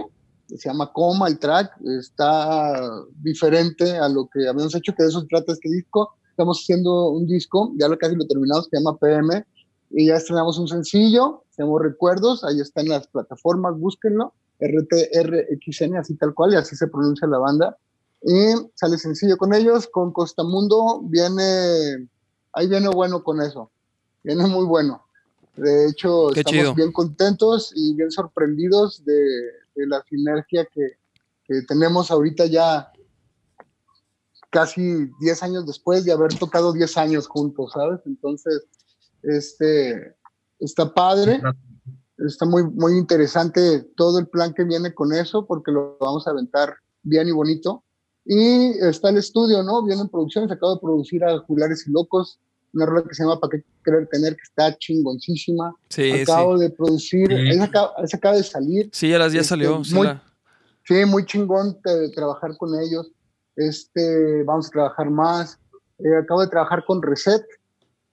[0.48, 2.90] que se llama Coma el track, está
[3.22, 6.14] diferente a lo que habíamos hecho, que de eso trata este disco.
[6.30, 9.44] Estamos haciendo un disco, ya lo casi lo terminamos, se llama PM,
[9.90, 15.96] y ya estrenamos un sencillo, se llama Recuerdos, ahí está en las plataformas, búsquenlo, RTRXN,
[15.96, 17.76] así tal cual, y así se pronuncia la banda.
[18.22, 22.08] Y sale sencillo con ellos, con Costamundo viene,
[22.52, 23.70] ahí viene bueno con eso,
[24.22, 25.04] viene muy bueno.
[25.56, 30.96] De hecho, estamos bien contentos y bien sorprendidos de, la sinergia que,
[31.68, 32.90] tenemos ahorita ya
[34.50, 38.00] casi 10 años después de haber tocado 10 años juntos, ¿sabes?
[38.06, 38.66] Entonces,
[39.22, 40.16] este,
[40.58, 41.40] está padre,
[42.18, 46.30] está muy, muy interesante todo el plan que viene con eso, porque lo vamos a
[46.30, 47.84] aventar bien y bonito.
[48.24, 49.84] Y está el estudio, ¿no?
[49.84, 52.40] Vienen producciones, acabo de producir a Julares y Locos,
[52.72, 54.34] una rola que se llama ¿Para qué querer tener?
[54.34, 55.74] que está chingoncísima.
[55.88, 57.60] Sí, acabo de producir, sí.
[57.60, 58.90] acaba, acaba, de salir.
[58.92, 59.78] Sí, ya las ya este, salió.
[59.92, 60.08] Muy,
[60.84, 63.10] sí, muy chingón de trabajar con ellos.
[63.56, 65.58] Este, vamos a trabajar más.
[65.98, 67.44] Eh, acabo de trabajar con Reset.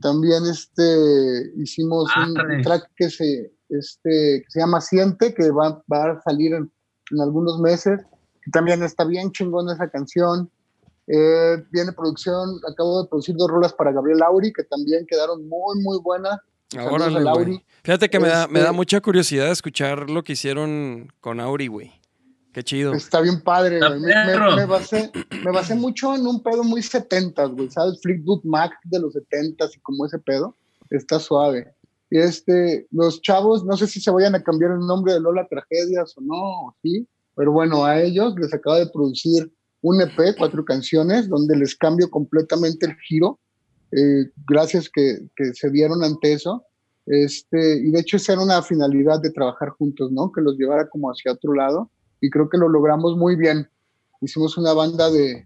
[0.02, 5.82] También este, hicimos ah, un track que se, este, que se llama Siente, que va,
[5.91, 6.72] va a salir en,
[7.12, 7.99] en algunos meses.
[8.43, 10.49] Que también está bien chingón esa canción.
[11.08, 15.82] Eh, viene producción, acabo de producir dos rolas para Gabriel Auri, que también quedaron muy,
[15.82, 16.39] muy buenas.
[16.78, 17.08] Ahora,
[17.84, 21.68] Fíjate que me, da, me da este mucha curiosidad escuchar lo que hicieron con Auri,
[21.68, 22.01] güey.
[22.54, 22.93] Qué chido.
[22.93, 23.99] Está bien padre, güey.
[24.02, 25.10] Me, me, basé,
[25.43, 27.99] me basé mucho en un pedo muy 70 güey, ¿sabes?
[28.02, 30.58] Fleetwood Mac de los 70 y como ese pedo.
[30.89, 31.74] Está suave.
[32.10, 35.47] Y este, los chavos, no sé si se vayan a cambiar el nombre de Lola
[35.49, 39.49] Tragedias o no, sí, pero bueno, a ellos les acaba de producir
[39.82, 43.39] un EP, cuatro canciones, donde les cambio completamente el giro,
[43.93, 46.66] eh, gracias que, que, se dieron ante eso.
[47.06, 50.34] Este, y de hecho esa era una finalidad de trabajar juntos, ¿no?
[50.34, 51.89] Que los llevara como hacia otro lado
[52.22, 53.67] y creo que lo logramos muy bien.
[54.22, 55.43] Hicimos una banda de,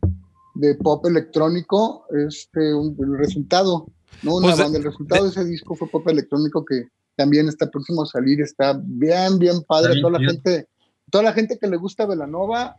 [0.56, 3.88] de pop electrónico, este, un, el resultado
[4.22, 4.78] No una pues banda.
[4.78, 8.42] El resultado de, ese disco fue pop electrónico que también está próximo a salir.
[8.42, 10.00] Está bien, bien padre.
[10.02, 10.68] toda la gente,
[11.10, 12.78] toda la gente que le gusta Velanova,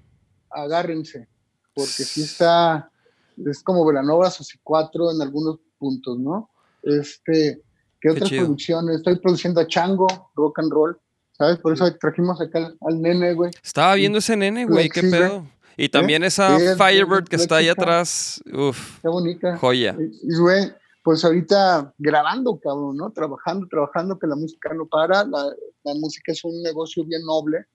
[0.50, 1.28] agárrense,
[1.74, 2.90] porque sí está,
[3.44, 6.50] es como Velanova Soci 4 en algunos puntos, ¿no?
[6.82, 7.62] Este,
[8.00, 8.96] ¿qué, otras producciones?
[8.96, 10.98] Estoy produciendo a Chango, rock and roll,
[11.36, 11.58] ¿sabes?
[11.58, 13.50] Por eso trajimos acá al, nene, güey.
[13.62, 15.46] Estaba viendo ese nene, güey, qué pedo.
[15.76, 16.28] Y también ¿Eh?
[16.28, 19.00] esa Firebird que está ahí atrás, uff.
[19.02, 19.56] Qué bonita.
[19.58, 19.96] Joya.
[19.98, 20.72] Y, güey,
[21.02, 23.10] pues ahorita grabando, cabrón, ¿no?
[23.10, 25.44] Trabajando, trabajando, que la música no para, la,
[25.84, 27.66] la música es un negocio bien noble,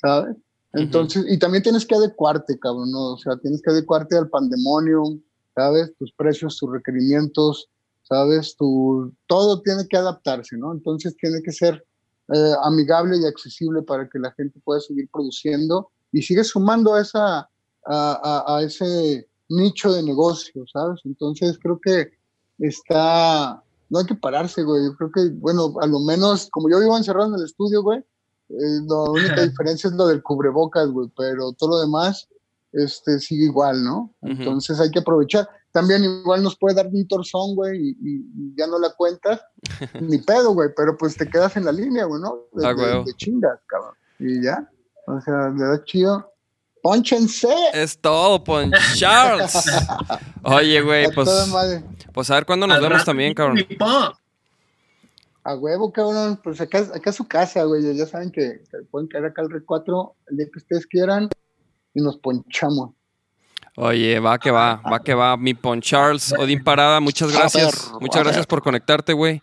[0.00, 0.36] ¿sabes?
[0.72, 3.12] Entonces, y también tienes que adecuarte, cabrón, ¿no?
[3.12, 5.04] O sea, tienes que adecuarte al pandemonio,
[5.54, 5.92] ¿sabes?
[5.96, 7.68] Tus precios, tus requerimientos,
[8.02, 8.56] ¿sabes?
[8.56, 10.72] Tu, todo tiene que adaptarse, ¿no?
[10.72, 11.84] Entonces tiene que ser
[12.32, 17.02] eh, amigable y accesible para que la gente pueda seguir produciendo y sigue sumando a,
[17.02, 17.48] esa,
[17.86, 21.00] a, a, ese nicho de negocio, ¿sabes?
[21.04, 22.12] Entonces creo que
[22.58, 24.84] está, no hay que pararse, güey.
[24.84, 27.98] Yo creo que, bueno, a lo menos, como yo vivo encerrado en el estudio, güey,
[27.98, 32.28] eh, la única diferencia es lo del cubrebocas, güey, pero todo lo demás
[32.72, 34.12] este, sigue igual, ¿no?
[34.22, 35.48] Entonces hay que aprovechar.
[35.74, 39.40] También igual nos puede dar un torzón, güey, y, ya no la cuentas,
[40.00, 42.44] ni pedo, güey, pero pues te quedas en la línea, güey, ¿no?
[42.52, 43.94] De, ah, chingas, cabrón.
[44.20, 44.70] Y ya,
[45.08, 46.30] o sea, le da chido.
[46.80, 47.52] ¡Pónchense!
[47.72, 48.44] Es todo,
[48.94, 49.52] Charles.
[50.44, 51.28] Oye, güey, pues,
[52.12, 53.58] pues a ver cuándo nos vemos también, cabrón.
[55.42, 56.38] A huevo, cabrón.
[56.44, 57.96] Pues acá, acá es su casa, güey.
[57.96, 58.62] Ya saben que,
[58.92, 61.30] pueden caer acá al Red 4 el día que ustedes quieran
[61.94, 62.90] y nos ponchamos.
[63.76, 65.36] Oye, va que va, va que va.
[65.36, 67.92] Mi pon Charles, Odín Parada, muchas gracias.
[68.00, 69.42] muchas gracias por conectarte, güey.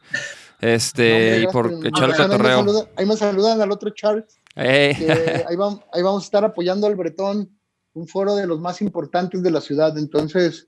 [0.61, 2.88] Este, y por echar el cotorreo.
[2.95, 4.39] Ahí me saludan al otro Charles.
[4.55, 5.43] Eh.
[5.49, 7.49] ahí, vamos, ahí vamos a estar apoyando al Bretón
[7.93, 9.97] un foro de los más importantes de la ciudad.
[9.97, 10.67] Entonces,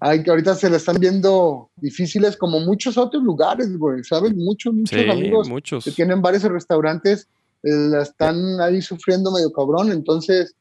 [0.00, 4.34] hay que ahorita se le están viendo difíciles como muchos otros lugares, güey, ¿sabes?
[4.34, 5.48] Muchos, muchos amigos
[5.82, 7.28] que tienen varios restaurantes
[7.62, 9.90] eh, la están ahí sufriendo medio cabrón.
[9.92, 10.54] Entonces,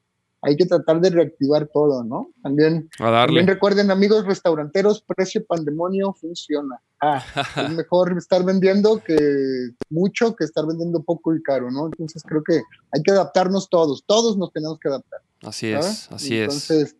[0.47, 2.31] hay que tratar de reactivar todo, ¿no?
[2.41, 6.79] También, también recuerden, amigos restauranteros, precio pandemonio funciona.
[7.01, 7.21] Ah,
[7.67, 9.17] es mejor estar vendiendo que
[9.89, 11.87] mucho que estar vendiendo poco y caro, ¿no?
[11.87, 12.61] Entonces creo que
[12.93, 15.19] hay que adaptarnos todos, todos nos tenemos que adaptar.
[15.43, 16.43] Así es, así es.
[16.69, 16.95] Entonces,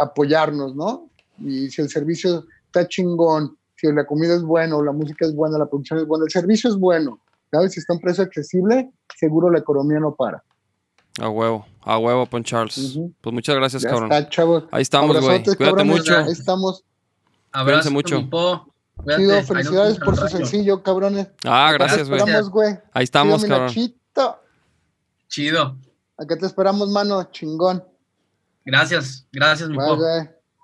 [0.00, 1.10] apoyarnos, ¿no?
[1.38, 5.58] Y si el servicio está chingón, si la comida es buena, la música es buena,
[5.58, 7.18] la producción es buena, el servicio es bueno,
[7.50, 7.72] ¿sabes?
[7.72, 10.44] Si está un precio accesible, seguro la economía no para.
[11.20, 12.98] A huevo, a huevo, Pon Charles.
[13.20, 14.10] Pues muchas gracias, cabrón.
[14.12, 15.42] Está, Ahí estamos, güey.
[15.42, 16.16] Cuídate mucho.
[16.16, 16.84] Ahí estamos.
[17.52, 18.28] Abrazo mucho.
[19.16, 21.28] Chido, felicidades por su sencillo, cabrones.
[21.44, 22.78] Ah, gracias, güey.
[22.92, 23.74] Ahí estamos, cabrón.
[25.28, 25.76] Chido.
[26.18, 27.82] Acá te esperamos, mano, chingón.
[28.64, 29.76] Gracias, gracias, mi.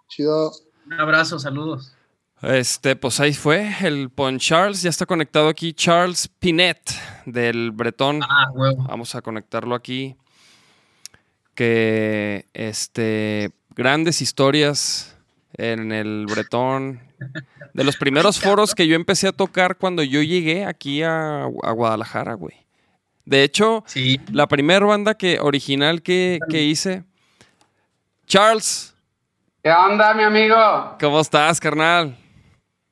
[0.08, 0.52] Chido.
[0.86, 1.92] Un abrazo, saludos.
[2.40, 4.82] Este, pues ahí fue el Pon Charles.
[4.82, 6.80] Ya está conectado aquí Charles Pinet
[7.26, 8.22] del Bretón.
[8.22, 8.84] Ah, huevo.
[8.84, 10.16] Vamos a conectarlo aquí.
[11.58, 15.16] Que este, grandes historias
[15.54, 17.00] en el Bretón.
[17.74, 21.72] De los primeros foros que yo empecé a tocar cuando yo llegué aquí a, a
[21.72, 22.54] Guadalajara, güey.
[23.24, 23.82] De hecho,
[24.30, 27.02] la primera banda que, original que, que hice.
[28.28, 28.94] Charles.
[29.60, 30.96] ¿Qué onda, mi amigo?
[31.00, 32.16] ¿Cómo estás, carnal?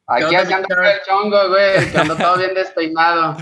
[0.08, 3.36] Aquí haciendo el chongo, güey, que ando todo bien despeinado.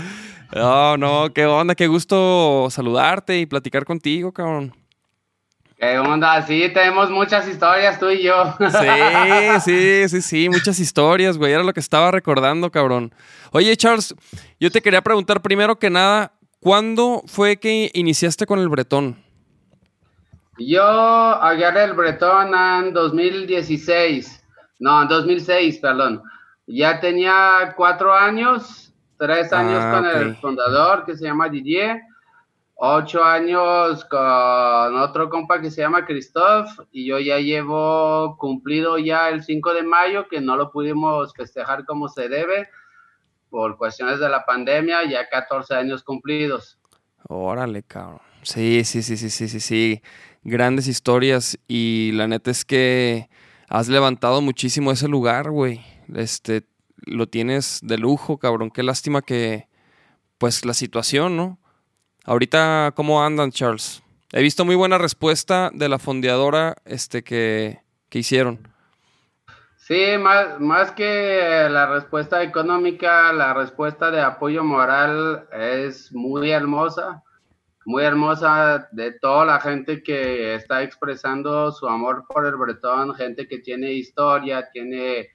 [0.53, 4.84] No, no, qué onda, qué gusto saludarte y platicar contigo, cabrón.
[5.77, 6.41] ¿Qué onda?
[6.43, 8.55] Sí, tenemos muchas historias tú y yo.
[8.59, 11.51] Sí, sí, sí, sí, muchas historias, güey.
[11.51, 13.13] Era lo que estaba recordando, cabrón.
[13.51, 14.15] Oye, Charles,
[14.59, 19.17] yo te quería preguntar primero que nada, ¿cuándo fue que iniciaste con el bretón?
[20.57, 24.43] Yo agarré el bretón en 2016.
[24.79, 26.23] No, en 2006, perdón.
[26.67, 32.01] Ya tenía cuatro años, tres años ah, con el fundador que se llama Didier,
[32.75, 34.19] ocho años con
[34.97, 39.83] otro compa que se llama Christophe y yo ya llevo cumplido ya el 5 de
[39.83, 42.69] mayo que no lo pudimos festejar como se debe
[43.49, 46.77] por cuestiones de la pandemia, ya 14 años cumplidos.
[47.29, 48.19] Órale, cabrón.
[48.41, 50.01] Sí, sí, sí, sí, sí, sí, sí.
[50.43, 53.29] Grandes historias y la neta es que
[53.69, 55.81] has levantado muchísimo ese lugar, güey
[56.13, 56.65] este,
[57.05, 58.71] lo tienes de lujo, cabrón.
[58.71, 59.67] Qué lástima que,
[60.37, 61.59] pues, la situación, ¿no?
[62.27, 64.01] Ahorita, ¿cómo andan, Charles?
[64.33, 68.67] He visto muy buena respuesta de la fondeadora este, que, que hicieron.
[69.77, 77.21] Sí, más, más que la respuesta económica, la respuesta de apoyo moral es muy hermosa,
[77.85, 83.47] muy hermosa de toda la gente que está expresando su amor por el Bretón, gente
[83.47, 85.29] que tiene historia, tiene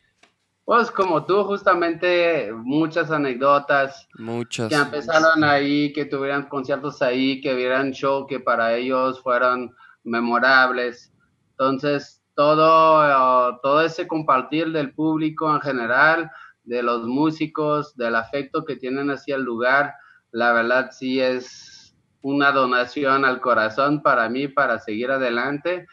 [0.70, 4.06] Pues como tú, justamente muchas anécdotas.
[4.16, 4.68] Muchas.
[4.68, 11.12] Que empezaron ahí, que tuvieran conciertos ahí, que vieran show que para ellos fueron memorables.
[11.50, 16.30] Entonces, todo, todo ese compartir del público en general,
[16.62, 19.94] de los músicos, del afecto que tienen hacia el lugar,
[20.30, 25.88] la verdad sí es una donación al corazón para mí, para seguir adelante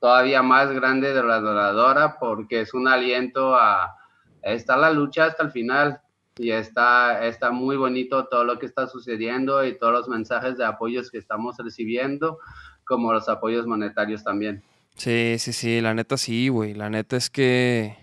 [0.00, 3.94] todavía más grande de la donadora porque es un aliento a,
[4.42, 6.00] estar la lucha hasta el final
[6.36, 10.64] y está, está muy bonito todo lo que está sucediendo y todos los mensajes de
[10.64, 12.38] apoyos que estamos recibiendo,
[12.84, 14.62] como los apoyos monetarios también.
[14.94, 16.74] Sí, sí, sí, la neta sí, güey.
[16.74, 17.96] La neta es que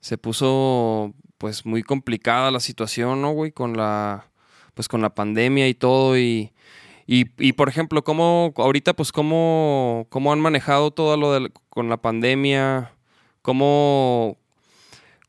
[0.00, 3.50] se puso pues muy complicada la situación, ¿no, güey?
[3.50, 4.30] Con la
[4.74, 6.52] pues con la pandemia y todo y
[7.12, 11.96] y, por ejemplo, ¿cómo, ahorita, pues, cómo, cómo han manejado todo lo de, con la
[11.96, 12.92] pandemia?
[13.42, 14.38] ¿Cómo,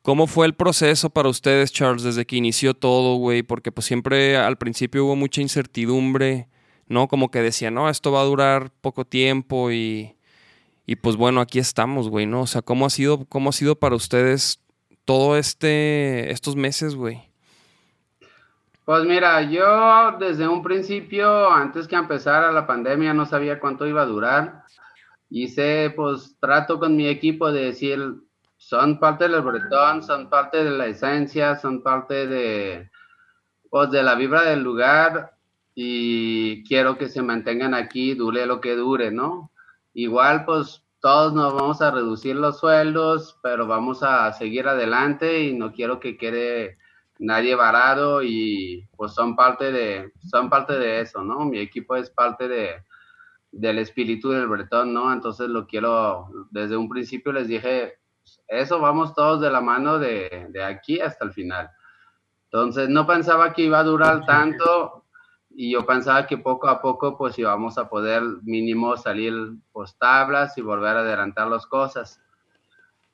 [0.03, 3.41] ¿Cómo fue el proceso para ustedes, Charles, desde que inició todo, güey?
[3.41, 6.47] Porque pues siempre al principio hubo mucha incertidumbre,
[6.87, 7.07] ¿no?
[7.07, 10.15] Como que decían, no, esto va a durar poco tiempo y,
[10.85, 12.41] y pues bueno, aquí estamos, güey, ¿no?
[12.41, 14.59] O sea, ¿cómo ha sido, cómo ha sido para ustedes
[15.03, 17.30] todo este, estos meses, güey?
[18.83, 24.01] Pues mira, yo desde un principio, antes que empezara la pandemia, no sabía cuánto iba
[24.01, 24.63] a durar.
[25.29, 28.15] Hice, pues, trato con mi equipo de decir,
[28.57, 32.89] son parte del bretón, son parte de la esencia, son parte de,
[33.69, 35.33] pues, de la vibra del lugar
[35.75, 39.51] y quiero que se mantengan aquí, dure lo que dure, ¿no?
[39.93, 45.53] Igual, pues, todos nos vamos a reducir los sueldos, pero vamos a seguir adelante y
[45.53, 46.77] no quiero que quede
[47.21, 51.45] nadie varado y pues son parte de, son parte de eso, ¿no?
[51.45, 52.83] Mi equipo es parte de,
[53.51, 55.13] del espíritu del Bretón, ¿no?
[55.13, 57.99] Entonces lo quiero, desde un principio les dije,
[58.47, 61.69] eso vamos todos de la mano de, de aquí hasta el final.
[62.45, 65.05] Entonces no pensaba que iba a durar tanto
[65.51, 69.33] y yo pensaba que poco a poco pues íbamos a poder mínimo salir
[69.71, 72.19] pues tablas y volver a adelantar las cosas.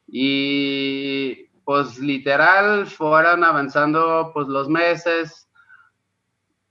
[0.08, 5.50] Y pues literal fueron avanzando pues los meses,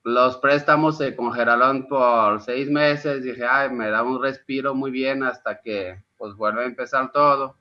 [0.04, 5.22] los préstamos se congelaron por seis meses, dije, ay, me da un respiro muy bien
[5.22, 7.58] hasta que pues vuelve a empezar todo.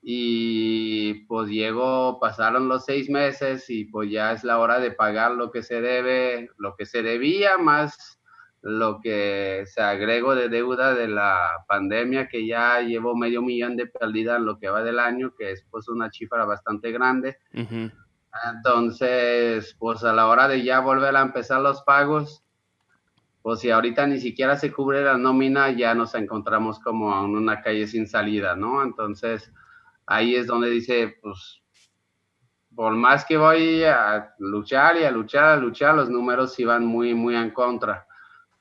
[0.00, 5.32] Y pues llegó, pasaron los seis meses y pues ya es la hora de pagar
[5.32, 8.17] lo que se debe, lo que se debía más
[8.62, 13.86] lo que se agregó de deuda de la pandemia, que ya llevo medio millón de
[13.86, 17.38] pérdidas en lo que va del año, que es pues una cifra bastante grande.
[17.52, 22.44] Entonces, pues a la hora de ya volver a empezar los pagos,
[23.42, 27.62] pues si ahorita ni siquiera se cubre la nómina, ya nos encontramos como en una
[27.62, 28.82] calle sin salida, ¿no?
[28.82, 29.52] Entonces,
[30.06, 31.62] ahí es donde dice, pues,
[32.74, 37.14] por más que voy a luchar y a luchar, a luchar, los números iban muy,
[37.14, 38.07] muy en contra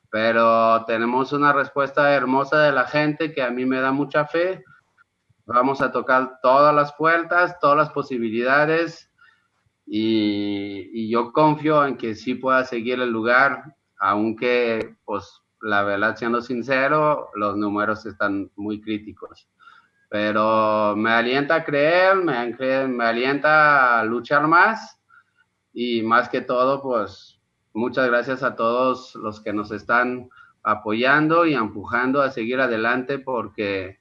[0.10, 4.64] pero tenemos una respuesta hermosa de la gente que a mí me da mucha fe.
[5.46, 9.10] Vamos a tocar todas las puertas, todas las posibilidades
[9.86, 16.42] y, yo confío en que sí pueda seguir el lugar, aunque, pues, la verdad, siendo
[16.42, 19.48] sincero, los números están muy críticos.
[20.10, 22.56] Pero me alienta a creer, me,
[22.88, 25.02] me alienta a luchar más
[25.74, 27.37] y más que todo, pues,
[27.78, 30.32] Muchas gracias a todos los que nos están
[30.64, 34.00] apoyando y empujando a seguir adelante porque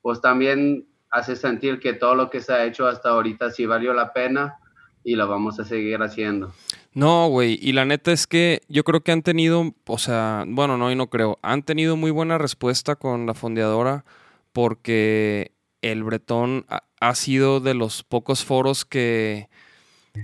[0.00, 3.92] pues también hace sentir que todo lo que se ha hecho hasta ahorita sí valió
[3.92, 4.60] la pena
[5.02, 6.52] y lo vamos a seguir haciendo.
[6.94, 10.78] No, güey, y la neta es que yo creo que han tenido, o sea, bueno,
[10.78, 14.04] no, y no creo, han tenido muy buena respuesta con la fondeadora
[14.52, 15.50] porque
[15.82, 16.66] el Bretón
[17.00, 19.48] ha sido de los pocos foros que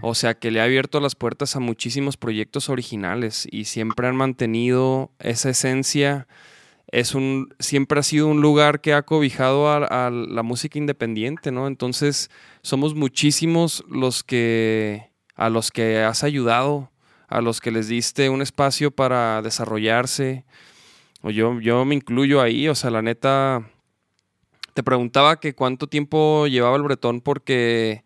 [0.03, 4.17] o sea, que le ha abierto las puertas a muchísimos proyectos originales y siempre han
[4.17, 6.27] mantenido esa esencia.
[6.91, 11.67] Es un, siempre ha sido un lugar que ha cobijado a, la música independiente, ¿no?
[11.67, 12.31] Entonces,
[12.63, 16.91] somos muchísimos los que, a los que has ayudado,
[17.29, 20.45] a los que les diste un espacio para desarrollarse.
[21.23, 23.69] O yo, yo me incluyo ahí, o sea, la neta,
[24.75, 28.04] te preguntaba que cuánto tiempo llevaba el Bretón porque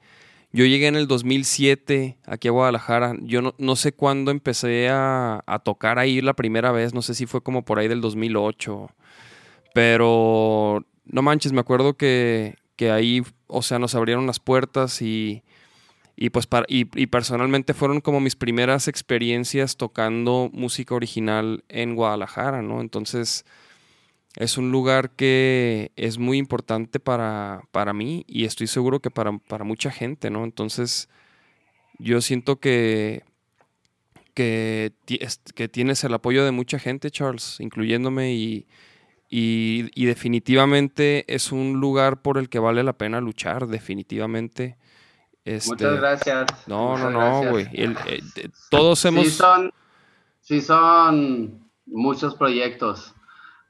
[0.53, 3.15] yo llegué en el 2007 aquí a Guadalajara.
[3.21, 6.95] Yo no, sé cuándo empecé a, tocar ahí la primera vez.
[6.95, 8.91] No sé si fue como por ahí del 2008.
[9.75, 15.43] Pero no manches, me acuerdo que, ahí, o sea, nos abrieron las puertas y,
[16.17, 22.63] y pues y, y, personalmente fueron como mis primeras experiencias tocando música original en Guadalajara,
[22.63, 22.81] ¿no?
[22.81, 23.45] Entonces
[24.39, 29.37] es un lugar que es muy importante para, para mí y estoy seguro que para,
[29.37, 30.45] para mucha gente, ¿no?
[30.45, 31.09] Entonces,
[31.99, 33.25] yo siento que,
[34.35, 34.93] que,
[35.57, 38.69] que, tienes el apoyo de mucha gente, Charles, incluyéndome, y,
[39.29, 44.79] y, definitivamente es un lugar por el que vale la pena luchar, definitivamente.
[45.45, 46.69] Este, Muchas gracias.
[46.69, 47.67] No, no, no, güey.
[47.73, 47.93] Eh,
[48.71, 49.25] todos hemos...
[49.25, 49.73] Sí son,
[50.43, 53.17] sí son muchos proyectos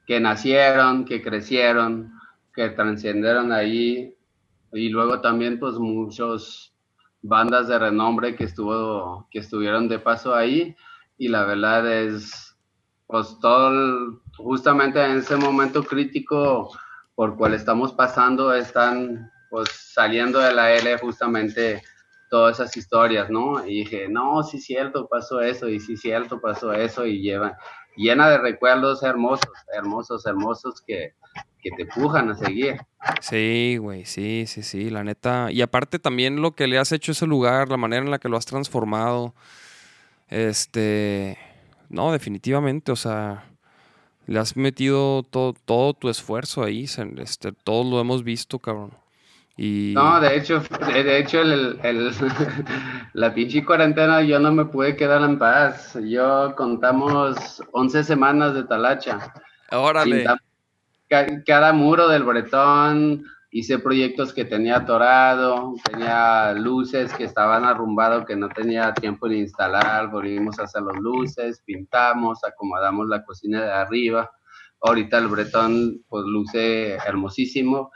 [0.09, 2.11] que nacieron, que crecieron,
[2.54, 4.16] que trascendieron ahí.
[4.72, 6.74] Y luego también pues muchos
[7.20, 10.74] bandas de renombre que estuvo que estuvieron de paso ahí.
[11.18, 12.56] Y la verdad es
[13.06, 16.70] pues todo justamente en ese momento crítico
[17.14, 21.82] por cual estamos pasando están pues saliendo de la L justamente
[22.30, 23.64] todas esas historias, ¿no?
[23.66, 27.54] Y dije, no, sí cierto, pasó eso, y sí cierto, pasó eso, y llevan,
[27.99, 31.14] llena de recuerdos hermosos, hermosos, hermosos que,
[31.61, 32.78] te empujan a seguir.
[33.20, 35.53] Sí, güey, sí, sí, sí, la neta.
[35.53, 38.18] Y aparte también lo que le has hecho a ese lugar, la manera en la
[38.18, 39.34] que lo has transformado.
[40.28, 41.36] Este,
[41.90, 43.44] no, definitivamente, o sea,
[44.26, 46.84] le has metido todo, todo tu esfuerzo ahí,
[47.18, 48.92] este, todos lo hemos visto, cabrón.
[49.61, 52.12] No, de hecho, de, hecho el, el,
[53.12, 55.98] la pinche cuarentena yo no me pude quedar en paz.
[56.04, 59.32] Yo contamos 11 semanas de talacha.
[59.72, 60.24] Órale.
[61.44, 68.36] cada muro del bretón, hice proyectos que tenía atorado, tenía luces que estaban arrumbados que
[68.36, 73.72] no tenía tiempo de instalar, volvimos a hacer las luces, pintamos, acomodamos la cocina de
[73.72, 74.30] arriba.
[74.80, 77.90] Ahorita el bretón pues luce hermosísimo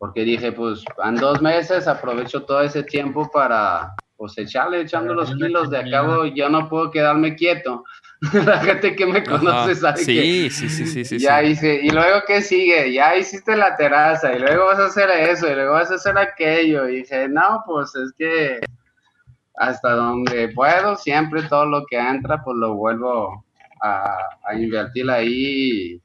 [0.00, 5.30] porque dije, pues en dos meses aprovecho todo ese tiempo para pues echarle, echando los
[5.34, 7.84] kilos, de acabo yo no puedo quedarme quieto.
[8.32, 11.90] La gente que me conoce sabe sí, que sí, sí, sí, sí, ya hice, y
[11.90, 15.72] luego qué sigue, ya hiciste la terraza, y luego vas a hacer eso, y luego
[15.72, 18.58] vas a hacer aquello, y dije, no, pues es que
[19.56, 23.44] hasta donde puedo, siempre todo lo que entra, pues lo vuelvo
[23.80, 26.00] a, a invertir ahí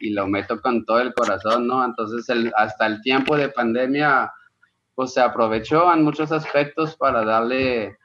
[0.00, 1.84] y lo meto con todo el corazón, ¿no?
[1.84, 4.32] Entonces, el, hasta el tiempo de pandemia,
[4.94, 7.96] pues se aprovechó en muchos aspectos para darle,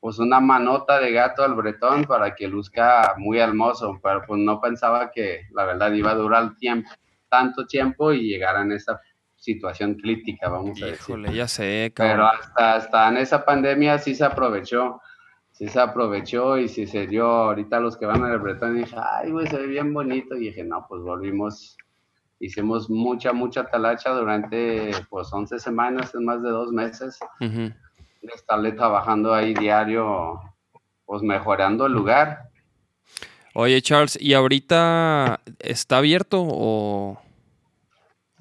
[0.00, 4.60] pues, una manota de gato al bretón para que luzca muy hermoso, pero pues no
[4.60, 6.90] pensaba que la verdad iba a durar tiempo,
[7.28, 9.00] tanto tiempo y llegar en esa
[9.36, 11.00] situación crítica, vamos a decir.
[11.00, 12.16] Híjole, ya sé, cabrón.
[12.16, 15.00] Pero hasta, hasta en esa pandemia sí se aprovechó
[15.56, 18.96] sí se aprovechó y si se dio ahorita los que van a Bretón y dije,
[18.98, 20.36] ay, güey, se ve bien bonito.
[20.36, 21.78] Y dije, no, pues volvimos,
[22.38, 27.18] hicimos mucha, mucha talacha durante, pues, 11 semanas, en más de dos meses.
[27.40, 27.72] de
[28.34, 30.40] estarle trabajando ahí diario,
[31.06, 32.50] pues, mejorando el lugar.
[33.54, 37.25] Oye, Charles, ¿y ahorita está abierto o...?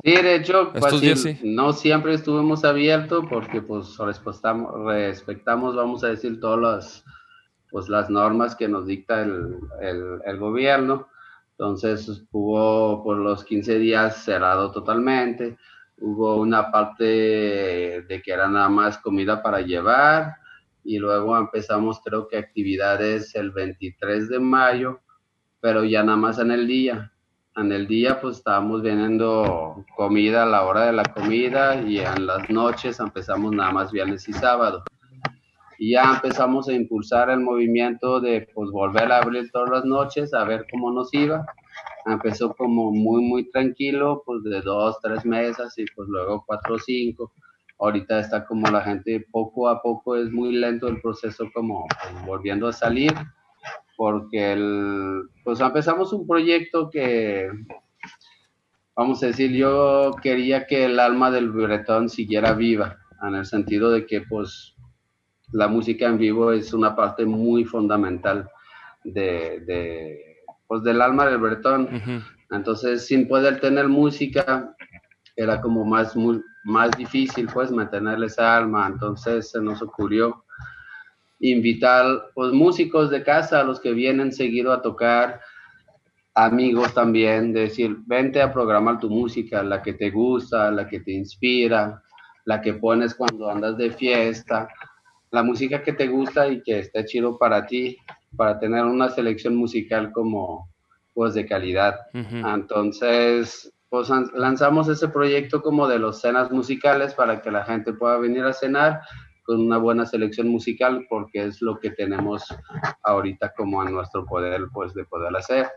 [0.05, 6.39] Sí, de hecho, pues, no siempre estuvimos abiertos porque pues respetamos, respetamos, vamos a decir,
[6.39, 7.05] todas las,
[7.71, 9.57] pues, las normas que nos dicta el,
[10.23, 11.07] el, gobierno.
[11.53, 15.57] Entonces hubo por los 15 días cerrado totalmente.
[15.97, 20.35] Hubo una parte de que era nada más comida para llevar
[20.83, 24.99] y luego empezamos creo que actividades el 23 de mayo,
[25.59, 27.11] pero ya nada más en el día
[27.57, 32.27] en el día pues estábamos vendiendo comida a la hora de la comida y en
[32.27, 34.83] las noches empezamos nada más viernes y sábado.
[35.77, 40.33] Y ya empezamos a impulsar el movimiento de pues volver a abrir todas las noches
[40.33, 41.45] a ver cómo nos iba.
[42.05, 46.79] Empezó como muy, muy tranquilo, pues de dos, tres mesas y pues luego cuatro o
[46.79, 47.33] cinco.
[47.79, 52.25] Ahorita está como la gente poco a poco, es muy lento el proceso como pues,
[52.25, 53.13] volviendo a salir
[53.95, 57.49] porque el, pues empezamos un proyecto que,
[58.95, 63.91] vamos a decir, yo quería que el alma del bretón siguiera viva, en el sentido
[63.91, 64.75] de que pues
[65.51, 68.49] la música en vivo es una parte muy fundamental
[69.03, 70.35] de, de
[70.67, 71.89] pues, del alma del bretón.
[72.51, 74.75] Entonces, sin poder tener música,
[75.35, 78.87] era como más, muy, más difícil pues mantener esa alma.
[78.87, 80.43] Entonces se nos ocurrió
[81.39, 85.41] invitar pues músicos de casa, a los que vienen seguido a tocar,
[86.33, 91.13] amigos también, decir, vente a programar tu música, la que te gusta, la que te
[91.13, 92.01] inspira,
[92.43, 94.67] la que pones cuando andas de fiesta,
[95.31, 97.97] la música que te gusta y que esté chido para ti,
[98.35, 100.69] para tener una selección musical como
[101.13, 101.95] pues de calidad.
[102.13, 108.17] Entonces, pues lanzamos ese proyecto como de los cenas musicales para que la gente pueda
[108.17, 109.01] venir a cenar
[109.45, 112.43] con una buena selección musical porque es lo que tenemos
[113.03, 115.67] ahorita como en nuestro poder pues de poder hacer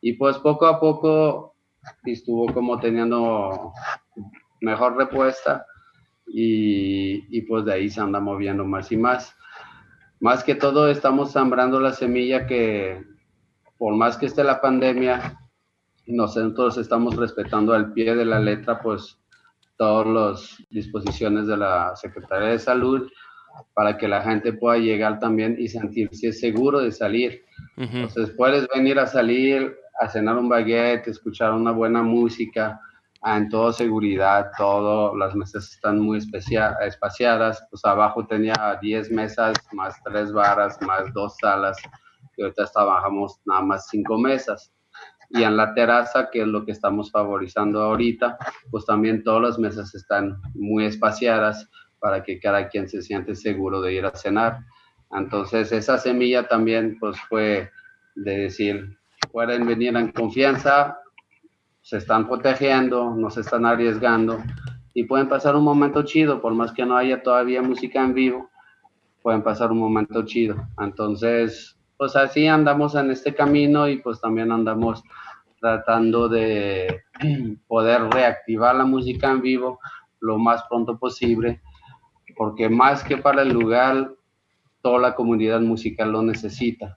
[0.00, 1.54] y pues poco a poco
[2.04, 3.72] estuvo como teniendo
[4.60, 5.66] mejor respuesta
[6.26, 9.34] y, y, pues de ahí se anda moviendo más y más.
[10.20, 13.04] Más que todo estamos sembrando la semilla que
[13.78, 15.40] por más que esté la pandemia,
[16.06, 19.19] nosotros estamos respetando al pie de la letra pues
[19.80, 23.08] todas las disposiciones de la Secretaría de Salud
[23.72, 27.42] para que la gente pueda llegar también y sentirse seguro de salir.
[27.78, 32.78] Entonces puedes venir a salir a cenar un baguette, escuchar una buena música,
[33.24, 39.94] en toda seguridad, todo, las mesas están muy espaciadas, pues abajo tenía 10 mesas, más
[40.04, 41.78] 3 barras, más 2 salas,
[42.36, 44.72] y ahorita trabajamos nada más 5 mesas.
[45.30, 48.36] Y en la terraza, que es lo que estamos favorizando ahorita,
[48.70, 51.70] pues también todas las mesas están muy espaciadas
[52.00, 54.58] para que cada quien se siente seguro de ir a cenar.
[55.12, 57.70] Entonces, esa semilla también pues fue
[58.16, 58.98] de decir,
[59.32, 60.98] pueden venir en confianza,
[61.80, 64.38] se están protegiendo, no se están arriesgando
[64.94, 68.50] y pueden pasar un momento chido, por más que no haya todavía música en vivo,
[69.22, 70.56] pueden pasar un momento chido.
[70.78, 75.02] Entonces, pues así andamos en este camino y pues también andamos
[75.60, 77.02] tratando de
[77.68, 79.78] poder reactivar la música en vivo
[80.20, 81.60] lo más pronto posible,
[82.38, 84.14] porque más que para el lugar,
[84.80, 86.96] toda la comunidad musical lo necesita.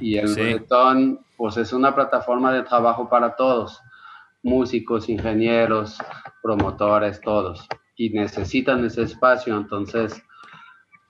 [0.00, 0.56] Y el sí.
[1.36, 3.80] pues es una plataforma de trabajo para todos,
[4.42, 5.96] músicos, ingenieros,
[6.42, 7.68] promotores, todos.
[7.94, 10.20] Y necesitan ese espacio, entonces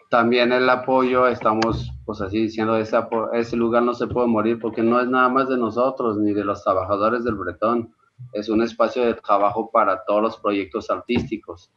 [0.08, 2.98] también el apoyo, estamos pues así diciendo, ese,
[3.34, 6.44] ese lugar no se puede morir porque no es nada más de nosotros ni de
[6.44, 7.94] los trabajadores del Bretón,
[8.32, 11.72] es un espacio de trabajo para todos los proyectos artísticos.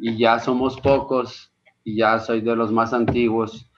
[0.00, 1.52] Y ya somos pocos
[1.84, 3.68] y ya soy de los más antiguos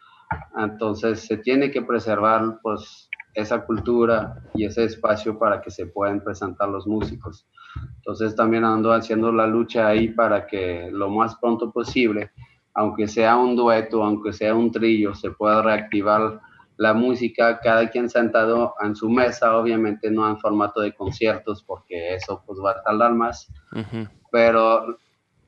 [0.56, 6.22] entonces se tiene que preservar pues esa cultura y ese espacio para que se puedan
[6.22, 7.48] presentar los músicos.
[7.96, 12.30] Entonces también ando haciendo la lucha ahí para que lo más pronto posible,
[12.74, 16.40] aunque sea un dueto, aunque sea un trillo, se pueda reactivar
[16.76, 22.14] la música, cada quien sentado en su mesa, obviamente no en formato de conciertos, porque
[22.16, 24.10] eso pues va a tardar más, uh -huh.
[24.32, 24.98] pero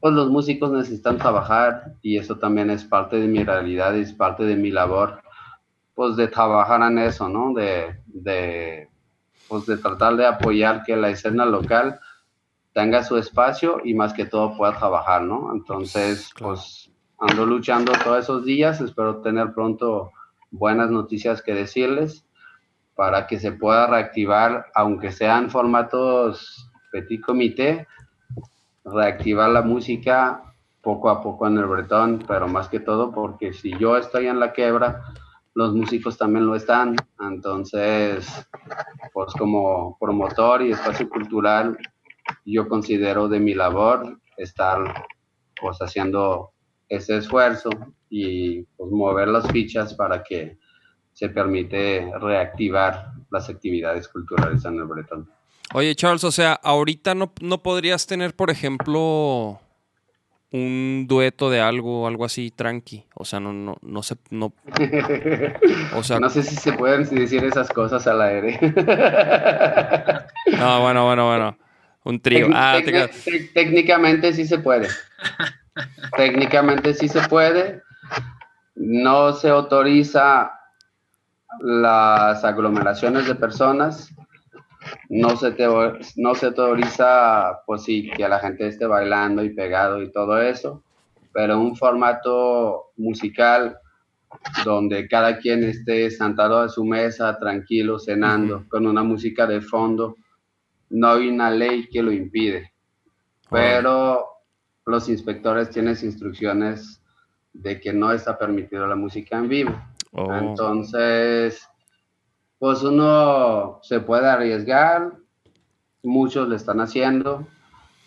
[0.01, 4.45] pues los músicos necesitan trabajar y eso también es parte de mi realidad, es parte
[4.45, 5.21] de mi labor,
[5.97, 7.53] pues de trabajar en eso, ¿no?
[7.55, 8.89] De, de,
[9.49, 11.99] pues de tratar de apoyar que la escena local
[12.73, 15.53] tenga su espacio y más que todo pueda trabajar, ¿no?
[15.53, 20.13] Entonces, pues ando luchando todos esos días, espero tener pronto
[20.51, 22.27] buenas noticias que decirles
[22.95, 27.87] para que se pueda reactivar, aunque sean formatos petit comité,
[28.85, 30.43] reactivar la música
[30.81, 34.39] poco a poco en el Bretón, pero más que todo porque si yo estoy en
[34.39, 35.03] la quebra,
[35.55, 36.95] los músicos también lo están.
[37.19, 38.49] Entonces,
[39.13, 41.77] pues como promotor y espacio cultural,
[42.45, 45.07] yo considero de mi labor estar
[45.61, 46.53] pues haciendo
[46.89, 47.71] ese esfuerzo
[48.09, 50.59] y pues mover las fichas para que
[51.13, 55.31] se permite reactivar las actividades culturales en el Bretón.
[55.75, 59.61] Oye, Charles, o sea, ahorita no, no podrías tener, por ejemplo,
[60.53, 63.05] un dueto de algo, algo así tranqui.
[63.15, 64.53] O sea, no, no, no sé, no.
[65.95, 68.59] O sea, no sé si se pueden decir esas cosas al aire.
[70.59, 71.59] no, bueno, bueno, bueno.
[72.05, 72.49] Un trío.
[72.53, 73.09] Ah, te...
[73.53, 74.89] Técnicamente sí se puede.
[76.17, 77.83] Técnicamente sí se puede.
[78.75, 80.53] No se autoriza
[81.61, 84.15] las aglomeraciones de personas
[85.09, 85.67] no se, te,
[86.17, 90.83] no se autoriza, pues sí, que la gente esté bailando y pegado y todo eso,
[91.33, 93.79] pero un formato musical
[94.65, 98.69] donde cada quien esté sentado a su mesa, tranquilo, cenando, uh -huh.
[98.69, 100.17] con una música de fondo,
[100.91, 102.73] no hay una ley que lo impide,
[103.51, 104.25] pero
[104.87, 107.03] los inspectores tienen instrucciones
[107.53, 109.75] de que no está permitido la música en vivo.
[110.13, 110.33] Oh.
[110.33, 111.69] Entonces,
[112.59, 115.13] pues uno se puede arriesgar,
[116.03, 117.47] muchos lo están haciendo,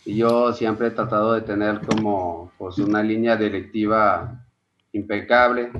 [0.05, 4.45] y yo siempre he tratado de tener como pues una línea directiva
[4.93, 5.71] impecable,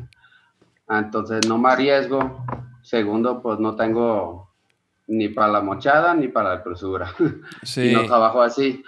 [0.89, 2.45] entonces no me arriesgo,
[2.82, 4.52] segundo pues no tengo
[5.08, 7.14] ni para la mochada ni para la cruzura,
[7.64, 7.89] sí.
[7.89, 8.84] y no trabajo así,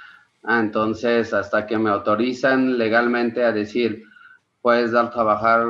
[0.48, 4.04] entonces hasta que me autorizan legalmente a decir,
[4.62, 5.70] puedes dar trabajar,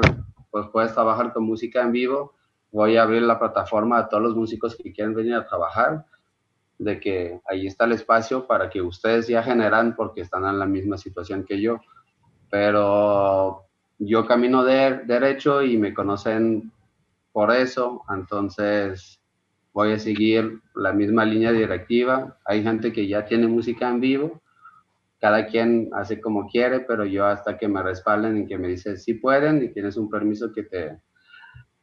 [0.50, 2.34] pues puedes trabajar con música en vivo,
[2.72, 6.06] voy a abrir la plataforma a todos los músicos que quieren venir a trabajar,
[6.78, 10.66] de que ahí está el espacio para que ustedes ya generan porque están en la
[10.66, 11.80] misma situación que yo.
[12.50, 13.66] Pero
[14.00, 16.72] yo camino de, derecho y me conocen
[17.32, 19.22] por eso, entonces
[19.74, 22.38] voy a seguir la misma línea directiva.
[22.46, 24.42] Hay gente que ya tiene música en vivo,
[25.22, 28.98] cada quien hace como quiere, pero yo hasta que me respalden y que me dicen
[28.98, 30.98] si pueden y tienes un permiso que te,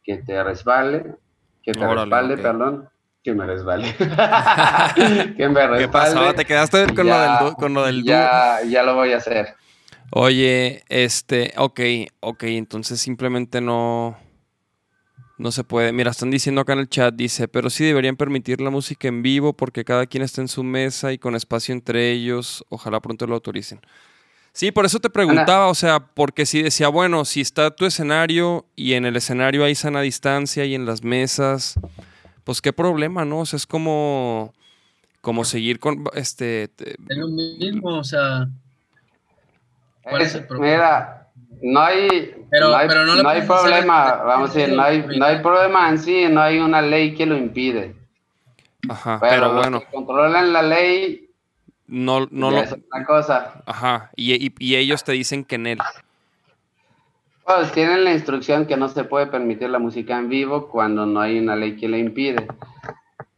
[0.03, 1.15] que te respalde,
[1.63, 2.89] que te respalde, perdón,
[3.23, 3.95] que me resbale.
[3.97, 5.77] que me respalde.
[5.79, 6.33] ¿Qué pasaba?
[6.33, 9.55] ¿Te quedaste con, lo del, con lo del ya, ya lo voy a hacer.
[10.11, 11.79] Oye, este, ok,
[12.19, 14.17] ok, entonces simplemente no,
[15.39, 15.93] no se puede.
[15.93, 19.23] Mira, están diciendo acá en el chat, dice, pero sí deberían permitir la música en
[19.23, 22.65] vivo porque cada quien está en su mesa y con espacio entre ellos.
[22.67, 23.79] Ojalá pronto lo autoricen.
[24.51, 28.65] Sí, por eso te preguntaba, o sea, porque si decía, bueno, si está tu escenario
[28.75, 31.79] y en el escenario hay sana distancia y en las mesas,
[32.43, 33.39] pues qué problema, ¿no?
[33.39, 34.53] O sea, es como,
[35.21, 36.63] como seguir con, este...
[36.63, 38.49] Es lo mismo, o sea...
[40.59, 41.18] mira,
[41.61, 42.87] no hay, no hay,
[43.41, 47.15] problema, vamos a decir, no hay, no hay problema en sí, no hay una ley
[47.15, 47.95] que lo impide.
[48.87, 49.81] Ajá, pero, bueno.
[49.91, 51.29] controlan la ley.
[51.87, 52.59] No, no lo.
[52.59, 53.61] Es una cosa.
[53.65, 55.79] Ajá, y, y, ellos te dicen que en él.
[57.45, 61.19] Pues tienen la instrucción que no se puede permitir la música en vivo cuando no
[61.19, 62.47] hay una ley que le impide.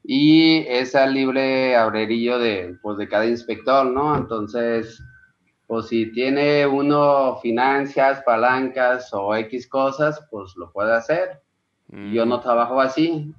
[0.03, 4.17] Y es al libre abrerillo de, pues, de cada inspector, ¿no?
[4.17, 5.01] Entonces,
[5.71, 11.39] pues si tiene uno finanzas, palancas o X cosas, pues lo puede hacer.
[11.87, 12.41] Yo no mm.
[12.41, 13.33] trabajo así.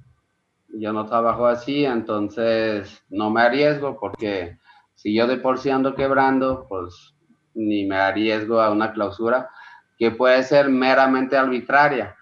[0.69, 4.57] Yo no trabajo así, entonces no me arriesgo porque
[4.95, 7.13] si yo de por sí ando quebrando, pues
[7.53, 9.51] ni me arriesgo a una clausura
[9.99, 12.15] que puede ser meramente arbitraria,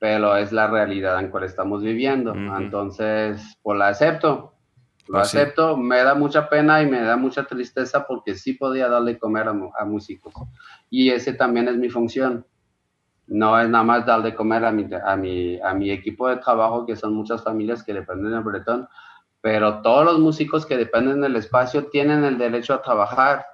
[0.00, 2.34] pero es la realidad en cual estamos viviendo.
[2.34, 4.51] Entonces, pues la acepto,
[5.12, 8.88] lo pues acepto, me da mucha pena y me da mucha tristeza porque sí podía
[8.88, 10.32] darle comer a, músicos.
[10.88, 12.46] Y ese también es mi función.
[13.26, 16.86] No es nada más darle comer a mi, a, mi, a mi equipo de trabajo,
[16.86, 18.88] que son muchas familias que dependen del bretón,
[19.42, 23.44] pero todos los músicos que dependen del espacio tienen el derecho a trabajar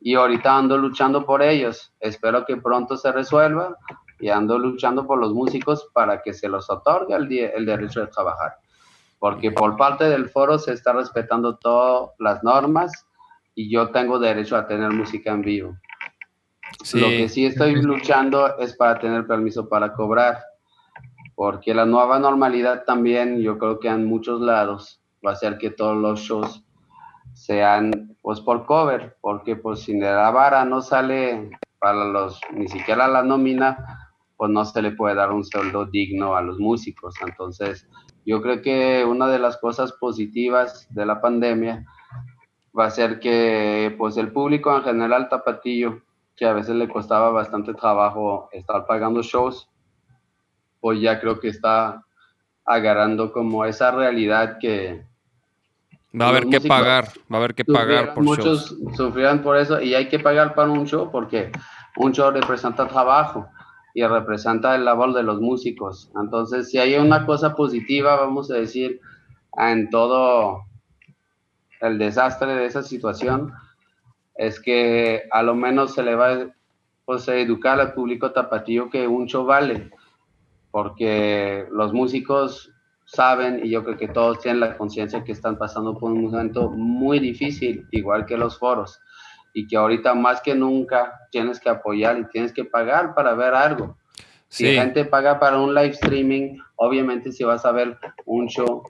[0.00, 1.92] y ahorita ando luchando por ellos.
[2.00, 3.76] Espero que pronto se resuelva
[4.20, 8.06] y ando luchando por los músicos para que se los otorgue el, el derecho de
[8.06, 8.54] trabajar.
[9.22, 12.90] Porque por parte del foro se está respetando todas las normas
[13.54, 15.76] y yo tengo derecho a tener música en vivo.
[16.94, 20.40] Lo que sí estoy luchando es para tener permiso para cobrar,
[21.36, 25.70] porque la nueva normalidad también, yo creo que en muchos lados va a ser que
[25.70, 26.64] todos los shows
[27.32, 31.48] sean pues por cover, porque pues si la vara no sale
[31.78, 34.02] para los, ni siquiera la nómina,
[34.36, 37.14] pues no se le puede dar un sueldo digno a los músicos.
[37.24, 37.88] Entonces,
[38.24, 41.84] yo creo que una de las cosas positivas de la pandemia
[42.78, 46.02] va a ser que pues el público en general tapatillo,
[46.36, 49.68] que a veces le costaba bastante trabajo estar pagando shows,
[50.80, 52.04] pues ya creo que está
[52.64, 55.04] agarrando como esa realidad que,
[56.20, 59.80] Va a haber que pagar, va a haber que pagar por Muchos sufrirán por eso
[59.80, 61.50] y hay que pagar para un show porque
[61.96, 63.48] un show representa trabajo
[63.94, 66.10] y representa el labor de los músicos.
[66.20, 69.00] Entonces, si hay una cosa positiva, vamos a decir,
[69.56, 70.64] en todo
[71.80, 73.52] el desastre de esa situación,
[74.34, 76.48] es que a lo menos se le va
[77.04, 79.90] pues, a educar al público tapatío que un show vale,
[80.70, 82.72] porque los músicos
[83.04, 86.70] saben y yo creo que todos tienen la conciencia que están pasando por un momento
[86.70, 89.00] muy difícil, igual que los foros,
[89.52, 93.54] y que ahorita más que nunca tienes que apoyar y tienes que pagar para ver
[93.54, 93.96] algo.
[94.48, 98.82] Si la gente paga para un live streaming, obviamente si vas a ver un show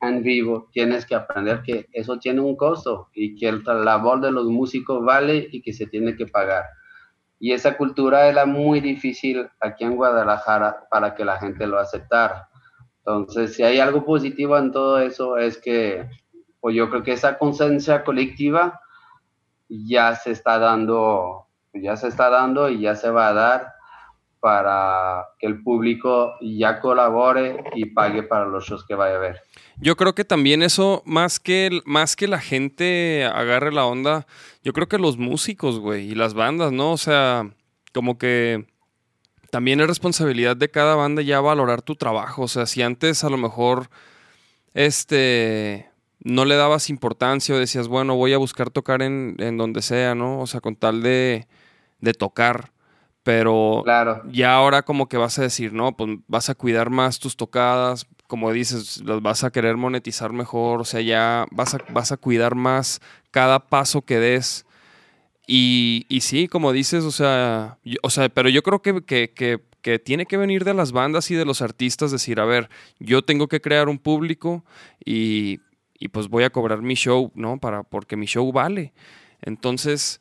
[0.00, 4.30] en vivo, tienes que aprender que eso tiene un costo y que el labor de
[4.30, 6.64] los músicos vale y que se tiene que pagar.
[7.40, 12.48] Y esa cultura era muy difícil aquí en Guadalajara para que la gente lo aceptara.
[12.98, 16.08] Entonces, si hay algo positivo en todo eso es que,
[16.60, 18.80] pues yo creo que esa conciencia colectiva
[19.70, 23.72] ya se está dando, ya se está dando y ya se va a dar
[24.40, 29.42] para que el público ya colabore y pague para los shows que vaya a ver.
[29.76, 34.26] Yo creo que también eso, más que, más que la gente agarre la onda,
[34.64, 36.92] yo creo que los músicos, güey, y las bandas, ¿no?
[36.92, 37.50] O sea,
[37.92, 38.66] como que
[39.50, 42.42] también es responsabilidad de cada banda ya valorar tu trabajo.
[42.42, 43.90] O sea, si antes a lo mejor
[44.72, 45.89] este
[46.22, 50.40] no le dabas importancia o decías, bueno, voy a buscar tocar en, donde sea, ¿no?
[50.40, 51.46] O sea, con tal de,
[52.00, 52.72] de tocar.
[53.22, 54.22] Pero claro.
[54.30, 58.06] ya ahora como que vas a decir, no, pues vas a cuidar más tus tocadas,
[58.26, 62.16] como dices, las vas a querer monetizar mejor, o sea, ya vas a, vas a
[62.16, 64.64] cuidar más cada paso que des
[65.46, 70.24] y, y sí, como dices, o sea, o sea, pero yo creo que, que tiene
[70.24, 73.60] que venir de las bandas y de los artistas, decir, a ver, yo tengo que
[73.60, 74.64] crear un público
[75.04, 75.60] y,
[76.00, 77.58] y pues voy a cobrar mi show, ¿no?
[77.60, 78.92] Para, porque mi show vale.
[79.42, 80.20] Entonces,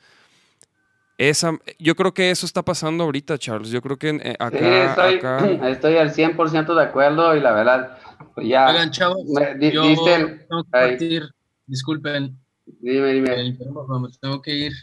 [1.18, 3.69] esa, yo creo que eso está pasando ahorita, Charles.
[3.72, 7.51] Yo creo que eh, acá, Sí, estoy, acá- estoy al 100% de acuerdo y la
[7.53, 7.97] verdad,
[8.35, 8.68] pues ya.
[8.69, 11.23] Oigan, chavos, me di- yo dicen- tengo que partir.
[11.65, 12.38] Disculpen,
[12.81, 13.35] Dime, dime.
[13.57, 14.73] me tengo que ir.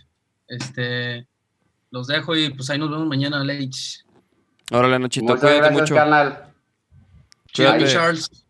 [0.49, 1.27] Este,
[1.91, 4.05] los dejo y pues ahí nos vemos mañana, Leitch.
[4.73, 5.95] Órale, Nachito, Muchas cuídate gracias, mucho.
[5.95, 6.53] carnal.
[7.53, 8.46] Charles.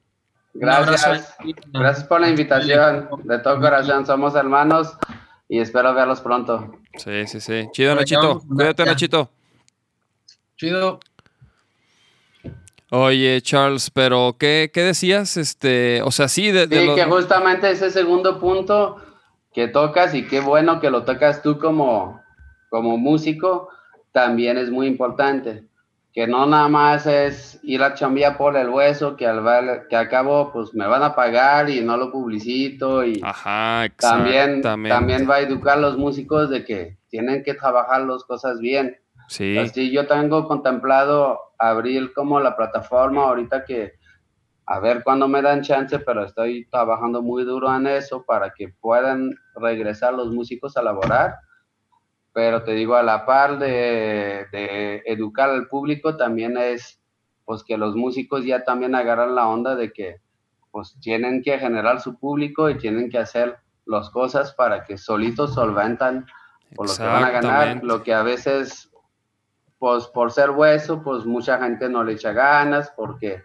[0.58, 1.34] Gracias.
[1.72, 3.08] Gracias por la invitación.
[3.24, 4.96] De todo corazón, somos hermanos
[5.48, 6.76] y espero verlos pronto.
[6.96, 7.68] Sí, sí, sí.
[7.72, 8.40] Chido, Nachito.
[8.40, 8.84] Cuídate.
[8.84, 9.30] Nachito.
[10.56, 11.00] Chido.
[12.90, 15.36] Oye, Charles, pero ¿qué, qué decías?
[15.36, 18.96] Este, o sea, sí, de, de Sí, los- que justamente ese segundo punto
[19.52, 22.22] que tocas y qué bueno que lo tocas tú como,
[22.70, 23.68] como músico,
[24.12, 25.64] también es muy importante.
[26.16, 30.08] Que no nada más es ir a chambear por el hueso, que al, que al
[30.08, 35.34] cabo pues me van a pagar y no lo publicito y Ajá, también, también va
[35.36, 38.96] a educar a los músicos de que tienen que trabajar las cosas bien.
[39.28, 43.92] Sí, Así yo tengo contemplado abrir como la plataforma ahorita que
[44.66, 48.68] a ver cuándo me dan chance, pero estoy trabajando muy duro en eso para que
[48.80, 51.36] puedan regresar los músicos a laborar.
[52.36, 57.00] Pero te digo, a la par de, de educar al público, también es
[57.46, 60.16] pues que los músicos ya también agarran la onda de que
[60.70, 63.56] pues tienen que generar su público y tienen que hacer
[63.86, 66.26] las cosas para que solitos solventan
[66.74, 68.90] por lo que van a ganar, lo que a veces,
[69.78, 73.42] pues por ser hueso, pues mucha gente no le echa ganas, porque,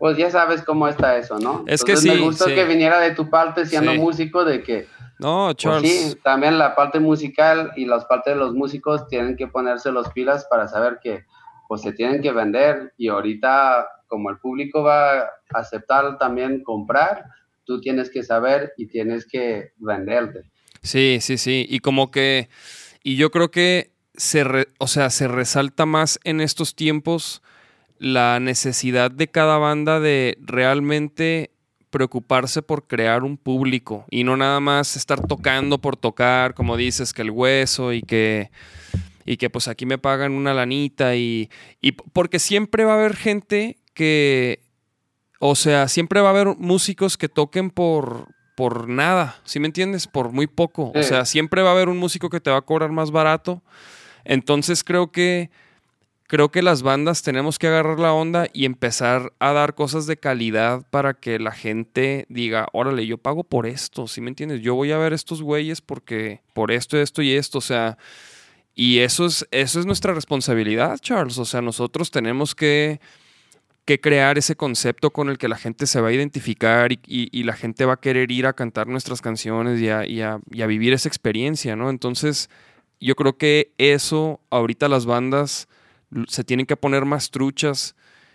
[0.00, 1.62] pues ya sabes cómo está eso, ¿no?
[1.68, 2.54] Es que Entonces, sí, Me gustó sí.
[2.56, 3.98] que viniera de tu parte siendo Sí.
[3.98, 4.88] músico, de que,
[5.18, 6.10] no, pues Charles.
[6.12, 10.08] sí, también la parte musical y las partes de los músicos tienen que ponerse los
[10.10, 11.24] pilas para saber que,
[11.68, 17.24] pues se tienen que vender y ahorita, como el público va a aceptar también comprar,
[17.64, 20.42] tú tienes que saber y tienes que venderte.
[20.82, 21.66] Sí, sí, sí.
[21.68, 22.48] Y como que,
[23.02, 27.42] y yo creo que se, re- o sea, se resalta más en estos tiempos
[27.98, 31.50] la necesidad de cada banda de realmente
[31.90, 37.12] preocuparse por crear un público y no nada más estar tocando por tocar, como dices,
[37.12, 38.50] que el hueso y que
[39.24, 41.50] y que pues aquí me pagan una lanita y,
[41.82, 44.60] y porque siempre va a haber gente que,
[45.38, 50.06] o sea, siempre va a haber músicos que toquen por, por nada, ¿sí me entiendes?
[50.06, 50.92] Por muy poco.
[50.94, 53.62] O sea, siempre va a haber un músico que te va a cobrar más barato.
[54.24, 55.50] Entonces creo que
[56.28, 60.18] creo que las bandas tenemos que agarrar la onda y empezar a dar cosas de
[60.18, 64.60] calidad para que la gente diga, órale, yo pago por esto, ¿sí me entiendes?
[64.60, 67.96] Yo voy a ver estos güeyes porque por esto, esto y esto, o sea,
[68.74, 71.38] y eso es, eso es nuestra responsabilidad, Charles.
[71.38, 73.00] O sea, nosotros tenemos que,
[73.86, 77.54] que crear ese concepto con el que la gente se va a identificar y, la
[77.54, 79.88] gente va a querer ir a cantar nuestras canciones y
[80.20, 81.88] a, vivir esa experiencia, ¿no?
[81.88, 82.50] Entonces,
[83.00, 85.68] yo creo que eso, ahorita las bandas
[86.26, 87.94] se tienen que poner más truchas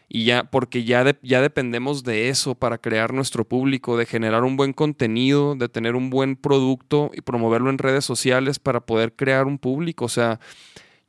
[0.10, 4.58] y ya, porque ya, ya dependemos de eso para crear nuestro público, de generar un
[4.58, 9.48] buen contenido, de tener un buen producto y promoverlo en redes sociales para poder crear
[9.48, 10.06] un público.
[10.06, 10.40] O sea,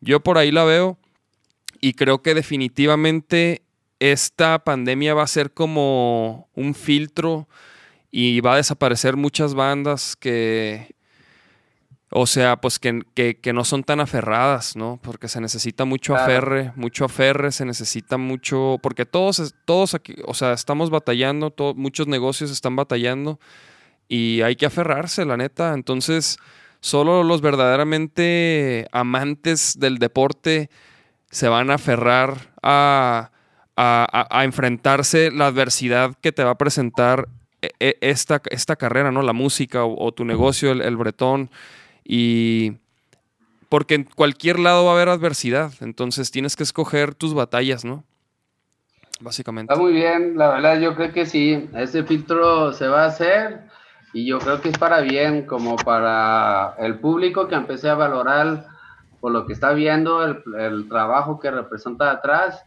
[0.01, 0.99] yo por ahí la veo
[1.81, 3.63] y creo que definitivamente
[3.99, 7.49] esta pandemia va a ser como un filtro
[8.11, 10.94] y va a desaparecer muchas bandas que,
[12.17, 15.01] o sea, pues que, que- que no son tan aferradas, ¿no?
[15.03, 20.33] Porque se necesita mucho aferre, mucho aferre, se necesita mucho, porque todos, todos aquí, o
[20.33, 23.41] sea, estamos batallando, muchos negocios están batallando
[24.09, 25.75] y hay que aferrarse, la neta.
[25.75, 26.39] Entonces,
[26.81, 30.71] solo los verdaderamente amantes del deporte
[31.31, 33.31] se van a aferrar a,
[33.77, 37.29] a- a- a enfrentarse la adversidad que te va a presentar
[37.61, 39.23] e- e- esta, esta carrera, ¿no?
[39.23, 41.51] La música o, o tu negocio, el, el bretón.
[42.05, 42.77] Y
[43.69, 45.73] porque en cualquier lado va a haber adversidad.
[45.81, 48.05] Entonces tienes que escoger tus batallas, ¿no?
[49.21, 49.73] Básicamente.
[49.73, 53.63] Está muy bien, la verdad yo creo que sí, ese filtro se va a hacer
[54.13, 58.67] y yo creo que es para bien, como para el público que empecé a valorar
[59.21, 62.63] por lo que está viendo, el, trabajo que representa atrás,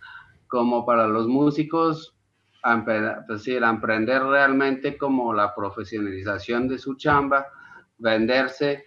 [0.47, 2.15] como para los músicos,
[2.63, 7.45] a empe- pues a emprender realmente como la profesionalización de su chamba,
[7.99, 8.86] venderse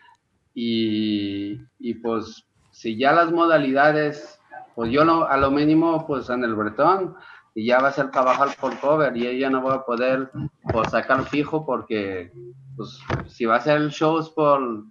[0.55, 4.41] y, y pues si ya las modalidades,
[4.75, 7.15] pues yo lo- a lo mínimo pues en el bretón
[7.55, 10.31] y ya va a ser trabajar por cover y ella no va a poder
[10.73, 12.33] pues, sacar fijo porque
[12.77, 14.85] pues si va a hacer shows por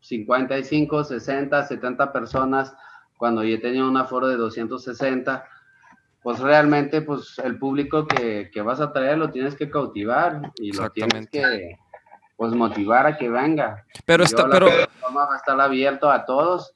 [0.00, 2.74] 55, 60, 70 personas
[3.16, 5.44] cuando yo tenía un aforo de 260
[6.22, 10.72] pues realmente pues el público que, que, vas a traer lo tienes que cautivar y
[10.72, 11.76] lo tienes que
[12.40, 13.84] pues motivar a que venga.
[14.06, 14.66] Pero está, pero
[15.14, 16.74] va a estar abierto a todos,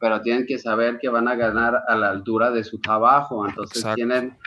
[0.00, 3.84] pero tienen que saber que van a ganar a la altura de su trabajo, entonces
[3.94, 4.38] tienen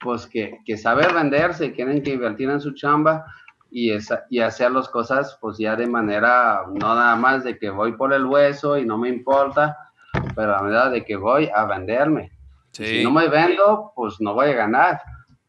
[0.00, 3.26] pues que, que, saber venderse, tienen que invertir en su chamba
[3.70, 7.68] y, esa, y hacer las cosas pues ya de manera, no nada más de que
[7.68, 9.76] voy por el hueso y no me importa,
[10.34, 12.32] pero a medida de que voy a venderme.
[12.70, 15.02] Si no me vendo, pues no voy a ganar.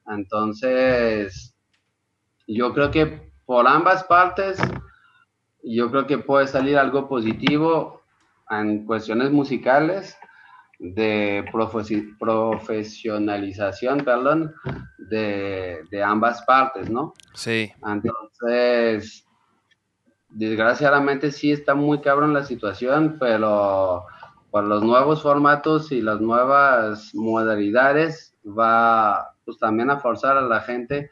[0.06, 1.56] Entonces,
[2.46, 4.58] yo creo que por ambas partes,
[5.64, 8.02] yo creo que puede salir algo positivo
[8.50, 10.18] en cuestiones musicales
[10.80, 14.54] de profesionalización, perdón,
[14.98, 17.14] de, de, ambas partes, ¿no?
[17.34, 17.72] Sí.
[17.86, 19.26] Entonces,
[20.30, 24.06] desgraciadamente sí está muy cabrón la situación, pero
[24.52, 30.62] por los nuevos formatos y las nuevas modalidades va pues también a forzar a la
[30.62, 31.10] gente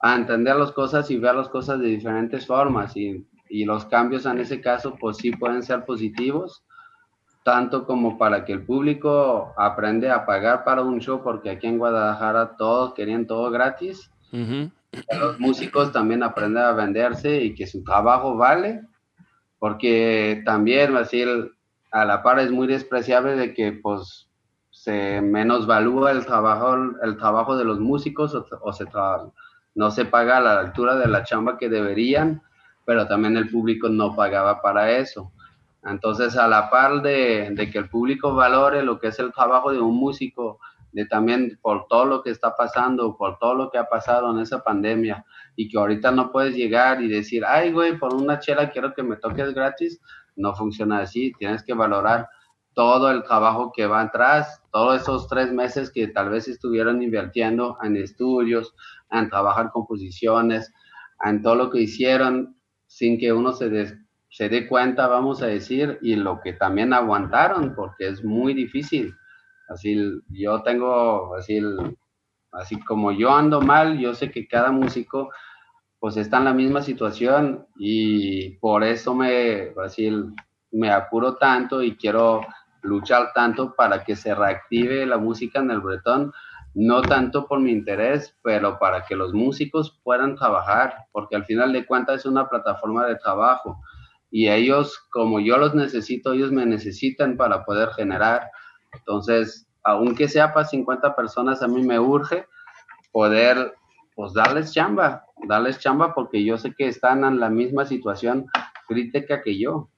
[0.00, 4.26] a entender las cosas y ver las cosas de diferentes formas y, y los cambios
[4.26, 6.64] en ese caso pues sí pueden ser positivos
[7.46, 11.78] tanto como para que el público aprende a pagar para un show, porque aquí en
[11.78, 14.10] Guadalajara todos querían todo gratis.
[14.32, 18.82] Los músicos también aprenden a venderse y que su trabajo vale,
[19.60, 21.52] porque también, decir,
[21.92, 24.28] a la par es muy despreciable de que pues
[24.72, 28.86] se menosvalúa el trabajo, el trabajo de los músicos o, se
[29.76, 32.42] no se paga a la altura de la chamba que deberían,
[32.84, 35.32] pero también el público no pagaba para eso.
[35.84, 39.78] Entonces, a la par de, que el público valore lo que es el trabajo de
[39.78, 40.58] un músico,
[40.92, 44.40] de también por todo lo que está pasando, por todo lo que ha pasado en
[44.40, 45.26] esa pandemia,
[45.56, 49.02] y que ahorita no puedes llegar y decir, ay, güey, por una chela quiero que
[49.02, 50.00] me toques gratis,
[50.36, 52.28] no funciona así, tienes que valorar
[52.76, 57.78] todo el trabajo que va atrás, todos esos tres meses que tal vez estuvieron invirtiendo
[57.82, 58.74] en estudios,
[59.10, 60.72] en trabajar composiciones,
[61.24, 62.56] en todo lo que hicieron
[62.86, 63.96] sin que uno se des
[64.36, 69.14] se dé cuenta, vamos a decir, y lo que también aguantaron, porque es muy difícil.
[69.66, 71.58] Así, yo tengo, así,
[72.52, 75.30] así como yo ando mal, yo sé que cada músico
[75.98, 80.12] pues está en la misma situación y por eso me, así,
[80.70, 82.42] me apuro tanto y quiero
[82.82, 86.32] luchar tanto para que se reactive la música en el bretón,
[86.76, 91.72] no tanto por mi interés, pero para que los músicos puedan trabajar, porque al final
[91.72, 93.80] de cuentas es una plataforma de trabajo
[94.30, 98.50] y ellos, como yo los necesito, ellos me necesitan para poder generar.
[98.92, 102.44] Entonces, aunque sea para 50 personas, a mí me urge
[103.10, 103.74] poder,
[104.14, 108.48] pues, darles chamba, darles chamba porque yo sé que están en la misma situación
[108.86, 109.88] crítica que yo.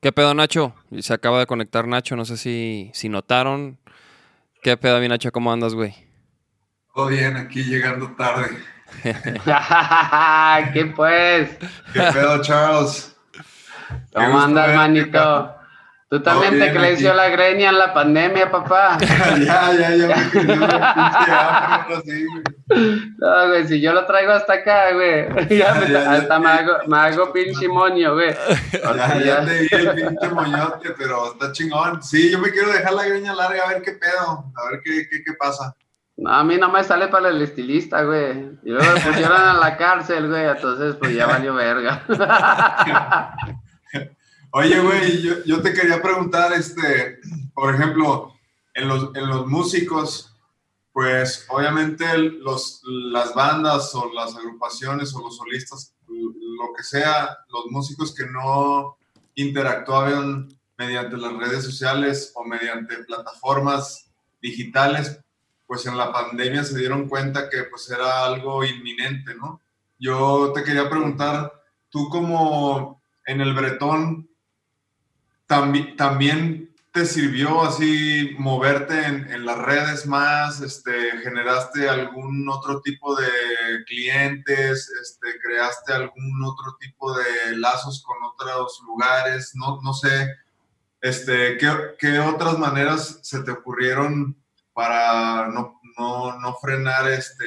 [0.00, 0.74] ¿Qué pedo, Nacho?
[0.98, 3.78] Se acaba de conectar Nacho, no sé si, si notaron.
[4.66, 5.30] ¿Qué pedo, mi Nacho?
[5.30, 5.94] ¿Cómo andas, güey?
[6.92, 8.48] Todo bien, aquí llegando tarde.
[10.72, 11.56] ¿Qué pues?
[11.92, 13.16] ¿Qué pedo, Charles?
[14.12, 15.55] ¿Cómo andas, manito?
[16.08, 18.96] Tú también te creció la greña en la pandemia, papá.
[19.44, 21.88] ya, ya, ya
[23.18, 25.26] No, güey, si yo lo traigo hasta acá, güey.
[25.58, 28.36] Ya, hasta me, hago, me hago pinche moño, güey.
[28.72, 32.00] Ya, ya, te vi el pinche moñote, pero está chingón.
[32.00, 35.08] Sí, yo me quiero dejar la greña larga a ver qué pedo, a ver qué,
[35.10, 35.74] qué, qué pasa.
[36.16, 38.52] No, a mí no me sale para el estilista, güey.
[38.62, 42.04] Y luego me pusieron a la cárcel, güey, entonces pues ya valió verga.
[44.58, 47.20] Oye, güey, yo, yo, te quería preguntar, este,
[47.52, 48.32] por ejemplo,
[48.72, 50.34] en los, en los músicos,
[50.94, 57.66] pues obviamente los, las bandas o las agrupaciones o los solistas, lo que sea, los
[57.66, 58.96] músicos que no
[59.34, 64.10] interactuaban mediante las redes sociales o mediante plataformas
[64.40, 65.20] digitales,
[65.66, 69.60] pues en la pandemia se dieron cuenta que pues era algo inminente, ¿no?
[69.98, 71.52] Yo te quería preguntar,
[71.90, 74.25] tú como en el Bretón,
[75.46, 83.28] también te sirvió así moverte en, las redes más, este, generaste algún otro tipo de
[83.86, 90.36] clientes, este, creaste algún otro tipo de lazos con otros lugares, no, no sé,
[91.02, 94.34] este, ¿qué, ¿qué otras maneras se te ocurrieron
[94.72, 97.46] para no, no, no frenar este,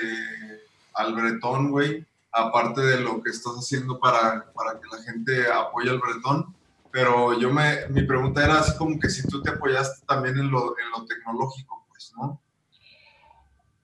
[0.93, 5.89] al bretón, güey, aparte de lo que estás haciendo para, para que la gente apoye
[5.89, 6.55] al bretón.
[6.91, 10.49] Pero yo me, mi pregunta era así como que si tú te apoyaste también en
[10.49, 12.41] lo, en lo tecnológico, pues, ¿no?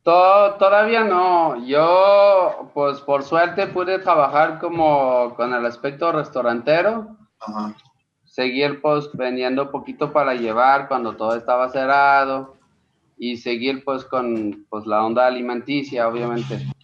[0.06, 1.66] todavía no.
[1.66, 7.18] Yo, pues por suerte pude trabajar como con el aspecto restaurantero.
[8.24, 12.56] Seguir pues vendiendo poquito para llevar cuando todo estaba cerrado
[13.18, 16.75] y seguir pues con pues la onda alimenticia, obviamente.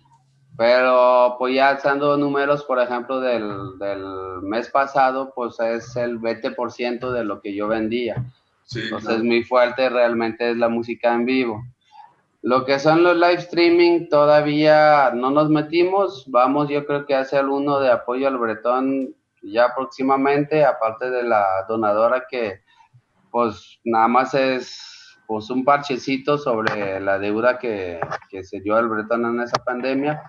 [0.57, 4.03] Pero pues ya alzando números, por ejemplo, del, del
[4.41, 8.23] mes pasado, pues es el 20% de lo que yo vendía.
[8.76, 11.64] Entonces muy fuerte realmente es la música en vivo.
[12.41, 16.26] Lo que son los live streaming todavía no nos metimos.
[16.30, 21.23] Vamos yo creo que a hacer uno de apoyo al Bretón ya próximamente, aparte de
[21.23, 22.61] la donadora que
[23.32, 27.99] pues nada más es pues un parchecito sobre la deuda que,
[28.30, 30.22] que se dio al Bretón en esa pandemia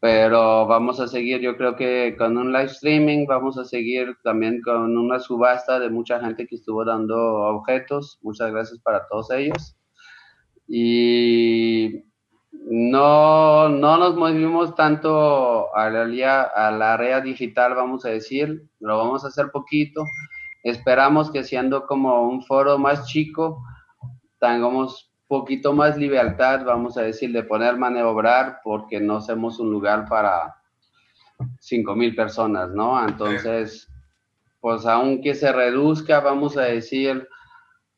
[0.00, 4.60] pero vamos a seguir yo creo que con un live streaming, vamos a seguir también
[4.62, 9.76] con una subasta de mucha gente que estuvo dando objetos, muchas gracias para todos ellos.
[10.68, 12.04] Y
[12.68, 19.24] no, no nos movimos tanto a a la área digital, vamos a decir, lo vamos
[19.24, 20.04] a hacer poquito.
[20.64, 23.62] Esperamos que siendo como un foro más chico,
[24.40, 30.08] tengamos poquito más libertad, vamos a decir, de poner maniobrar, porque no somos un lugar
[30.08, 30.56] para
[31.60, 33.06] cinco mil personas, ¿no?
[33.06, 33.88] Entonces,
[34.60, 37.28] pues aunque se reduzca, vamos a decir,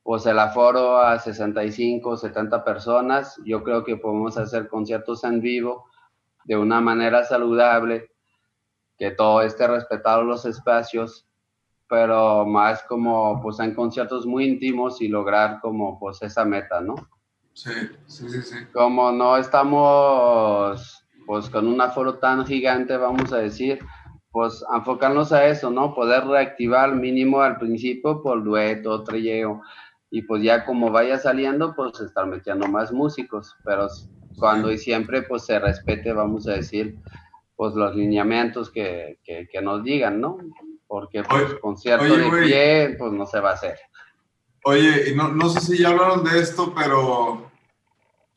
[0.02, 5.86] pues el aforo a 65, 70 personas, yo creo que podemos hacer conciertos en vivo
[6.44, 8.10] de una manera saludable,
[8.96, 11.28] que todo esté respetado los espacios,
[11.88, 16.94] pero más como pues en conciertos muy íntimos y lograr como pues esa meta, ¿no?
[17.58, 17.72] Sí,
[18.06, 18.56] sí, sí, sí.
[18.72, 23.80] Como no estamos pues con un aforo tan gigante, vamos a decir,
[24.30, 25.92] pues enfocarnos a eso, ¿no?
[25.92, 29.60] Poder reactivar mínimo al principio por dueto, trilleo,
[30.08, 33.88] y pues ya como vaya saliendo, pues estar metiendo más músicos, pero
[34.38, 36.96] cuando y siempre pues se respete, vamos a decir,
[37.56, 40.38] pues los lineamientos que, que, nos digan, ¿no?
[40.86, 43.78] Porque pues concierto de pie, pues no se va a hacer.
[44.64, 47.47] Oye, no, no sé si ya hablaron de esto, pero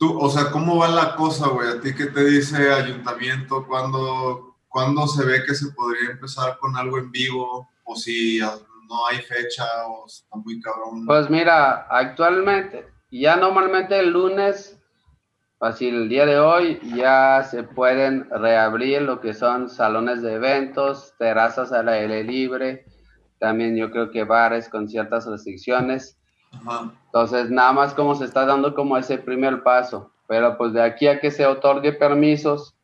[0.02, 1.68] Tú, o sea, ¿cómo va la cosa, güey?
[1.68, 3.64] ¿A ti qué te dice ayuntamiento?
[3.64, 7.68] ¿Cuándo, ¿Cuándo se ve que se podría empezar con algo en vivo?
[7.84, 11.06] ¿O si no hay fecha o está muy cabrón?
[11.06, 14.76] Pues mira, actualmente, ya normalmente el lunes,
[15.60, 21.14] así el día de hoy, ya se pueden reabrir lo que son salones de eventos,
[21.16, 22.86] terrazas al aire libre,
[23.38, 26.18] también yo creo que bares con ciertas restricciones
[27.12, 31.08] entonces, nada más como se está dando como ese primer paso, pero pues de aquí
[31.08, 32.74] a que se otorgue permisos,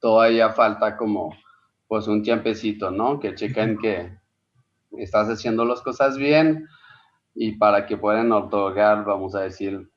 [0.00, 1.32] todavía falta como
[1.86, 3.20] pues un tiempecito, ¿no?
[3.20, 4.18] Que chequen que
[4.98, 6.66] estás haciendo las cosas bien
[7.32, 9.88] y para que puedan otorgar, vamos a decir,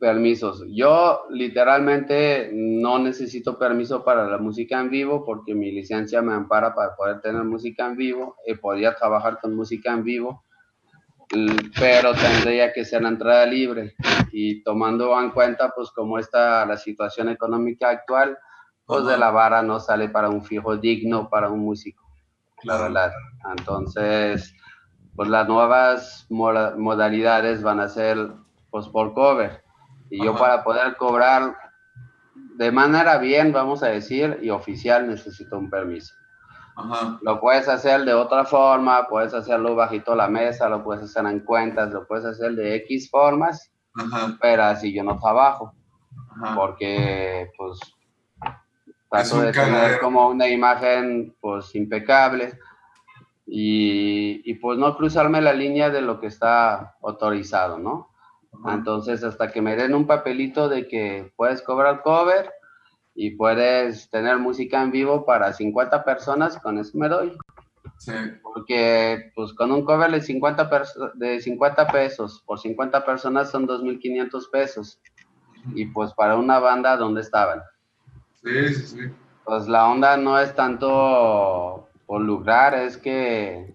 [0.00, 0.64] permisos.
[0.70, 6.74] Yo literalmente no necesito permiso para la música en vivo porque mi licencia me ampara
[6.74, 10.44] para poder tener música en vivo y podría trabajar con música en vivo
[11.78, 13.94] pero tendría que ser la entrada libre.
[14.32, 18.38] Y tomando en cuenta pues cómo está la situación económica actual,
[18.86, 22.04] pues de la vara no sale para un fijo digno para un músico,
[22.62, 23.12] la verdad.
[23.56, 24.54] Entonces,
[25.14, 28.16] pues las nuevas modalidades van a ser
[28.70, 29.62] pues por cover.
[30.10, 31.54] Y yo para poder cobrar
[32.56, 36.14] de manera bien, vamos a decir, y oficial necesito un permiso.
[37.22, 41.40] Lo puedes hacer de otra forma, puedes hacerlo bajito la mesa, lo puedes hacer en
[41.40, 43.72] cuentas, lo puedes hacer de X formas,
[44.40, 45.74] pero así yo no trabajo,
[46.54, 47.80] porque pues
[49.10, 52.58] trato de tener como una imagen pues impecable
[53.46, 58.10] y, y, pues no cruzarme la línea de lo que está autorizado, ¿no?
[58.66, 62.52] Entonces hasta que me den un papelito de que puedes cobrar cover,
[63.20, 67.36] y puedes tener música en vivo para 50 personas, con eso me doy.
[67.96, 68.12] Sí.
[68.44, 70.70] Porque pues con un cover de 50,
[71.14, 75.00] de 50 pesos por 50 personas son 2.500 pesos.
[75.74, 77.60] Y pues para una banda, ¿dónde estaban?
[78.44, 79.00] Sí, sí, sí.
[79.44, 83.74] Pues la onda no es tanto por lugar, es que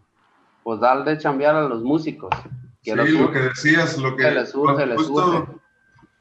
[0.63, 2.33] pues darle de chambear a los músicos.
[2.81, 4.31] sí, lo que decías, lo que...
[4.31, 5.62] les surge, les surge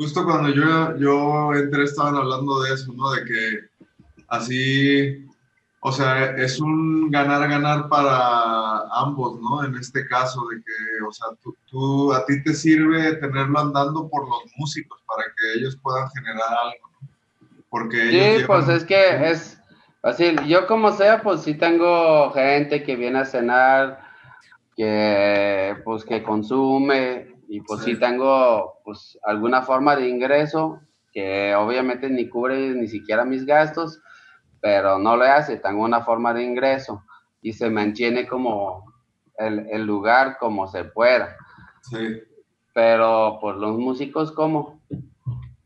[0.02, 3.12] justo cuando yo, yo entré estaban hablando de eso, ¿no?
[3.12, 3.60] De que
[4.26, 5.24] así,
[5.80, 9.64] o sea, es un ganar-ganar para ambos, ¿no?
[9.64, 11.28] En este caso, de que, o sea,
[11.70, 16.48] tú, a ti te sirve tenerlo andando por los músicos para que ellos puedan generar
[16.64, 17.08] algo, ¿no?
[17.70, 19.60] Porque ellos Sí, pues es que es
[20.02, 24.00] así, yo como sea, pues sí tengo gente que viene a cenar,
[24.76, 27.96] que pues que consume, y pues sí.
[27.96, 30.80] tengo pues alguna forma de ingreso
[31.12, 34.00] que obviamente ni cubre ni siquiera mis gastos,
[34.62, 37.04] pero no le hace, tengo una forma de ingreso
[37.42, 38.90] y se mantiene como
[39.36, 41.36] el, el lugar como se pueda.
[41.82, 42.22] Sí.
[42.72, 44.80] pero pues los músicos, ¿cómo?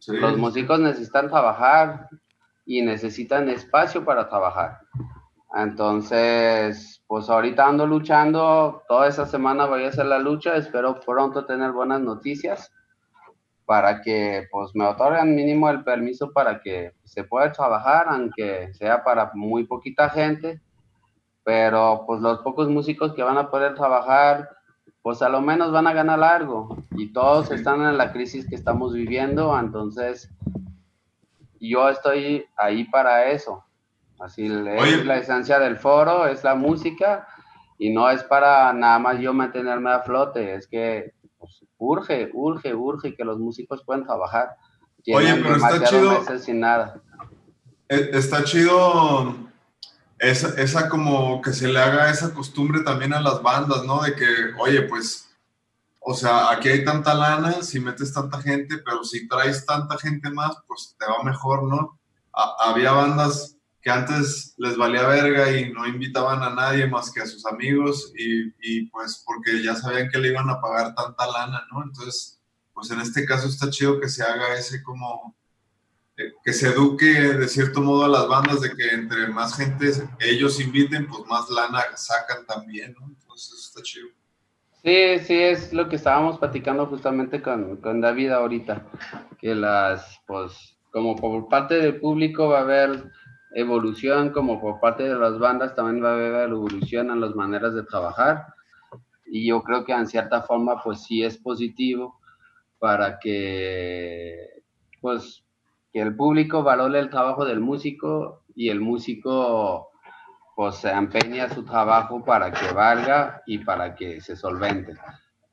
[0.08, 2.08] Los músicos necesitan trabajar
[2.64, 4.80] y necesitan espacio para trabajar.
[5.56, 11.46] Entonces, pues ahorita ando luchando, toda esa semana voy a hacer la lucha, espero pronto
[11.46, 12.70] tener buenas noticias
[13.64, 19.02] para que pues me otorguen mínimo el permiso para que se pueda trabajar, aunque sea
[19.02, 20.60] para muy poquita gente,
[21.42, 24.50] pero pues los pocos músicos que van a poder trabajar,
[25.00, 26.76] pues a lo menos van a ganar algo.
[26.92, 30.30] Y todos están en la crisis que estamos viviendo, entonces
[31.58, 33.64] yo estoy ahí para eso.
[34.20, 37.26] Así es la esencia del foro, es la música
[37.78, 42.74] y no es para nada más yo mantenerme a flote, es que pues, urge, urge,
[42.74, 44.56] urge que los músicos puedan trabajar.
[45.14, 46.38] Oye, pero está chido.
[46.38, 47.01] Sin nada.
[47.88, 49.36] E, está chido
[50.18, 54.02] esa, esa, como que se le haga esa costumbre también a las bandas, ¿no?
[54.02, 54.26] De que,
[54.59, 55.36] oye, pues,
[56.01, 60.30] o sea, aquí hay tanta lana, si metes tanta gente, pero si traes tanta gente
[60.30, 61.98] más, pues te va mejor, ¿no?
[62.59, 63.55] había bandas
[63.86, 68.12] que antes les valía verga y no invitaban a nadie más que a sus amigos
[68.18, 71.84] y, y, pues porque ya sabían que le iban a pagar tanta lana, ¿no?
[71.84, 72.42] Entonces,
[72.74, 75.36] pues en este caso está chido que se haga ese como,
[76.16, 79.92] eh, que se eduque de cierto modo a las bandas de que entre más gente
[80.18, 83.06] ellos inviten, pues más lana sacan también, ¿no?
[83.06, 84.08] Entonces está chido.
[84.82, 88.84] Sí, sí, es lo que estábamos platicando justamente con, con David ahorita,
[89.38, 93.12] que las, pues, como por parte del público va a haber
[93.56, 97.74] evolución, como por parte de las bandas, también va a haber evolución en las maneras
[97.74, 98.48] de trabajar.
[99.24, 102.20] Y yo creo que en cierta forma, pues sí es positivo
[102.78, 104.62] para que,
[105.00, 105.42] pues,
[105.90, 109.90] que el público valore el trabajo del músico y el músico,
[110.54, 114.92] pues, se empeña su trabajo para que valga y para que se solvente.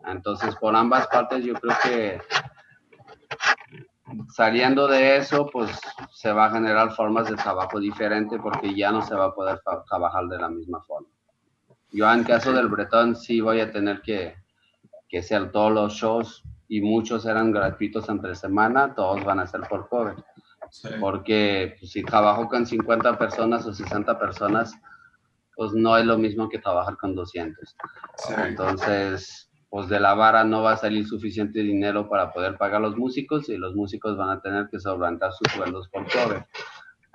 [0.05, 2.19] Entonces, por ambas partes, yo creo que
[4.33, 5.71] saliendo de eso, pues
[6.11, 9.61] se va a generar formas de trabajo diferentes porque ya no se va a poder
[9.87, 11.07] trabajar de la misma forma.
[11.91, 14.35] Yo en caso del Bretón sí voy a tener que,
[15.07, 19.61] que hacer todos los shows y muchos eran gratuitos entre semana, todos van a ser
[19.61, 20.15] por cover.
[20.99, 24.73] Porque pues, si trabajo con 50 personas o 60 personas,
[25.55, 27.75] pues no es lo mismo que trabajar con 200.
[28.37, 32.81] Entonces, pues de la vara no va a salir suficiente dinero para poder pagar a
[32.81, 36.45] los músicos y los músicos van a tener que sobrantar sus sueldos por cover.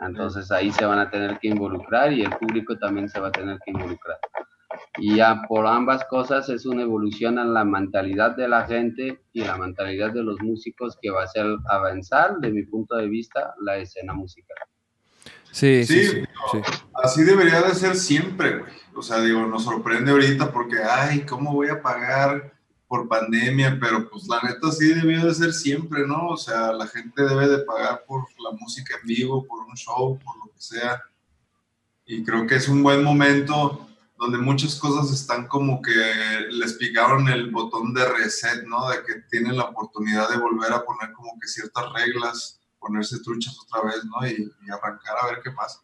[0.00, 3.30] Entonces ahí se van a tener que involucrar y el público también se va a
[3.30, 4.18] tener que involucrar.
[4.96, 9.44] Y ya por ambas cosas es una evolución en la mentalidad de la gente y
[9.44, 13.54] la mentalidad de los músicos que va a hacer avanzar, de mi punto de vista,
[13.60, 14.56] la escena musical.
[15.58, 16.04] Sí, sí,
[16.52, 16.58] sí,
[17.02, 18.72] Así debería de ser siempre, güey.
[18.94, 22.54] O sea, digo, nos sorprende ahorita porque, ay, ¿cómo voy a pagar
[22.86, 23.76] por pandemia?
[23.80, 26.28] Pero pues la neta sí debió de ser siempre, ¿no?
[26.28, 30.16] O sea, la gente debe de pagar por la música en vivo, por un show,
[30.24, 31.02] por lo que sea.
[32.06, 35.90] Y creo que es un buen momento donde muchas cosas están como que
[36.50, 38.88] les picaron el botón de reset, ¿no?
[38.90, 43.56] De que tienen la oportunidad de volver a poner como que ciertas reglas ponerse truchas
[43.60, 44.26] otra vez, ¿no?
[44.26, 45.80] Y, arrancar a ver qué pasa.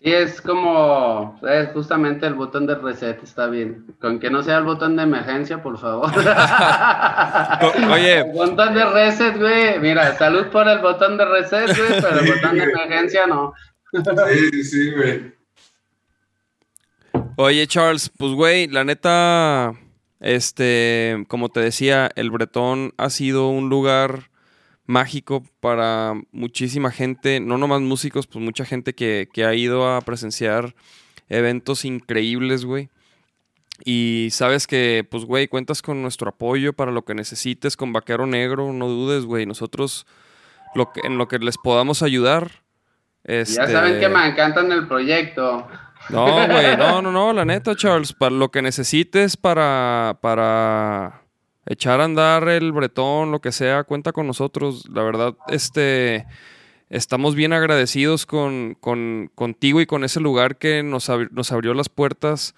[0.00, 3.96] Sí, es como, es justamente el botón de reset, está bien.
[4.00, 6.10] Con que no sea el botón de emergencia, por favor.
[7.92, 8.20] Oye.
[8.20, 9.80] El botón de reset, güey.
[9.80, 13.54] Mira, salud por el botón de reset, güey, pero el botón de emergencia no.
[14.28, 15.38] sí, sí, güey.
[17.40, 19.72] Oye, Charles, pues, güey, la neta,
[20.18, 24.30] este, como te decía, el Bretón ha sido un lugar
[24.88, 30.74] mágico para muchísima gente, no nomás músicos, pues mucha gente que, ha ido a presenciar
[31.28, 32.88] eventos increíbles, güey.
[33.84, 38.26] Y sabes que, pues, güey, cuentas con nuestro apoyo para lo que necesites con Vaquero
[38.26, 39.44] Negro, no dudes, güey.
[39.44, 40.06] Nosotros,
[40.74, 42.62] lo que, en lo que les podamos ayudar.
[43.24, 43.56] Este...
[43.56, 45.68] Ya saben que me encantan el proyecto.
[46.08, 51.27] No, güey, no, no, no, la neta, Charles, para lo que necesites para, para
[51.68, 54.88] echar a andar el bretón, lo que sea, cuenta con nosotros.
[54.92, 56.26] La verdad, este,
[56.90, 58.76] estamos bien agradecidos con,
[59.34, 62.54] contigo y con ese lugar que nos, nos abrió las puertas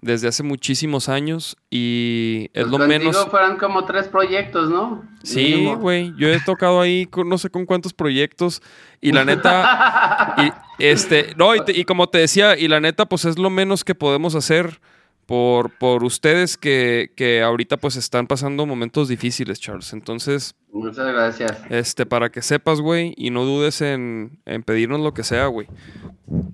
[0.00, 3.28] desde hace muchísimos años y es pues lo menos...
[3.28, 5.02] fueron como tres proyectos, ¿no?
[5.22, 8.62] Sí, güey, yo he tocado ahí con no sé con cuántos proyectos
[9.00, 13.38] y la neta, y este, no, y como te decía, y la neta pues es
[13.38, 14.80] lo menos que podemos hacer
[15.26, 19.92] por, por ustedes que, que, ahorita pues están pasando momentos difíciles, Charles.
[19.92, 20.54] Entonces...
[20.72, 21.58] Muchas gracias.
[21.68, 25.66] Este, para que sepas, güey, y no dudes en, en, pedirnos lo que sea, güey.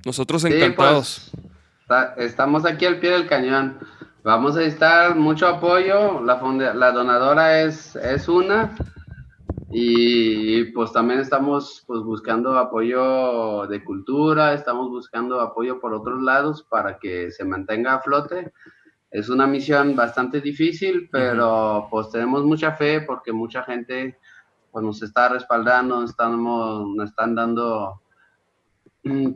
[0.07, 1.32] Nosotros encantados.
[1.86, 3.78] Pues, estamos aquí al pie del cañón.
[4.24, 6.20] Vamos a necesitar mucho apoyo.
[6.23, 6.40] La,
[6.74, 8.74] la donadora es, es una.
[9.74, 16.62] Y pues también estamos pues, buscando apoyo de cultura, estamos buscando apoyo por otros lados
[16.62, 18.53] para que se mantenga a flote.
[19.11, 24.19] Es una misión bastante difícil, pero pues tenemos mucha fe porque mucha gente
[24.70, 28.03] pues, nos está respaldando, estamos, nos están dando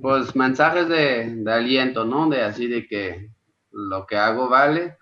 [0.02, 2.28] pues mensajes de, de aliento, ¿no?
[2.28, 3.30] De así de que
[3.72, 4.98] lo que hago vale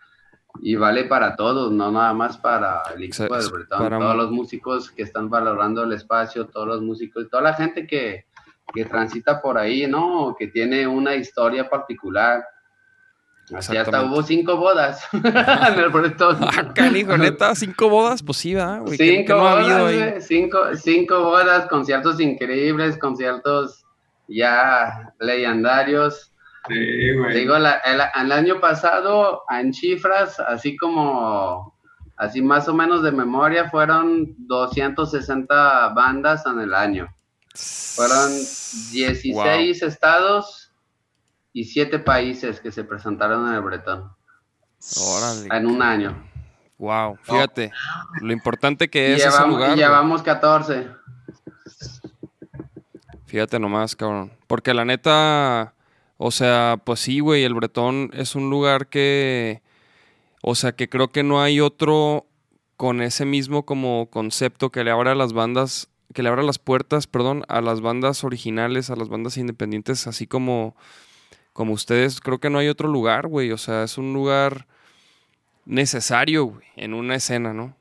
[0.60, 4.90] y vale para todos, no nada más para el equipo del Bretón, todos los músicos
[4.90, 8.26] que están valorando el espacio, todos los músicos, toda la gente que,
[8.72, 10.34] que transita por ahí, ¿no?
[10.38, 12.44] Que tiene una historia particular.
[13.52, 16.38] Así hasta hubo cinco bodas en el Bretón.
[16.40, 22.96] Ah, canijo, neta, cinco bodas, pues sí, Güey, cinco bodas, cinco, cinco bodas, conciertos increíbles,
[22.96, 23.84] conciertos
[24.28, 26.33] ya legendarios
[26.68, 31.78] Digo, el, año pasado, en cifras, así como,
[32.16, 37.14] así más o menos de memoria, fueron 260 bandas en el año.
[37.54, 38.30] Fueron
[38.92, 40.72] 16 estados
[41.52, 44.10] y 7 países que se presentaron en el Bretón.
[45.50, 46.30] En un año.
[46.78, 47.72] Wow, fíjate,
[48.20, 49.74] lo importante que es ese lugar.
[49.74, 50.88] Y llevamos 14.
[53.26, 54.32] Fíjate nomás, cabrón.
[54.46, 55.74] Porque la neta,
[56.16, 59.62] o sea, pues sí, güey, el Bretón es un lugar que,
[60.42, 62.26] o sea, que creo que no hay otro
[62.76, 67.06] con ese mismo como concepto que le abra las bandas, que le abra las puertas,
[67.06, 70.76] perdón, a las bandas originales, a las bandas independientes, así como,
[71.52, 72.20] como ustedes.
[72.20, 73.52] Creo que no hay otro lugar, güey.
[73.52, 74.66] O sea, es un lugar
[75.64, 77.76] necesario, güey, en una escena, ¿no?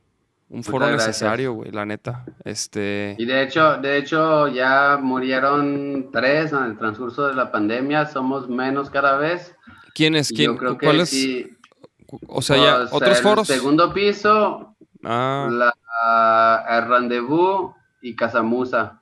[0.49, 2.25] Un foro necesario, güey, la neta.
[2.43, 3.15] Este...
[3.17, 8.47] Y de hecho, de hecho, ya murieron tres en el transcurso de la pandemia, somos
[8.47, 9.55] menos cada vez.
[9.93, 10.29] ¿Quiénes?
[10.29, 10.57] ¿Quién?
[10.57, 11.13] ¿Cuáles?
[12.27, 13.47] o sea, ya, pues, otros el foros.
[13.47, 15.49] Segundo piso, ah.
[15.51, 18.99] la, el Rendezvous y Casamusa.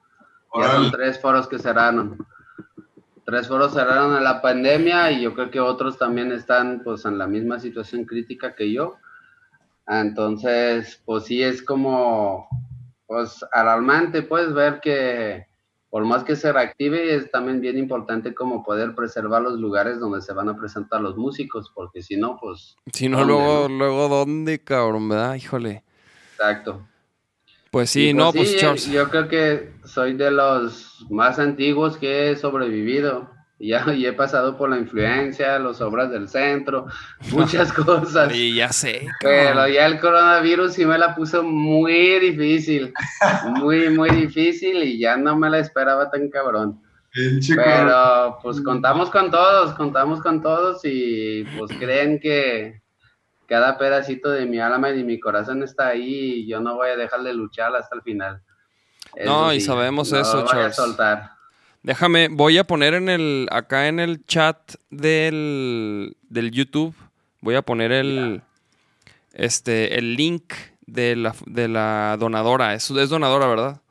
[0.55, 2.17] Ya son tres foros que cerraron.
[3.25, 7.17] Tres foros cerraron en la pandemia y yo creo que otros también están pues en
[7.17, 8.97] la misma situación crítica que yo.
[9.87, 12.47] Entonces, pues sí es como,
[13.07, 15.45] pues alarmante, puedes ver que
[15.91, 20.21] por más que se reactive, es también bien importante como poder preservar los lugares donde
[20.21, 22.77] se van a presentar los músicos, porque si no, pues...
[22.93, 25.09] Si no, luego, luego, ¿dónde, cabrón?
[25.09, 25.35] ¿Verdad?
[25.35, 25.83] Híjole.
[26.31, 26.87] Exacto.
[27.71, 28.85] Pues sí, no, pues, pues Charles.
[28.89, 33.29] Yo creo que soy de los más antiguos que he sobrevivido.
[33.63, 36.87] Ya, y he pasado por la influencia, las obras del centro,
[37.31, 38.33] muchas cosas.
[38.33, 39.07] Y ya sé.
[39.19, 42.91] Pero ya el coronavirus sí me la puso muy difícil,
[43.57, 46.81] muy, muy difícil y ya no me la esperaba tan cabrón.
[47.55, 52.81] Pero pues contamos con todos, contamos con todos y pues creen que
[53.45, 56.89] cada pedacito de mi alma y de mi corazón está ahí y yo no voy
[56.89, 58.41] a dejar de luchar hasta el final.
[59.23, 61.40] no, y sabemos eso, voy A soltar.
[61.83, 66.95] Déjame, voy a poner en el, acá en el chat del, del YouTube,
[67.41, 68.43] voy a poner el,
[69.33, 70.53] este, el link
[70.85, 72.75] de la, de la donadora.
[72.75, 73.81] Es, es donadora, ¿verdad?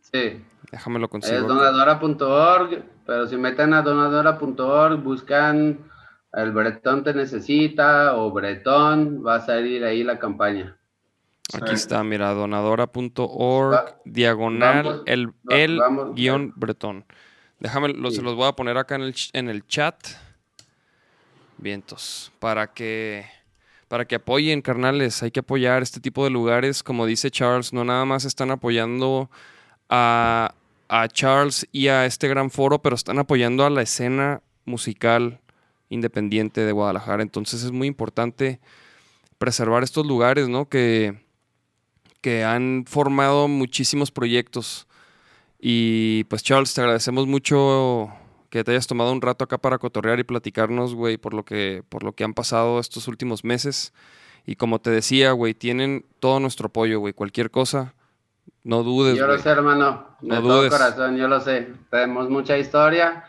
[0.00, 0.42] Sí.
[0.72, 1.36] Déjame lo consigo.
[1.36, 5.78] Es donadora.org, pero si meten a donadora.org, buscan
[6.32, 10.77] el Bretón te necesita o Bretón, va a salir ahí la campaña.
[11.54, 15.80] Aquí está, mira, donadora.org, diagonal, el, el
[16.14, 17.06] guion bretón.
[17.58, 19.96] Déjame, se los voy a poner acá en el, en el chat.
[21.56, 23.24] Vientos, para que,
[23.88, 25.22] para que apoyen, carnales.
[25.22, 26.82] Hay que apoyar este tipo de lugares.
[26.82, 29.30] Como dice Charles, no nada más están apoyando
[29.88, 30.54] a,
[30.88, 35.40] a Charles y a este gran foro, pero están apoyando a la escena musical
[35.88, 37.22] independiente de Guadalajara.
[37.22, 38.60] Entonces es muy importante
[39.38, 40.68] preservar estos lugares, ¿no?
[40.68, 41.26] Que,
[42.20, 44.86] que han formado muchísimos proyectos.
[45.60, 48.12] Y pues Charles, te agradecemos mucho
[48.50, 51.82] que te hayas tomado un rato acá para cotorrear y platicarnos, güey, por lo que
[51.88, 53.92] por lo que han pasado estos últimos meses.
[54.46, 57.12] Y como te decía, güey, tienen todo nuestro apoyo, güey.
[57.12, 57.94] Cualquier cosa,
[58.64, 59.18] no dudes.
[59.18, 60.16] Yo lo sé, hermano.
[60.20, 61.68] De no todo corazón, yo lo sé.
[61.90, 63.24] Tenemos mucha historia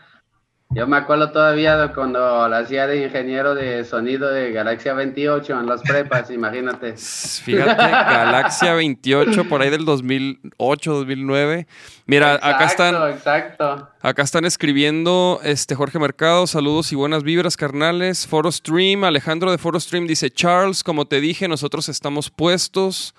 [0.72, 5.58] yo me acuerdo todavía de cuando la hacía de ingeniero de sonido de Galaxia 28
[5.58, 6.94] en las prepas, imagínate.
[6.96, 11.66] Fíjate, Galaxia 28 por ahí del 2008, 2009.
[12.06, 13.88] Mira, acá están Exacto.
[14.00, 18.28] Acá están escribiendo este Jorge Mercado, saludos y buenas vibras, carnales.
[18.28, 23.14] Foro Stream, Alejandro de Foro Stream dice, "Charles, como te dije, nosotros estamos puestos."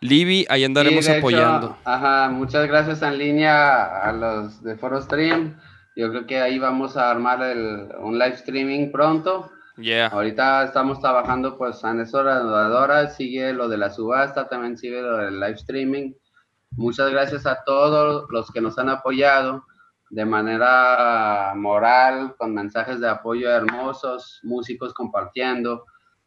[0.00, 1.76] Libby, ahí andaremos apoyando.
[1.84, 5.56] ajá, muchas gracias en línea a los de Foro Stream.
[5.98, 9.50] Yo creo que ahí vamos a armar el, un live streaming pronto.
[9.78, 10.06] Yeah.
[10.06, 15.16] Ahorita estamos trabajando pues en eso renovadoras, sigue lo de la subasta, también sigue lo
[15.16, 16.12] del live streaming.
[16.70, 19.64] Muchas gracias a todos los que nos han apoyado
[20.10, 25.84] de manera moral, con mensajes de apoyo hermosos, músicos compartiendo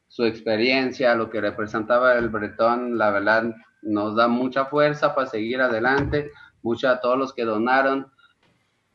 [0.09, 5.61] su experiencia, lo que representaba el bretón, la verdad nos da mucha fuerza para seguir
[5.61, 6.29] adelante,
[6.61, 8.11] mucho a todos los que donaron,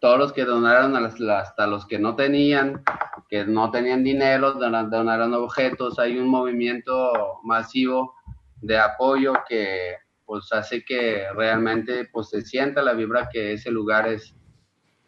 [0.01, 2.83] todos los que donaron hasta los que no tenían,
[3.29, 8.15] que no tenían dinero, donaron objetos, hay un movimiento masivo
[8.61, 14.09] de apoyo que pues hace que realmente pues se sienta la vibra que ese lugar
[14.09, 14.35] es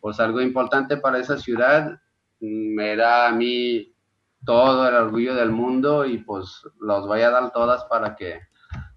[0.00, 2.00] pues algo importante para esa ciudad.
[2.40, 3.94] Me da a mí
[4.44, 8.38] todo el orgullo del mundo y pues los voy a dar todas para que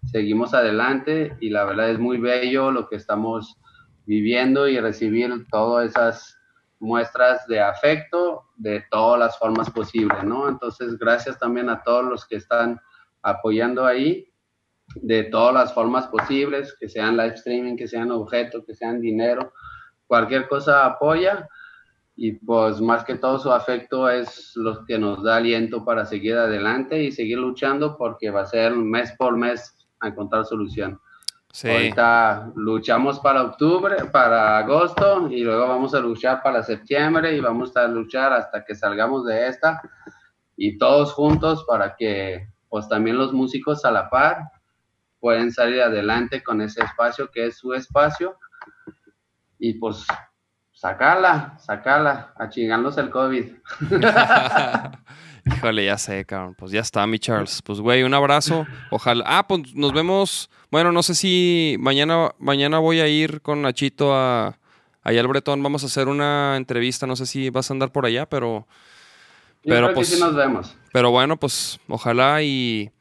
[0.06, 3.58] seguimos adelante y la verdad es muy bello lo que estamos
[4.06, 6.38] viviendo y recibir todas esas
[6.80, 10.50] muestras de afecto de todas las formas posibles, ¿no?
[10.50, 12.80] Entonces, gracias también a todos los que están
[13.22, 14.28] apoyando ahí
[14.96, 19.54] de todas las formas posibles, que sean live streaming, que sean objetos, que sean dinero,
[20.08, 21.48] cualquier cosa apoya
[22.16, 26.36] y pues más que todo su afecto es lo que nos da aliento para seguir
[26.36, 31.00] adelante y seguir luchando porque va a ser mes por mes encontrar solución.
[31.64, 37.76] Ahorita luchamos para octubre, para agosto y luego vamos a luchar para septiembre y vamos
[37.76, 39.82] a luchar hasta que salgamos de esta
[40.56, 44.44] y todos juntos para que pues también los músicos a la par
[45.20, 48.38] pueden salir adelante con ese espacio que es su espacio.
[49.60, 50.06] Y pues
[50.82, 53.46] sacarla, sacarla, a chingarnos el COVID.
[55.46, 56.56] Híjole, ya sé, cabrón.
[56.58, 57.62] Pues ya está, mi Charles.
[57.62, 58.66] Pues, güey, un abrazo.
[58.90, 59.24] Ojalá.
[59.28, 60.50] Ah, pues nos vemos.
[60.72, 64.58] Bueno, no sé si mañana, mañana voy a ir con Nachito a
[65.04, 65.62] allá al Bretón.
[65.62, 67.06] Vamos a hacer una entrevista.
[67.06, 68.68] No sé si vas a andar por allá, pero.
[69.64, 70.08] pero pues.
[70.10, 70.76] sí nos vemos.
[70.92, 72.92] Pero bueno, pues ojalá y.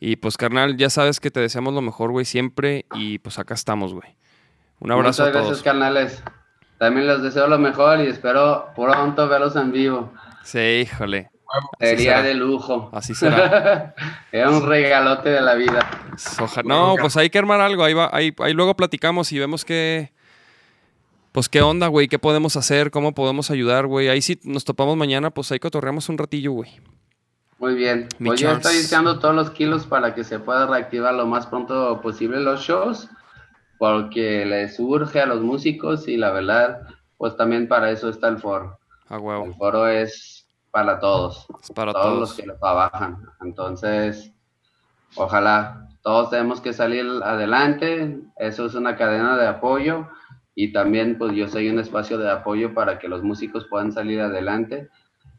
[0.00, 2.84] Y pues, carnal, ya sabes que te deseamos lo mejor, güey, siempre.
[2.94, 4.16] Y pues acá estamos, güey.
[4.80, 6.20] Un abrazo Muchas gracias, carnales.
[6.82, 10.12] También les deseo lo mejor y espero pronto verlos en vivo.
[10.42, 11.30] Sí, híjole.
[11.78, 12.90] Sería de lujo.
[12.92, 13.94] Así será.
[14.32, 15.88] Era un regalote de la vida.
[16.64, 17.84] No, pues hay que armar algo.
[17.84, 20.10] Ahí, va, ahí, ahí luego platicamos y vemos qué.
[21.30, 22.08] Pues qué onda, güey.
[22.08, 22.90] ¿Qué podemos hacer?
[22.90, 24.08] ¿Cómo podemos ayudar, güey?
[24.08, 26.80] Ahí sí nos topamos mañana, pues ahí cotorreamos un ratillo, güey.
[27.60, 28.08] Muy bien.
[28.18, 32.00] pues yo estoy iniciando todos los kilos para que se pueda reactivar lo más pronto
[32.00, 33.08] posible los shows.
[33.82, 36.82] Porque les urge a los músicos y la verdad,
[37.16, 38.78] pues también para eso está el foro.
[39.08, 39.44] Ah, huevo.
[39.46, 41.48] El foro es para todos.
[41.74, 43.26] para todos, los que lo trabajan.
[43.40, 44.32] Entonces,
[45.16, 48.20] ojalá todos tenemos que salir adelante.
[48.36, 50.06] Eso es una cadena de apoyo
[50.54, 54.20] y también pues yo soy un espacio de apoyo para que los músicos puedan salir
[54.20, 54.90] adelante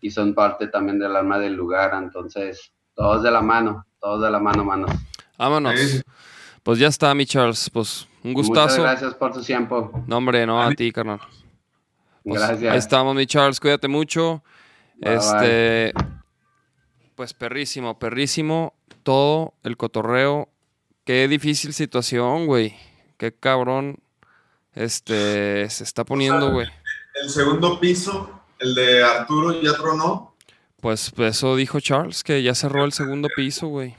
[0.02, 1.94] y son parte también del alma del lugar.
[1.94, 4.91] Entonces, todos de la mano, todos de la mano, manos.
[5.38, 6.03] Vámonos.
[6.61, 7.70] Pues ya está, mi Charles.
[7.70, 8.77] Pues un gustazo.
[8.77, 10.03] Muchas gracias por tu tiempo.
[10.07, 11.19] No, hombre, no, a ti, carnal.
[12.23, 12.71] Pues, gracias.
[12.71, 13.59] Ahí estamos, mi Charles.
[13.59, 14.43] Cuídate mucho
[15.01, 15.93] este.
[17.15, 18.73] Pues perrísimo, perrísimo.
[19.03, 20.49] Todo el cotorreo.
[21.03, 22.75] Qué difícil situación, güey.
[23.17, 23.99] Qué cabrón.
[24.73, 25.69] Este.
[25.69, 26.67] Se está poniendo, güey.
[27.21, 30.35] El segundo piso, el de Arturo, ya tronó.
[30.79, 33.95] Pues eso dijo Charles, que ya cerró el segundo piso, güey.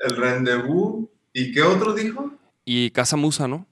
[0.00, 1.08] El rendezvous.
[1.32, 2.32] ¿Y qué otro dijo?
[2.64, 3.66] Y Casa Musa, ¿no?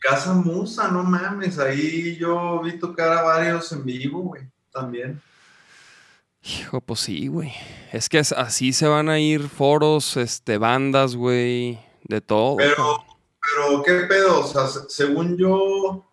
[0.00, 1.58] Casa Musa, no mames.
[1.58, 4.42] Ahí yo vi tocar a varios en vivo, güey.
[4.72, 5.20] También.
[6.42, 7.52] Hijo, pues sí, güey.
[7.92, 12.56] Es que así se van a ir foros, este, bandas, güey, de todo.
[12.56, 13.04] Pero,
[13.40, 14.40] pero, ¿qué pedo?
[14.40, 16.04] O sea, según yo,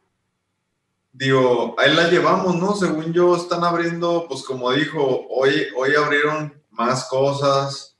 [1.12, 2.76] digo, ahí la llevamos, ¿no?
[2.76, 7.93] Según yo, están abriendo, pues como dijo, hoy, hoy abrieron más cosas,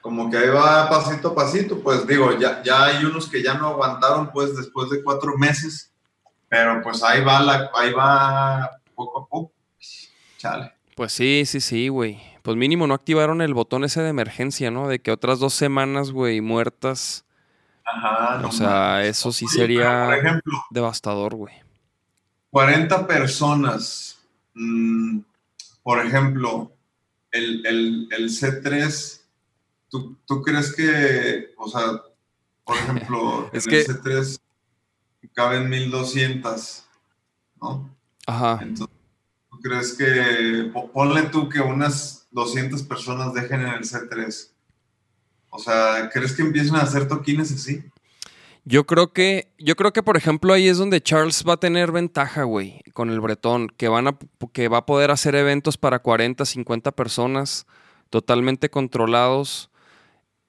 [0.00, 3.54] como que ahí va pasito a pasito, pues digo, ya, ya hay unos que ya
[3.54, 5.92] no aguantaron, pues, después de cuatro meses,
[6.48, 9.52] pero pues ahí va, la, ahí va poco a poco.
[10.38, 10.72] Chale.
[10.96, 12.20] Pues sí, sí, sí, güey.
[12.42, 14.88] Pues mínimo no activaron el botón ese de emergencia, ¿no?
[14.88, 17.24] De que otras dos semanas, güey, muertas.
[17.84, 18.46] Ajá.
[18.46, 21.54] o sea, eso sí sería por ejemplo, devastador, güey.
[22.50, 24.20] 40 personas.
[24.54, 25.20] Mm,
[25.82, 26.72] por ejemplo,
[27.30, 29.19] el, C3,
[29.90, 32.02] ¿tú, crees que, o sea,
[32.64, 34.40] por ejemplo, en el C3
[35.34, 36.84] caben 1200,
[37.60, 37.94] ¿no?
[38.26, 38.58] Ajá.
[38.62, 38.96] Entonces,
[39.62, 44.50] crees que, ponle tú que unas 200 personas dejen en el C3?
[45.50, 47.82] O sea, ¿crees que empiecen a hacer toquines así?
[48.64, 51.92] Yo creo que, yo creo que, por ejemplo, ahí es donde Charles va a tener
[51.92, 54.18] ventaja, güey, con el Bretón, que van a,
[54.52, 57.66] que va a poder hacer eventos para 40, 50 personas,
[58.10, 59.70] totalmente controlados.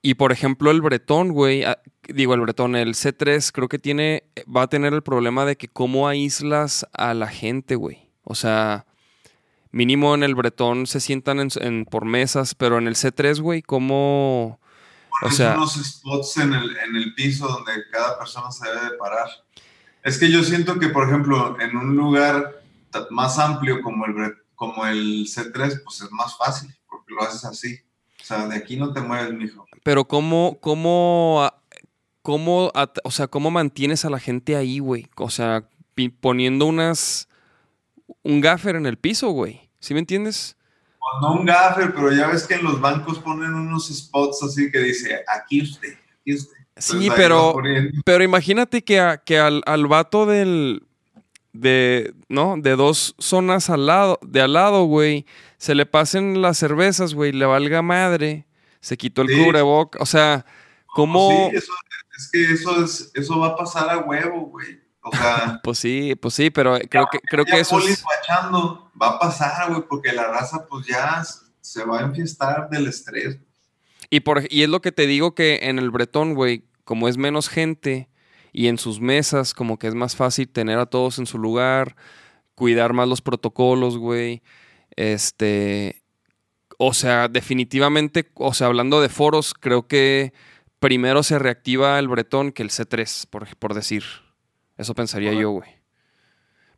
[0.02, 4.23] Y por ejemplo, el Bretón, güey, ah, digo el Bretón, el C3 creo que tiene,
[4.53, 8.10] va a tener el problema de que cómo aíslas a la gente, güey.
[8.23, 8.86] O sea,
[9.72, 13.61] mínimo en el Bretón se sientan en, en- por mesas, pero en el C3, güey,
[13.61, 14.60] ¿cómo...?
[15.23, 18.98] O sea- unos spots en el, en el piso donde cada persona se debe de
[18.98, 19.28] parar.
[20.03, 22.60] Es que yo siento que, por ejemplo, en un lugar
[23.11, 24.15] más amplio como el,
[24.56, 27.78] como el C3, pues es más fácil, porque lo haces así.
[28.35, 29.65] Sea, de aquí no te mueves, mijo.
[29.83, 31.61] Pero cómo, cómo, ah,
[32.21, 32.71] cómo,
[33.03, 35.07] o sea, cómo mantienes a la gente ahí, güey.
[35.15, 35.67] O sea,
[36.19, 37.27] poniendo unas,
[38.23, 39.69] un gaffer en el piso, güey.
[39.79, 40.55] ¿Sí me entiendes?
[40.99, 44.71] Pues no un gaffer, pero ya ves que en los bancos ponen unos spots así
[44.71, 46.55] que dice, aquí usted, aquí usted.
[46.77, 47.55] Sí, Entonces, pero-.
[48.05, 50.83] Pero imagínate que, a- que al, al vato del,
[51.53, 52.56] de, ¿no?
[52.57, 55.26] De dos zonas al lado, de al lado, güey,
[55.57, 58.45] se le pasen las cervezas, güey, le valga madre,
[58.80, 59.44] se quitó el Sí.
[59.44, 60.45] cubreboca, o sea,
[60.88, 61.49] ¿cómo?
[61.52, 61.73] Sí, eso,
[62.18, 64.80] es que eso, es, eso va a pasar a huevo, güey.
[65.03, 68.03] O sea, Pues sí, pues sí, pero creo que, creo que eso es...
[69.02, 71.23] va a pasar, güey, porque la raza pues ya
[71.60, 73.38] se va a enfiestar del estrés.
[74.10, 77.18] Y, por, y es lo que te digo que en el Bretón, güey, como es
[77.18, 78.10] menos gente
[78.52, 81.95] y en sus mesas, como que es más fácil tener a todos en su lugar,
[82.56, 84.41] cuidar más los protocolos, güey.
[84.95, 86.03] Este.
[86.78, 90.34] O sea, definitivamente, o sea, hablando de foros, creo que
[90.80, 94.03] primero se reactiva el Bretón que el C3, por, por decir.
[94.78, 95.69] Eso pensaría yo, güey.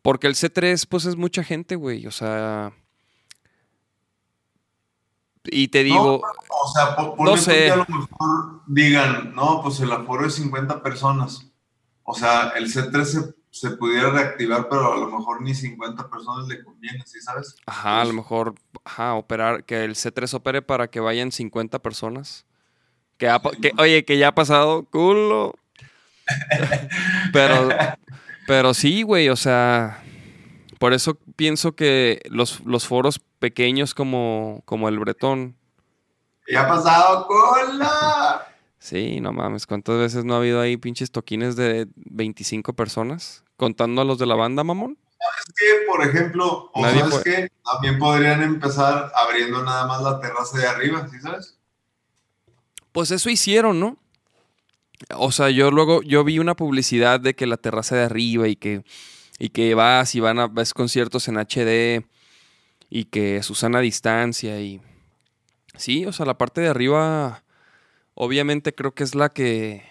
[0.02, 2.06] Porque el C3, pues es mucha gente, güey.
[2.06, 2.74] O sea.
[5.46, 6.22] Y te digo.
[6.50, 7.72] O sea, po- ponle No sé.
[7.72, 11.48] a lo mejor digan, no, pues el aforo es 50 personas.
[12.04, 13.20] O sea, el C3 se,
[13.50, 17.56] se pudiera reactivar, pero a lo mejor ni 50 personas le conviene, ¿sí sabes?
[17.66, 22.46] Ajá, a lo mejor, ajá, operar, que el C3 opere para que vayan 50 personas.
[23.18, 25.54] Que, ha que- oye, que ya ha pasado, culo.
[27.32, 27.70] pero,
[28.48, 30.04] pero sí, güey, o sea,
[30.80, 35.56] por eso pienso que los, los foros pequeños como, como el Bretón,
[36.52, 38.46] ¡Ya ha pasado cola!
[38.84, 43.44] Sí, no mames, ¿cuántas veces no ha habido ahí pinches toquines de 25 personas?
[43.56, 44.98] Contando a los de la banda, mamón.
[45.48, 50.02] Es que, por ejemplo, o Nadie sabes puede- que también podrían empezar abriendo nada más
[50.02, 51.58] la terraza de arriba, ¿sí sabes?
[52.92, 53.98] Pues eso hicieron, ¿no?
[55.16, 58.56] O sea, yo luego, yo vi una publicidad de que la terraza de arriba y
[58.56, 58.84] que,
[59.40, 62.06] y que vas y van a ves conciertos en HD
[62.90, 64.82] y que Susana a distancia y...
[65.76, 67.43] Sí, o sea, la parte de arriba
[68.16, 69.84] obviamente creo que es la que...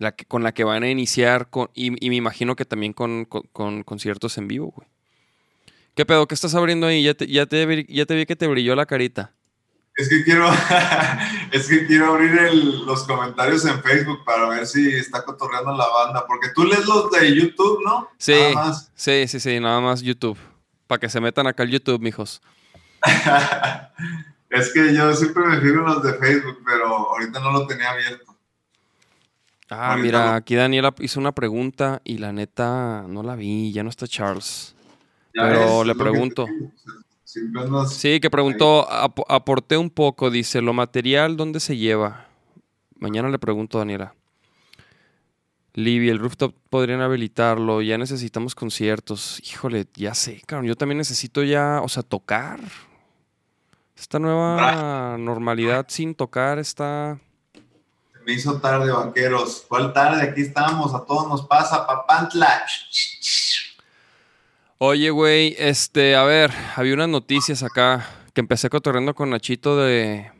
[0.00, 2.92] La que, con la que van a iniciar con, y, y me imagino que también
[2.92, 4.86] con, con- con conciertos en vivo, güey.
[5.96, 6.28] ¿Qué pedo?
[6.28, 7.02] ¿Qué estás abriendo ahí?
[7.02, 9.32] Ya te, ya, te, vi- ya te vi que te brilló la carita.
[9.96, 10.48] Es que quiero,
[11.50, 15.88] es que quiero abrir el- los comentarios en Facebook para ver si está cotorreando la
[15.88, 18.08] banda, porque tú lees los de YouTube, ¿no?
[18.18, 18.92] Sí, Nada más.
[18.94, 20.38] sí, sí, sí, nada más YouTube.
[20.86, 22.40] Para que se metan acá al YouTube, mijos.
[24.50, 27.90] es que yo siempre me fijo en los de Facebook, pero ahorita no lo tenía
[27.90, 28.34] abierto.
[29.70, 33.82] Ah, Ahorita mira, aquí Daniela hizo una pregunta y la neta no la vi, ya
[33.82, 34.74] no está Charles.
[35.34, 36.46] Ya Pero ves, le que pregunto.
[36.46, 42.26] andas- Sí, que preguntó, ap- aporté un poco, dice, ¿lo material dónde se lleva?
[42.98, 44.14] Mañana le pregunto a Daniela.
[45.74, 49.40] Libby, el rooftop podrían habilitarlo, ya necesitamos conciertos.
[49.46, 52.58] Híjole, ya sé, cabrón, yo también necesito ya, o sea, tocar.
[53.98, 57.18] Esta nueva normalidad sin tocar está...
[58.24, 59.64] Me hizo tarde, vaqueros.
[59.68, 60.22] ¿Cuál tarde?
[60.22, 62.62] Aquí estamos, a todos nos pasa, papantla.
[64.78, 70.30] Oye, güey, este, a ver, había unas noticias acá que empecé cotorreando con Nachito de.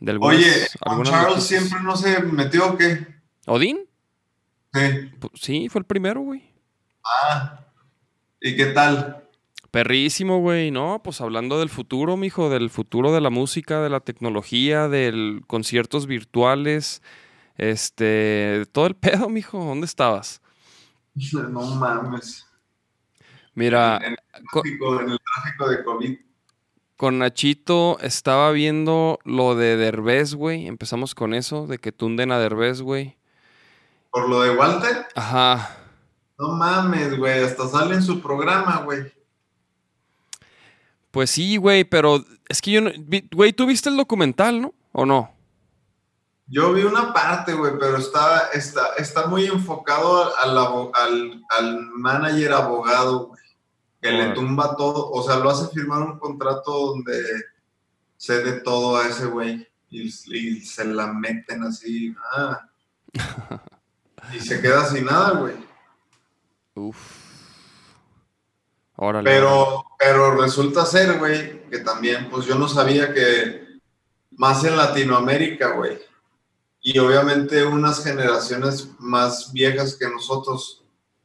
[0.00, 1.62] De algunas, Oye, algunas Charles noticias.
[1.64, 3.06] siempre no se metió, ¿o qué?
[3.46, 3.78] ¿Odín?
[4.72, 4.80] Sí.
[5.20, 6.50] Pu- Sí, fue el primero, güey.
[7.04, 7.60] Ah.
[8.40, 9.23] ¿Y qué tal?
[9.74, 10.70] Perrísimo, güey.
[10.70, 15.42] No, pues hablando del futuro, mijo, del futuro de la música, de la tecnología, del
[15.48, 17.02] conciertos virtuales,
[17.56, 19.58] este, de todo el pedo, mijo.
[19.64, 20.40] ¿Dónde estabas?
[21.50, 22.46] No mames.
[23.54, 24.18] Mira, En el,
[24.52, 26.18] co- tráfico, en el tráfico de COVID.
[26.96, 30.68] con Nachito estaba viendo lo de Derbez, güey.
[30.68, 33.16] Empezamos con eso, de que tunden a Derbez, güey.
[34.12, 35.06] ¿Por lo de Walter?
[35.16, 35.76] Ajá.
[36.38, 37.42] No mames, güey.
[37.42, 39.12] Hasta sale en su programa, güey.
[41.14, 42.90] Pues sí, güey, pero es que yo no.
[43.30, 44.74] Güey, ¿tú viste el documental, no?
[44.90, 45.32] ¿O no?
[46.48, 50.58] Yo vi una parte, güey, pero está, está, está muy enfocado al,
[50.92, 53.40] al, al manager abogado, güey,
[54.02, 57.22] que le tumba todo, o sea, lo hace firmar un contrato donde
[58.16, 62.68] cede todo a ese güey y, y se la meten así, ah,
[64.34, 65.54] y se queda sin nada, güey.
[66.74, 66.96] Uf.
[68.96, 69.30] Órale.
[69.30, 73.64] Pero, pero resulta ser, güey, que también, pues yo no sabía que
[74.32, 75.98] más en Latinoamérica, güey.
[76.82, 80.84] Y obviamente unas generaciones más viejas que nosotros,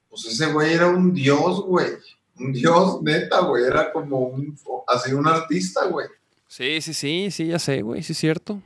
[0.10, 1.90] pues ese güey era un dios, güey.
[2.38, 3.66] Un dios neta, güey.
[3.66, 4.58] Era como un,
[4.88, 6.08] así un artista, güey.
[6.48, 8.62] Sí, sí, sí, sí, ya sé, güey, sí es cierto.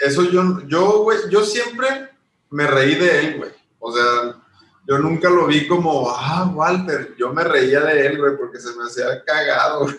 [0.00, 2.08] Eso yo, yo, güey, yo siempre
[2.50, 3.50] me reí de él, güey.
[3.80, 4.43] O sea,
[4.86, 7.14] yo nunca lo vi como, ah, Walter.
[7.18, 9.96] Yo me reía de él, güey, porque se me hacía cagado, güey.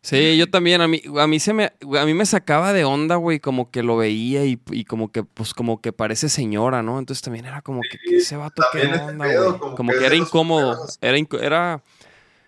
[0.00, 1.64] Sí, yo también, a mí, a mí se me,
[1.98, 5.24] a mí me sacaba de onda, güey, como que lo veía y, y como que,
[5.24, 6.98] pues, como que parece señora, ¿no?
[6.98, 9.60] Entonces también era como que, ¿qué ese vato qué onda, pedo, güey?
[9.60, 11.82] como Como que era incómodo, era, inco- era,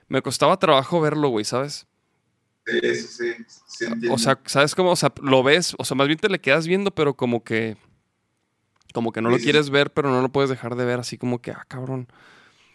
[0.08, 1.86] me costaba trabajo verlo, güey, ¿sabes?
[2.66, 3.34] Sí, sí,
[3.66, 3.86] sí.
[4.10, 4.90] O sea, ¿sabes cómo?
[4.90, 7.78] O sea, lo ves, o sea, más bien te le quedas viendo, pero como que,
[8.94, 9.44] como que no lo Sí, sí.
[9.46, 12.08] quieres ver, pero no lo puedes dejar de ver, así como que, ah, cabrón.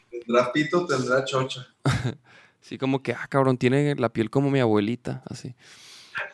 [0.10, 1.68] tendrá pito, tendrá chocha.
[2.62, 5.56] Así como que, ah, cabrón, tiene la piel como mi abuelita, así.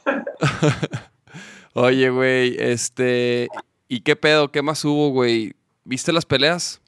[1.73, 3.47] Oye, güey, este.
[3.87, 4.51] ¿Y qué pedo?
[4.51, 5.53] ¿Qué más hubo, güey?
[5.85, 6.81] ¿Viste las peleas?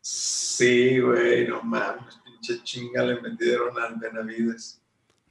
[0.00, 4.80] Sí, güey, no mames, pinche chinga le metieron al Benavides.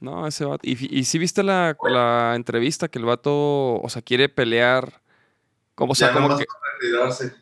[0.00, 0.68] No, ese vato.
[0.68, 5.00] ¿Y, fi- y sí viste la, la entrevista que el vato, o sea, quiere pelear?
[5.74, 6.46] Como, o sea, ya como nomás que.
[6.46, 7.32] para retirarse.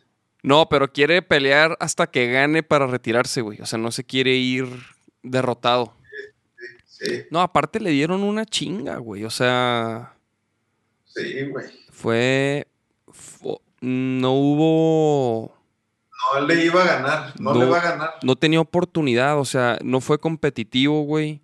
[0.41, 3.61] No, pero quiere pelear hasta que gane para retirarse, güey.
[3.61, 4.67] O sea, no se quiere ir
[5.21, 5.93] derrotado.
[6.85, 9.23] Sí, No, aparte le dieron una chinga, güey.
[9.25, 10.13] O sea.
[11.05, 11.65] sí, güey.
[11.91, 12.67] Fue.
[13.11, 15.57] fu- no hubo.
[16.35, 17.59] No le iba a ganar, no, No.
[17.59, 18.09] le va a ganar.
[18.23, 21.41] No tenía oportunidad, o sea, no fue competitivo, güey.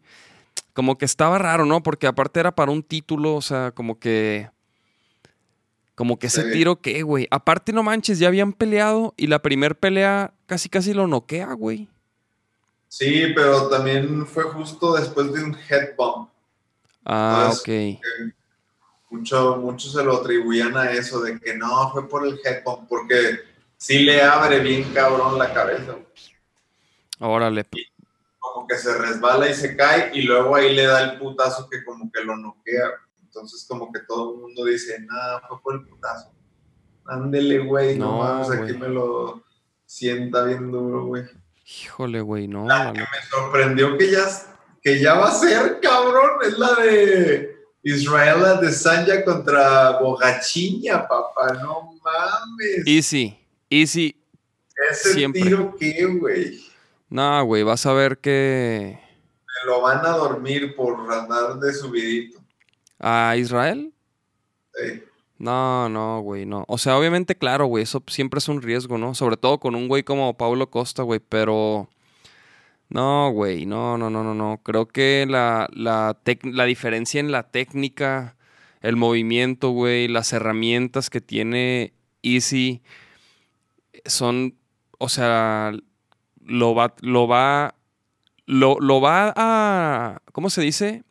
[0.73, 1.83] Como que estaba raro, ¿no?
[1.83, 4.49] Porque aparte era para un título, o sea, como que.
[5.99, 6.51] Como que ese Sí.
[6.53, 7.27] tiro, ¿qué, güey?
[7.29, 11.89] Aparte, no manches, ya habían peleado y la primer pelea casi casi lo noquea, güey.
[12.87, 16.29] Sí, pero también fue justo después de un head bump.
[17.03, 18.01] Ah, Pues, ok.
[19.09, 22.87] Mucho, muchos se lo atribuían a eso, de que no, fue por el head bump,
[22.87, 23.39] porque
[23.75, 25.91] sí le abre bien cabrón la cabeza.
[25.91, 26.05] güey.
[27.19, 27.65] Órale.
[28.39, 31.83] como que se resbala y se cae y luego ahí le da el putazo que
[31.83, 32.87] como que lo noquea.
[33.29, 36.31] Entonces como que todo el mundo dice, nada, fue por el putazo.
[37.05, 39.43] Ándele, güey, no, No, mames, aquí me lo
[39.85, 41.25] sienta bien duro, güey.
[41.63, 42.65] Híjole, güey, no.
[42.65, 44.25] La que me sorprendió que ya,
[44.81, 51.99] que ya va a ser, cabrón, es la de Israel Adesanya contra Bogachiña, papá, no
[52.03, 52.87] mames.
[52.87, 53.37] Easy,
[53.69, 54.15] easy.
[54.91, 55.43] Ese siempre.
[55.43, 56.65] tiro qué, güey.
[57.09, 58.99] No, güey, vas a ver que.
[59.45, 62.39] Me lo van a dormir por andar de subidito.
[62.99, 63.93] ¿A Israel?
[64.73, 65.03] Sí.
[65.39, 66.65] No, no, güey, no.
[66.67, 69.15] O sea, obviamente, claro, güey, eso siempre es un riesgo, ¿no?
[69.15, 71.89] Sobre todo con un güey como Paulo Costa, güey, pero...
[72.89, 74.61] No, güey, no, no, no, no, no.
[74.63, 78.35] Creo que la, la, la diferencia en la técnica,
[78.81, 82.81] el movimiento, güey, las herramientas que tiene Easy
[84.05, 84.55] son,
[84.97, 85.71] o sea,
[86.43, 87.75] lo va, lo va,
[88.45, 91.03] lo, lo va a, ¿cómo se dice?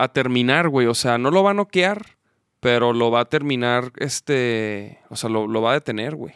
[0.00, 0.86] A terminar, güey.
[0.86, 2.18] O sea, no lo va a noquear,
[2.60, 6.34] pero lo va a terminar, este, o sea, lo, lo va a detener, güey.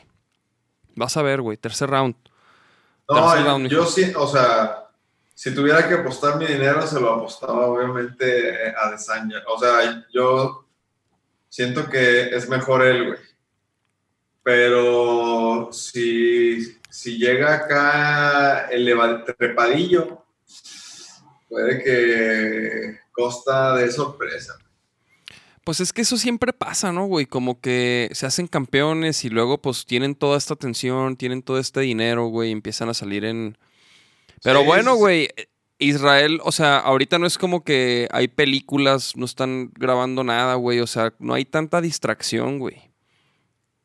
[0.94, 2.14] Vas a ver, güey, tercer round.
[3.06, 4.88] Tercer No, round, yo sí, o sea,
[5.34, 9.42] si tuviera que apostar mi dinero, se lo apostaba obviamente a Desanya.
[9.48, 10.66] O sea, yo
[11.48, 13.18] siento que es mejor él, güey.
[14.42, 18.92] Pero si, si llega acá el
[19.38, 20.24] trepadillo,
[21.52, 24.54] puede que Costa de sorpresa.
[25.64, 27.26] Pues es que eso siempre pasa, ¿no, güey?
[27.26, 31.80] Como que se hacen campeones y luego pues tienen toda esta atención, tienen todo este
[31.80, 33.58] dinero, güey, y empiezan a salir en...
[34.42, 35.28] Pero Sí, bueno, güey,
[35.78, 40.80] Israel, o sea, ahorita no es como que hay películas, no están grabando nada, güey,
[40.80, 42.90] o sea, no hay tanta distracción, güey.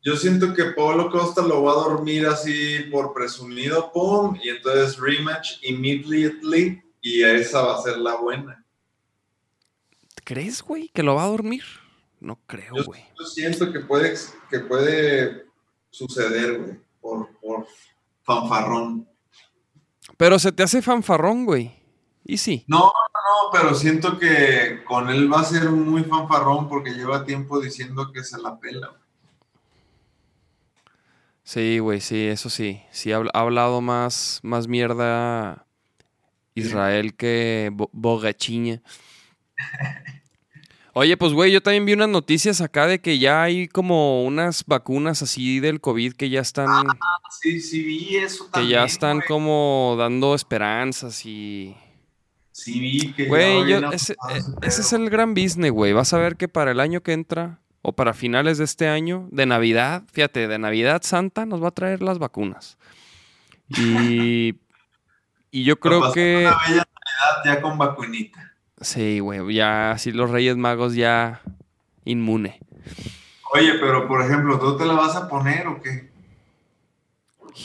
[0.02, 4.98] Yo siento que Pablo Costa lo va a dormir así por presumido, pum, y entonces
[4.98, 8.66] rematch immediately, y esa va a ser la buena.
[10.26, 11.64] ¿Crees, güey, que lo va a dormir?
[12.20, 13.02] No creo, Yo, güey.
[13.18, 14.14] yo siento que puede,
[14.50, 15.46] que puede
[15.90, 17.68] suceder, güey, por, por
[18.24, 19.08] fanfarrón.
[20.18, 21.72] Pero se te hace fanfarrón, güey.
[22.26, 22.66] Y sí.
[22.68, 27.62] No, no, pero siento que con él va a ser muy fanfarrón porque lleva tiempo
[27.62, 28.96] diciendo que se la pela.
[31.44, 32.82] Sí, güey, sí, eso sí.
[32.92, 35.67] Sí, ha, ha hablado más, más mierda
[36.60, 38.82] Israel que Bo- Bogachiña.
[40.94, 44.64] Oye, pues, güey, yo también vi unas noticias acá de que ya hay como unas
[44.66, 46.68] vacunas así del COVID que ya están,
[47.40, 48.72] Sí, sí, vi eso que también.
[48.80, 49.28] ya están güey.
[49.28, 51.76] como dando esperanzas y...
[52.52, 53.26] Sí, vi que.
[53.28, 55.94] Güey, bien yo- ese, eh, ese es el gran business, güey.
[55.94, 59.28] Vas a ver que para el año que entra, o para finales de este año,
[59.32, 62.80] de Navidad, fíjate, de Navidad Santa nos va a traer las vacunas.
[63.78, 64.56] Y,
[65.58, 66.46] y yo creo que...
[66.46, 68.54] Una bella Navidad ya con vacunita.
[68.80, 71.42] Sí, güey, ya así los Reyes Magos ya
[72.06, 72.60] inmune.
[73.54, 76.12] Oye, pero por ejemplo, ¿tú te la vas a poner o qué?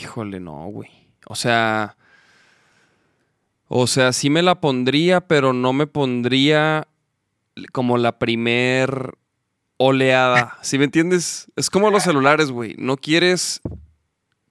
[0.00, 0.88] Híjole, no, güey.
[1.26, 1.96] O sea,
[3.68, 6.88] o sea, sí me la pondría, pero no me pondría
[7.72, 9.18] como la primer
[9.76, 10.56] oleada.
[10.62, 11.52] ¿Sí me entiendes?
[11.56, 12.74] Es como los celulares, güey.
[12.78, 13.60] No quieres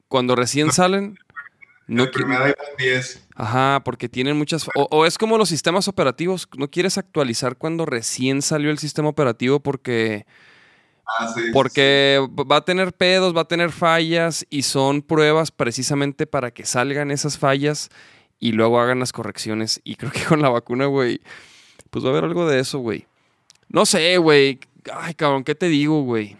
[0.07, 1.17] cuando recién salen.
[1.91, 3.27] No primer iPhone 10.
[3.35, 4.65] Ajá, porque tienen muchas...
[4.75, 6.47] O, o es como los sistemas operativos.
[6.57, 10.25] No quieres actualizar cuando recién salió el sistema operativo porque...
[11.05, 15.51] Ah, sí, sí, Porque va a tener pedos, va a tener fallas y son pruebas
[15.51, 17.89] precisamente para que salgan esas fallas
[18.39, 19.81] y luego hagan las correcciones.
[19.83, 21.19] Y creo que con la vacuna, güey,
[21.89, 23.05] pues va a haber algo de eso, güey.
[23.67, 24.61] No sé, güey.
[24.93, 26.37] Ay, cabrón, ¿qué te digo, güey?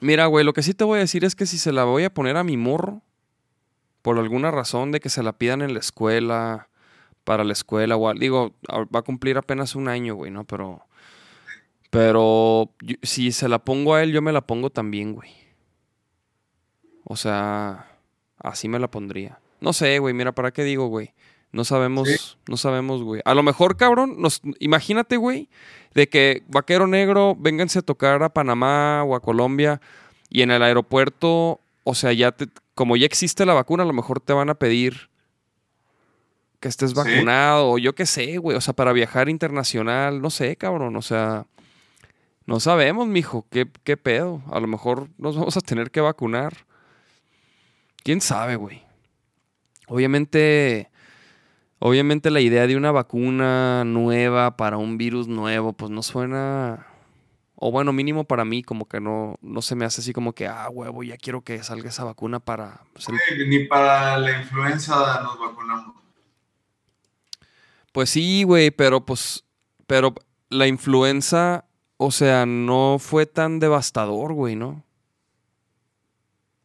[0.00, 2.04] Mira, güey, lo que sí te voy a decir es que si se la voy
[2.04, 3.02] a poner a mi morro,
[4.06, 6.68] por alguna razón de que se la pidan en la escuela,
[7.24, 10.44] para la escuela, o al- digo, va a cumplir apenas un año, güey, ¿no?
[10.44, 10.82] Pero...
[11.90, 15.30] Pero yo- si se la pongo a él, yo me la pongo también, güey.
[17.02, 17.86] O sea,
[18.38, 19.40] así me la pondría.
[19.60, 21.12] No sé, güey, mira, ¿para qué digo, güey?
[21.50, 22.36] No sabemos, Sí.
[22.48, 23.22] no sabemos, güey.
[23.24, 25.48] A lo mejor, cabrón, nos, imagínate, güey,
[25.94, 29.80] de que Vaquero Negro, vénganse a tocar a Panamá o a Colombia
[30.28, 32.46] y en el aeropuerto, o sea, ya te,
[32.76, 35.10] como ya existe la vacuna, a lo mejor te van a pedir
[36.60, 36.96] que estés Sí.
[36.96, 41.02] vacunado o yo qué sé, güey, o sea, para viajar internacional, no sé, cabrón, o
[41.02, 41.46] sea,
[42.46, 44.40] no sabemos, mijo, qué, qué pedo.
[44.52, 46.52] A lo mejor nos vamos a tener que vacunar.
[48.04, 48.82] ¿Quién sabe, güey?
[49.88, 50.90] Obviamente,
[51.80, 56.86] obviamente la idea de una vacuna nueva para un virus nuevo, pues no suena,
[57.56, 60.46] o bueno, mínimo para mí, como que no, no se me hace así como que,
[60.46, 62.82] ah, huevo, ya quiero que salga esa vacuna para...
[62.92, 63.48] pues, el-.
[63.48, 65.94] Ni para la influenza nos vacunamos.
[67.92, 69.44] Pues sí, güey, pero pues,
[69.86, 70.14] pero
[70.50, 71.64] la influenza,
[71.96, 74.84] o sea, no fue tan devastador, güey, ¿no?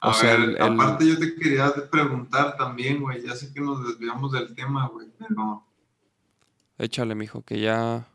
[0.02, 3.22] A O sea, ver, el- el- aparte yo te quería preguntar también, güey.
[3.26, 5.08] Ya sé que nos desviamos del tema, güey.
[5.18, 5.64] Pero,
[6.80, 8.08] Échale, mijo, que ya...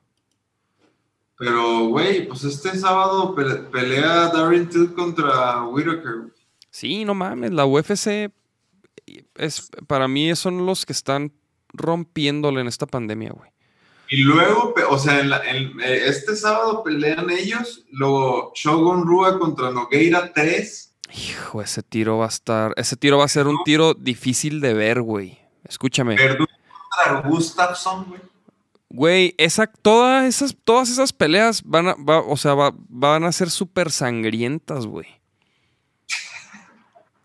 [1.39, 6.33] pero, güey, pues este sábado pe- pelea Darren Till contra Whitaker.
[6.71, 8.31] Sí, no mames, la UFC
[9.35, 11.33] es, para mí son los que están
[11.73, 13.51] rompiéndole en esta pandemia, güey.
[14.09, 19.39] Y luego, o sea, en la- en- eh, este sábado pelean ellos, luego Shogun Rua
[19.39, 20.95] contra Nogueira 3.
[21.15, 24.75] Hijo, ese tiro va a estar, ese tiro va a ser un tiro difícil de
[24.75, 25.39] ver, güey.
[25.65, 26.15] Escúchame.
[26.17, 26.47] Verdun
[27.05, 28.21] contra Gustafsson, güey.
[28.89, 33.33] Güey, esa, todas esas, todas esas peleas van a, va- o sea, va- van a
[33.33, 35.07] ser súper sangrientas, güey.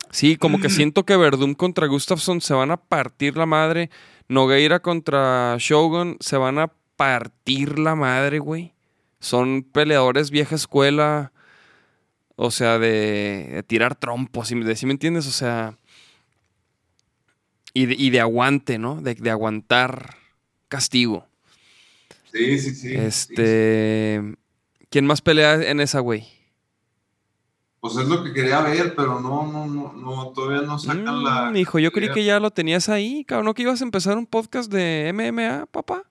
[0.10, 3.90] Sí, como que siento que Verdum contra Gustafsson se van a partir la madre.
[4.28, 6.68] Nogueira contra Shogun se van a
[6.98, 8.74] partir la madre, güey.
[9.20, 11.32] Son peleadores vieja escuela.
[12.36, 15.28] O sea, de, de tirar trompos, ¿sí, me- sí me entiendes?
[15.28, 15.78] O sea.
[17.74, 19.02] Y de, y de aguante, ¿no?
[19.02, 20.16] De, de aguantar
[20.68, 21.28] castigo.
[22.32, 22.96] Sí, sí, sí.
[22.96, 24.22] Este.
[24.90, 26.28] ¿Quién más pelea en esa, güey?
[27.80, 31.50] Pues es lo que quería ver, pero no, no, no, no todavía no sacan la.
[31.50, 33.46] Mm, hijo, yo creí que ya lo tenías ahí, cabrón.
[33.46, 36.04] ¿No que ibas a empezar un podcast de MMA, papá?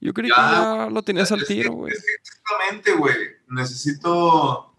[0.00, 1.92] Yo creí que Ya, lo tenías al tiro, güey.
[1.92, 3.16] Es que exactamente, güey.
[3.48, 4.74] Necesito.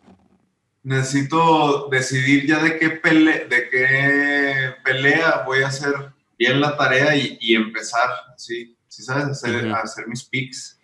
[0.81, 5.93] Necesito decidir ya de qué, pele, de qué pelea voy a hacer
[6.37, 8.75] bien la tarea y, y empezar, sí.
[8.87, 10.78] Sí, sabes, hacer, hacer mis picks.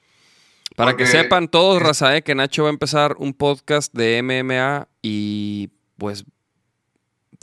[0.76, 4.88] Para que sepan todos, raza, eh, que Nacho va a empezar un podcast de MMA
[5.02, 6.26] y pues.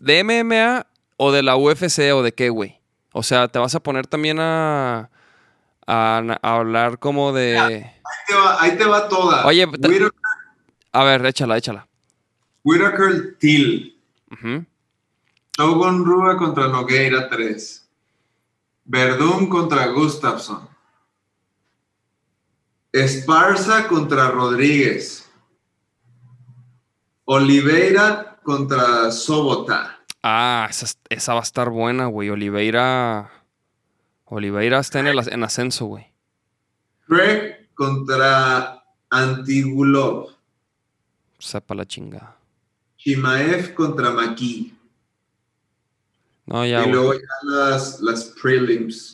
[0.03, 0.87] ¿De MMA
[1.17, 2.81] o de la UFC o de qué, güey?
[3.13, 5.11] O sea, te vas a poner también a.
[5.87, 7.59] a, a hablar como de.
[7.59, 7.93] Ahí
[8.27, 9.47] te va, ahí te va toda.
[9.47, 10.11] Oye, Whitaker,
[10.93, 11.89] A ver, échala, échala.
[12.65, 13.99] Whitaker Till.
[14.31, 14.67] Ujú.
[15.59, 17.89] Shogun Rua contra Nogueira 3.
[18.85, 20.69] Verdun contra Gustafsson.
[22.93, 25.31] Esparza contra Rodríguez.
[27.25, 29.99] Oliveira contra Sobota.
[30.23, 32.29] Ah, esa, esa va a estar buena, güey.
[32.29, 33.31] Oliveira.
[34.27, 36.07] Oliveira está en, el, en ascenso, güey.
[37.07, 40.31] Craig contra Antigulov.
[41.39, 42.37] Sepa la chingada.
[42.97, 44.75] Chimaev contra Maki.
[46.47, 49.12] No, ya, y luego ya las, las prelims.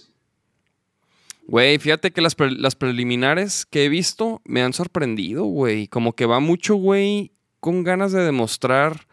[1.49, 5.89] Güey, fíjate que las, pre- las preliminares que he visto me han sorprendido, güey.
[5.89, 9.09] Como que va mucho, güey, con ganas de demostrar.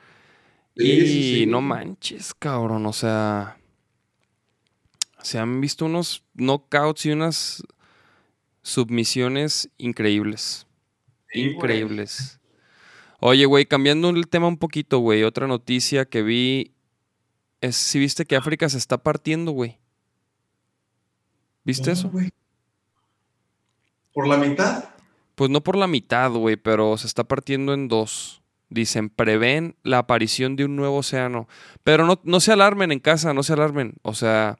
[0.76, 1.45] Sí, y sí, sí.
[1.45, 2.86] no manches, cabrón.
[2.86, 3.57] O sea,
[5.22, 7.64] se han visto unos knockouts y unas
[8.62, 10.68] submisiones increíbles.
[11.34, 11.52] Güey.
[11.53, 12.40] increíbles.
[13.22, 15.24] Oye, güey, cambiando el tema un poquito, güey.
[15.24, 16.74] Otra noticia que vi
[17.62, 19.80] es si viste que África se está partiendo, güey.
[21.66, 22.10] ¿Viste No, eso?
[22.10, 22.32] güey.
[24.14, 24.86] ¿Por la mitad?
[25.36, 28.42] Pues no por la mitad, güey, pero se está partiendo en dos.
[28.70, 31.48] Dicen, prevén la aparición de un nuevo océano.
[31.84, 33.96] Pero no, no se alarmen en casa, no se alarmen.
[34.02, 34.58] O sea,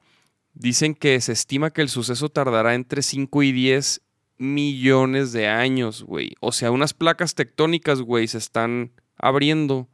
[0.52, 4.02] dicen que se estima que el suceso tardará entre 5 y 10
[4.38, 6.34] millones de años, güey.
[6.40, 9.88] O sea, unas placas tectónicas, güey, se están abriendo.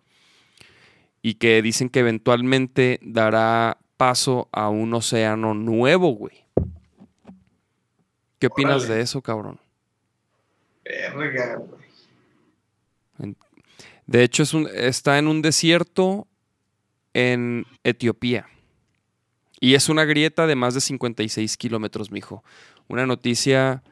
[1.23, 6.42] Y que dicen que eventualmente dará paso a un océano nuevo, güey.
[8.43, 8.95] ¿Qué opinas Órale.
[8.97, 9.61] de eso, cabrón?
[10.85, 13.37] Verga, güey.
[14.05, 16.27] De hecho, es un, está en un desierto
[17.15, 18.49] en Etiopía.
[19.61, 22.43] Y es una grieta de más de 56 kilómetros, mijo.
[22.89, 23.85] Una noticia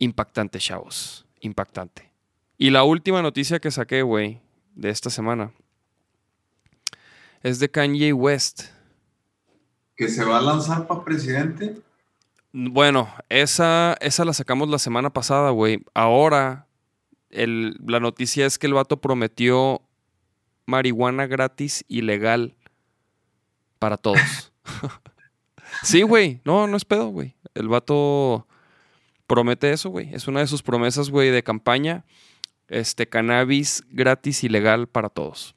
[0.00, 1.24] impactante, chavos.
[1.38, 2.10] Impactante.
[2.58, 4.40] Y la última noticia que saqué, güey,
[4.74, 5.52] de esta semana,
[7.44, 8.64] es de Kanye West.
[9.94, 11.83] ¿Que se va a lanzar para presidente?
[12.56, 15.84] Bueno, esa, esa la sacamos la semana pasada, güey.
[15.92, 16.68] Ahora,
[17.30, 19.82] el- la noticia es que el vato prometió
[20.64, 22.54] marihuana gratis y legal
[23.80, 24.52] para todos.
[25.82, 26.40] sí, güey.
[26.44, 27.34] No, no es pedo, güey.
[27.54, 28.46] El vato
[29.26, 30.14] promete eso, güey.
[30.14, 32.04] Es una de sus promesas, güey, de campaña.
[32.68, 35.56] Este, cannabis gratis y legal para todos.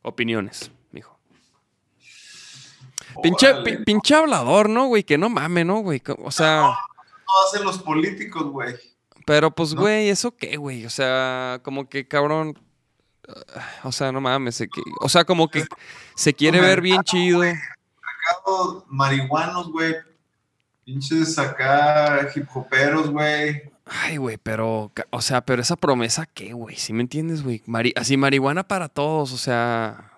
[0.00, 0.70] Opiniones.
[3.22, 5.04] Pinche, pi- pinche hablador, ¿no, güey?
[5.04, 6.02] Que no mame, ¿no, güey?
[6.22, 6.76] O sea, No
[7.46, 8.74] hacen los políticos, güey.
[9.26, 9.82] pero pues, ¿no?
[9.82, 10.84] güey, ¿eso qué, güey?
[10.86, 12.58] O sea, como que cabrón.
[13.82, 14.56] O sea, no mames.
[14.56, 15.64] se que- O sea, como que
[16.14, 17.38] se quiere ver bien chido.
[17.40, 19.94] Mercado marihuanos, güey.
[20.84, 23.62] Pinches acá hip hoperos, güey.
[23.86, 26.76] Ay, güey, pero, o sea, pero esa promesa, ¿qué, güey?
[26.76, 27.62] ¿Sí me entiendes, güey?
[27.66, 30.10] Mari- así, marihuana para todos, o sea,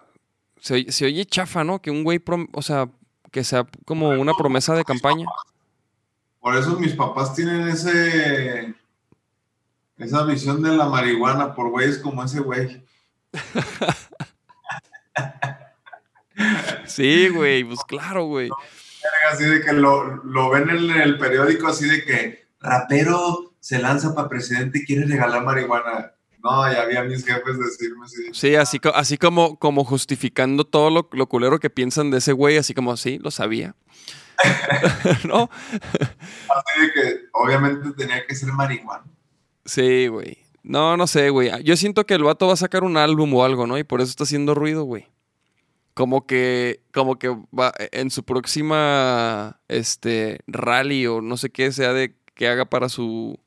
[0.67, 1.81] se, oye- se oye chafa, ¿no?
[1.81, 2.89] Que un güey, prom- o sea,
[3.31, 5.27] que sea como una promesa de campaña.
[6.41, 8.75] Por eso mis papás tienen ese
[9.99, 12.83] esa visión de la marihuana por güeyes como ese güey.
[16.87, 18.51] Sí, güey, pues claro, güey.
[19.33, 24.15] Así de que lo, lo ven en el periódico así de que rapero se lanza
[24.15, 26.13] para presidente y quiere regalar marihuana.
[26.51, 28.23] No, ya había mis jefes decirme así.
[28.33, 32.33] Sí, así, co- así como, como justificando todo lo, lo culero que piensan de ese
[32.33, 33.75] güey, así como, sí, lo sabía.
[35.27, 35.51] ¿No?
[35.73, 39.05] Así de que obviamente tenía que ser marihuana.
[39.65, 40.39] Sí, güey.
[40.63, 41.51] No, no sé, güey.
[41.65, 43.79] Yo siento que el vato va a sacar un álbum o algo, ¿no?
[43.79, 45.09] Y por eso está haciendo ruido, güey.
[45.95, 47.29] Como que, como que
[47.59, 52.89] va en su próxima, este, rally o no sé qué sea de que haga para
[52.91, 53.41] su,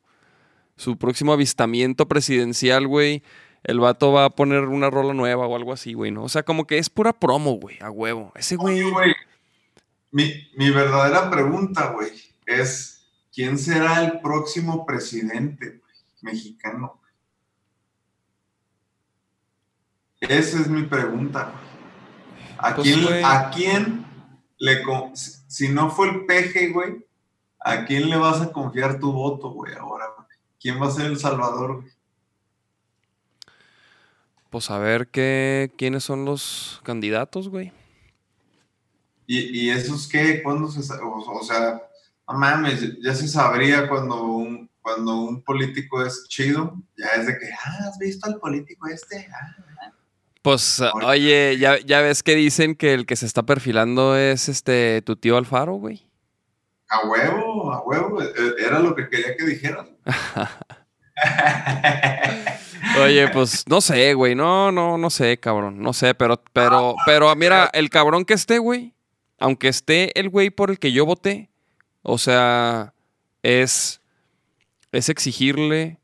[0.80, 3.22] su próximo avistamiento presidencial, güey.
[3.62, 6.24] El vato va a poner una rola nueva o algo así, güey, ¿no?
[6.24, 8.32] O sea, como que es pura promo, güey, a huevo.
[8.34, 8.82] Ese güey.
[10.10, 12.10] Mi, mi verdadera pregunta, güey,
[12.46, 16.98] es ¿quién será el próximo presidente güey, mexicano?
[20.20, 21.52] Esa es mi pregunta.
[21.52, 21.70] güey.
[22.58, 23.22] ¿A, Pues, quién, güey.
[23.22, 24.06] ¿A quién
[24.58, 24.82] le...
[25.14, 27.04] si no fue el peje, güey,
[27.58, 29.99] ¿a quién le vas a confiar tu voto, güey, ahora?
[30.60, 31.84] ¿Quién va a ser el salvador?
[34.50, 37.72] Pues a ver qué, quiénes son los candidatos, güey.
[39.26, 40.42] ¿Y, y esos qué?
[40.42, 41.80] ¿Cuándo se o, o sea,
[42.28, 47.38] no mames, ya se sabría cuando un, cuando un político es chido, ya es de
[47.38, 49.28] que, ah, ¿has visto al político este?
[49.32, 49.92] Ah.
[50.42, 54.48] Pues, Ahorita- oye, ya, ya ves que dicen que el que se está perfilando es
[54.48, 56.08] este tu tío Alfaro, güey.
[56.88, 59.86] A huevo, a huevo, eh, era lo que quería que dijeras.
[63.02, 64.34] Oye, pues no sé, güey.
[64.34, 65.80] No, no, no sé, cabrón.
[65.80, 68.94] No sé, pero, pero, pero mira, el cabrón que esté, güey.
[69.38, 71.50] Aunque esté el güey por el que yo voté.
[72.02, 72.94] O sea,
[73.42, 74.00] es.
[74.92, 75.98] es exigirle,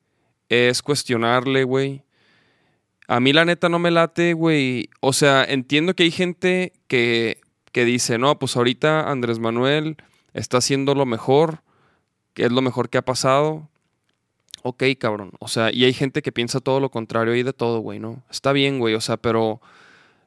[0.48, 2.02] es cuestionarle, güey.
[3.08, 4.88] A mí la neta no me late, güey.
[5.00, 7.40] O sea, entiendo que hay gente que,
[7.72, 9.96] que dice, no, pues ahorita Andrés Manuel
[10.34, 11.62] está haciendo lo mejor,
[12.34, 13.68] que es lo mejor que ha pasado.
[14.68, 15.30] Ok, cabrón.
[15.38, 18.24] O sea, y hay gente que piensa todo lo contrario y de todo, güey, ¿no?
[18.28, 18.94] Está bien, güey.
[18.94, 19.60] O sea, pero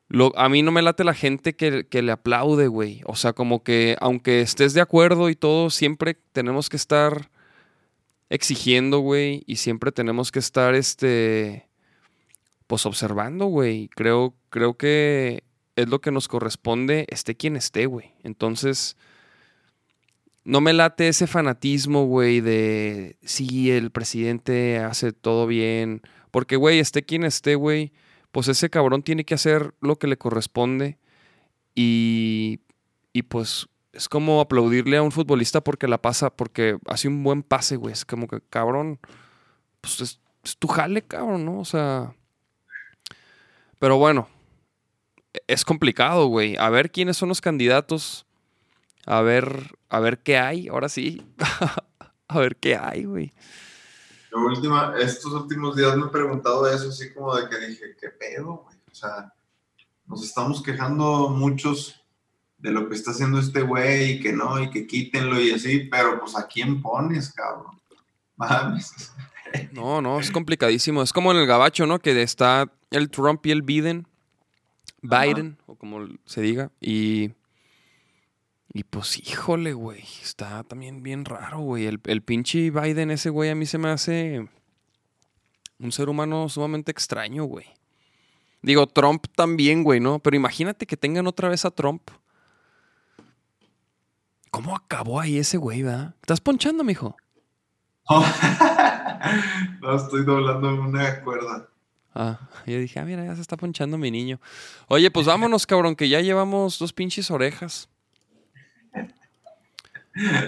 [0.07, 3.01] lo, a mí no me late la gente que, que le aplaude, güey.
[3.03, 7.29] O sea, como que aunque estés de acuerdo y todo, siempre tenemos que estar
[8.29, 9.43] exigiendo, güey.
[9.45, 11.67] Y siempre tenemos que estar, este,
[12.65, 13.89] pues observando, güey.
[13.89, 15.43] Creo, creo que
[15.75, 18.13] es lo que nos corresponde, esté quien esté, güey.
[18.23, 18.95] Entonces,
[20.49, 26.01] no me late ese fanatismo, güey, de si el presidente hace todo bien.
[26.31, 27.93] Porque, güey, esté quien esté, güey,
[28.31, 30.97] pues ese cabrón tiene que hacer lo que le corresponde.
[31.75, 32.61] Y,
[33.13, 37.43] y pues es como aplaudirle a un futbolista porque la pasa, porque hace un buen
[37.43, 37.93] pase, güey.
[37.93, 38.99] Es como que, cabrón,
[39.81, 41.59] pues es, es tu jale, cabrón, ¿no?
[41.59, 42.15] O sea.
[43.77, 44.27] Pero bueno,
[45.45, 46.55] es complicado, güey.
[46.57, 48.25] A ver quiénes son los candidatos.
[49.05, 51.25] A ver, a ver qué hay, ahora sí.
[52.27, 53.33] a ver qué hay, güey.
[54.31, 58.09] Yo última, estos últimos días me he preguntado eso, así como de que dije, ¿qué
[58.09, 58.77] pedo, güey?
[58.91, 59.33] O sea,
[60.05, 61.99] nos estamos quejando muchos
[62.59, 65.87] de lo que está haciendo este güey y que no, y que quítenlo y así,
[65.91, 67.79] pero pues ¿a quién pones, cabrón?
[68.35, 69.11] Mames.
[69.71, 71.01] No, no, es complicadísimo.
[71.01, 71.99] Es como en el gabacho, ¿no?
[71.99, 74.07] Que está el Trump y el Biden.
[75.01, 76.71] Biden, o como se diga.
[76.79, 77.31] Y.
[78.73, 80.03] Y pues, híjole, güey.
[80.21, 81.85] Está también bien raro, güey.
[81.85, 84.47] El, el pinche Biden, ese güey, a mí se me hace
[85.79, 87.65] un ser humano sumamente extraño, güey.
[88.61, 90.19] Digo, Trump también, güey, ¿no?
[90.19, 92.09] Pero imagínate que tengan otra vez a Trump.
[94.51, 96.15] ¿Cómo acabó ahí ese güey, verdad?
[96.21, 97.15] ¿Estás ponchando, mijo?
[99.81, 101.69] no, estoy doblando una cuerda.
[102.13, 104.39] Ah, yo dije, ah, mira, ya se está ponchando mi niño.
[104.87, 107.88] Oye, pues vámonos, cabrón, que ya llevamos dos pinches orejas.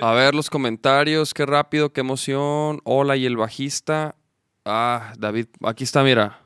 [0.01, 2.81] A ver los comentarios, qué rápido, qué emoción.
[2.83, 4.15] Hola, y el bajista.
[4.65, 6.39] Ah, David, aquí está, mira.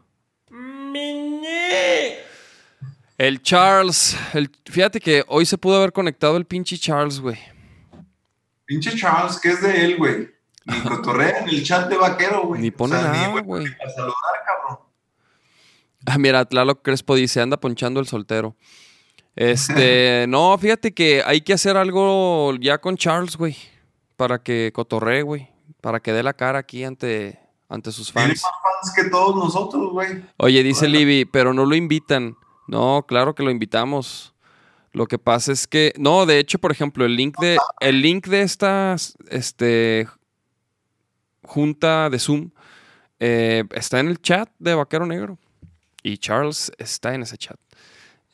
[3.17, 4.17] El Charles.
[4.33, 7.37] El, fíjate que hoy se pudo haber conectado el pinche Charles, güey.
[8.65, 10.29] Pinche Charles, ¿qué es de él, güey?
[10.65, 12.61] Ni cotorrea en el chat de vaquero, güey.
[12.61, 13.65] Ni pone O sea, nada, güey.
[13.65, 14.15] A saludar,
[14.45, 14.79] cabrón.
[16.05, 18.55] Ah, mira, Tlaloc Crespo dice, anda ponchando el soltero.
[19.35, 23.55] Este, no, fíjate que hay que hacer algo ya con Charles, güey.
[24.15, 25.49] Para que cotorree, güey.
[25.81, 28.43] Para que dé la cara aquí ante, ante sus Tiene fans.
[28.43, 30.23] más fans que todos nosotros, güey.
[30.37, 30.87] Oye, dice.
[30.87, 32.37] Libby, pero no lo invitan.
[32.67, 34.33] No, claro que lo invitamos.
[34.93, 38.27] Lo que pasa es que, no, de hecho, por ejemplo, el link de, el link
[38.27, 38.95] de esta,
[39.29, 40.07] este,
[41.43, 42.51] junta de Zoom
[43.19, 45.37] eh, está en el chat de Vaquero Negro
[46.01, 47.59] y Charles está en ese chat.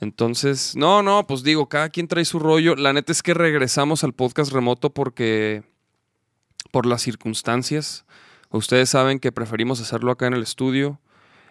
[0.02, 2.76] Entonces, no, no, pues digo, cada quien trae su rollo.
[2.76, 5.64] La neta es que regresamos al podcast remoto porque,
[6.72, 8.06] por las circunstancias,
[8.50, 11.00] ustedes saben que preferimos hacerlo acá en el estudio.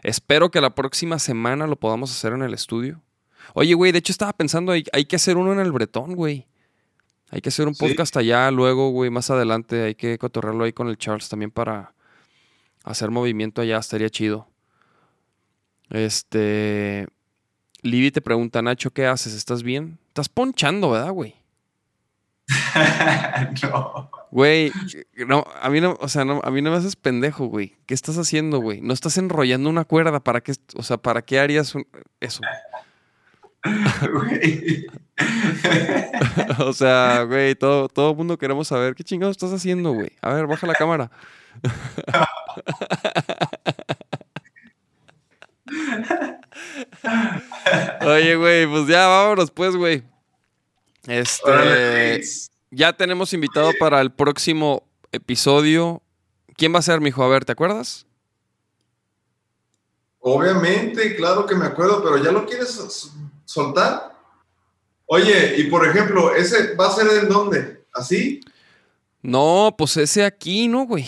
[0.03, 3.01] Espero que la próxima semana lo podamos hacer en el estudio.
[3.55, 6.47] Oye, güey, de hecho estaba pensando, hay, hay que hacer uno en el Bretón, güey.
[7.31, 7.87] Hay que hacer un Sí.
[7.87, 9.85] podcast allá luego, güey, más adelante.
[9.85, 11.95] Hay que cotorrearlo ahí con el Charles también para
[12.83, 14.49] hacer movimiento allá, estaría chido.
[15.91, 17.07] Este.
[17.83, 19.35] Libby te pregunta, Nacho, ¿qué haces?
[19.35, 19.99] ¿Estás bien?
[20.09, 21.35] Estás ponchando, ¿verdad, güey?
[23.63, 24.11] no.
[24.33, 24.73] Güey,
[25.27, 27.77] no, a mí no, o sea, no, a mí no me haces pendejo, güey.
[27.87, 28.81] ¿Qué estás haciendo, güey?
[28.81, 31.87] No estás enrollando una cuerda, ¿para qué, o sea, para qué harías un-
[32.21, 32.41] eso?
[36.61, 40.11] O sea, güey, todo, todo el mundo queremos saber qué chingados estás haciendo, güey.
[40.23, 41.11] A ver, baja la cámara.
[48.03, 50.03] Oye, güey, pues ya vámonos, pues, güey.
[51.07, 52.51] Este, Luis.
[52.71, 54.83] ya tenemos invitado para el próximo
[55.13, 56.03] episodio.
[56.57, 57.23] ¿Quién va a ser, mijo?
[57.23, 58.07] A ver, ¿te acuerdas?
[60.21, 63.11] Obviamente, claro que me acuerdo, pero ¿ya lo quieres
[63.47, 64.13] soltar?
[65.07, 67.85] Oye, y por ejemplo, ¿ese va a ser en dónde?
[67.93, 68.41] ¿Así?
[69.23, 71.07] No, pues ese aquí, ¿no, güey?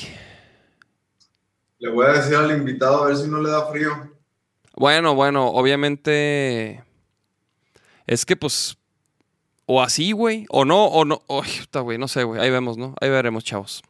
[1.79, 4.12] Le voy a decir al invitado a ver si no le da frío.
[4.77, 6.83] Bueno, bueno, obviamente.
[8.07, 8.77] Es que, pues.
[9.67, 10.47] O así, güey.
[10.51, 11.23] O no, o no.
[11.29, 12.41] Uy, puta, güey, no sé, güey.
[12.41, 12.95] Ahí vemos, ¿no?
[13.01, 13.83] Ahí veremos, chavos.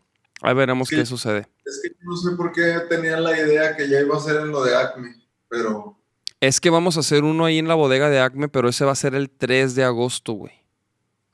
[0.43, 1.49] Ahí veremos qué sucede.
[1.65, 4.49] Es que no sé por qué tenían la idea que ya iba a ser en
[4.51, 5.15] lo de Acme,
[5.49, 5.97] pero
[6.41, 8.91] Es que vamos a hacer uno ahí en la bodega de Acme, pero ese va
[8.93, 10.53] a ser el 3 de agosto, güey.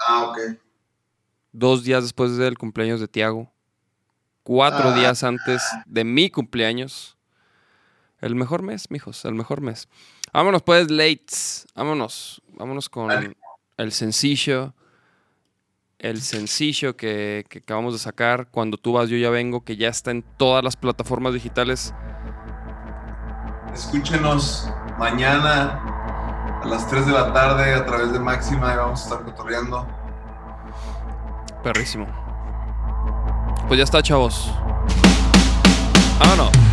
[0.06, 0.38] ah, ok.
[1.52, 3.50] Dos días después del cumpleaños de Tiago.
[4.44, 4.94] cuatro Ah.
[4.98, 7.17] días antes de mi cumpleaños.
[8.20, 9.88] El mejor mes, mijos, el mejor mes.
[10.32, 11.66] Vámonos pues, Lates.
[11.74, 12.42] Vámonos.
[12.54, 13.36] Vámonos con Dale.
[13.76, 14.74] el sencillo.
[15.98, 18.48] El sencillo que, que acabamos de sacar.
[18.50, 19.64] Cuando tú vas, yo ya vengo.
[19.64, 21.94] Que ya está en todas las plataformas digitales.
[23.72, 24.68] Escúchenos
[24.98, 25.80] mañana
[26.62, 29.86] a las 3 de la tarde a través de Máxima y vamos a estar cotorreando.
[31.62, 32.06] Perrísimo.
[33.68, 34.50] Pues ya está, chavos.
[36.18, 36.67] Vámonos.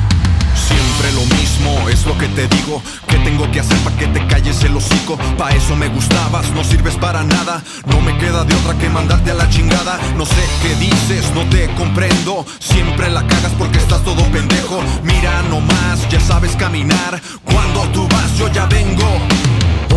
[1.14, 2.82] Lo mismo, es lo que te digo.
[3.08, 5.18] ¿Qué tengo que hacer para que te calles el hocico?
[5.38, 7.64] Pa' eso me gustabas, no sirves para nada.
[7.86, 10.00] No me queda de otra que mandarte a la chingada.
[10.18, 12.46] No sé qué dices, no te comprendo.
[12.60, 14.82] Siempre la cagas porque estás todo pendejo.
[15.04, 17.22] Mira nomás, ya sabes caminar.
[17.44, 19.06] Cuando tú vas, yo ya vengo.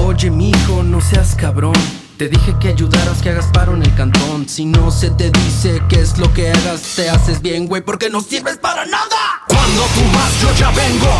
[0.05, 2.08] Oye, mijo, no seas cabrón.
[2.19, 4.49] Te dije que ayudaras, que hagas paro en el cantón.
[4.49, 8.11] Si no se te dice qué es lo que hagas, te haces bien, güey, porque
[8.11, 9.47] no sirves para nada.
[9.47, 11.12] Cuando tú vas, yo ya vengo.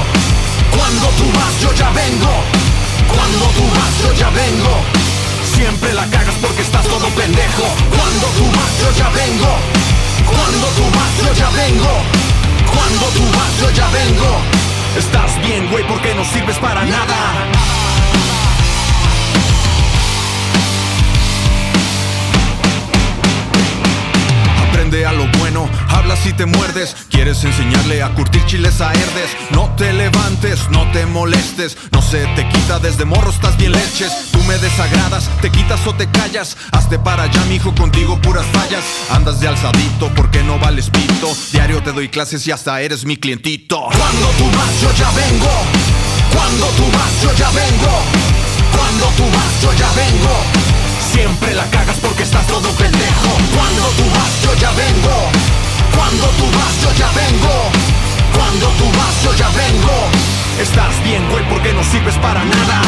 [0.75, 2.33] Cuando tú vas, yo ya vengo.
[3.15, 4.75] Cuando tú vas, yo ya vengo.
[5.55, 7.63] Siempre la cagas porque estás todo pendejo.
[7.95, 9.55] Cuando tú vas, yo ya vengo.
[10.27, 11.95] Cuando tú vas, yo ya vengo.
[12.75, 14.43] Cuando tú vas, yo ya vengo.
[14.99, 17.47] Estás bien, güey, porque no sirves para nada.
[24.89, 26.97] A lo bueno, habla si te muerdes.
[27.11, 29.37] Quieres enseñarle a curtir chiles a herdes.
[29.51, 31.77] No te levantes, no te molestes.
[31.93, 34.31] No se te quita desde morro, estás bien leches.
[34.33, 36.57] Tú me desagradas, te quitas o te callas.
[36.73, 38.83] Hazte para allá, mijo, contigo puras fallas.
[39.11, 41.37] Andas de alzadito porque no vales pito.
[41.53, 43.83] Diario te doy clases y hasta eres mi clientito.
[43.83, 45.53] Cuando tú vas, yo ya vengo.
[46.35, 47.93] Cuando tú vas, yo ya vengo.
[48.75, 50.88] Cuando tú vas, yo ya vengo.
[51.13, 53.31] Siempre la cagas porque estás todo pendejo.
[53.55, 55.17] Cuando tú vas, yo ya vengo.
[55.97, 57.55] Cuando tú vas, yo ya vengo.
[58.37, 59.97] Cuando tú vas, yo ya vengo.
[60.61, 62.83] Estás bien, güey, porque no sirves para nada.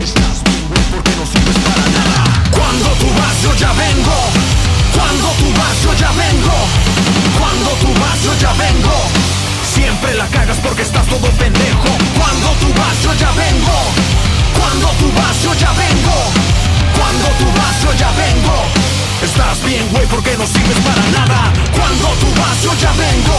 [0.00, 2.24] Estás güey, porque no sirves para nada.
[2.50, 4.16] Cuando tú vas, yo ya vengo.
[4.96, 6.56] Cuando tú vas, yo ya vengo.
[7.38, 8.96] Cuando tú vas, yo ya vengo.
[9.74, 11.90] Siempre la cagas porque estás todo pendejo.
[12.18, 13.76] Cuando tú vas, yo ya vengo.
[14.58, 16.16] Cuando tú vas, yo ya vengo.
[16.96, 18.99] Cuando tú vas, yo ya vengo.
[19.22, 21.52] Estás bien, güey, porque no sirves para nada.
[21.76, 23.36] Cuando tú vas, yo ya vengo.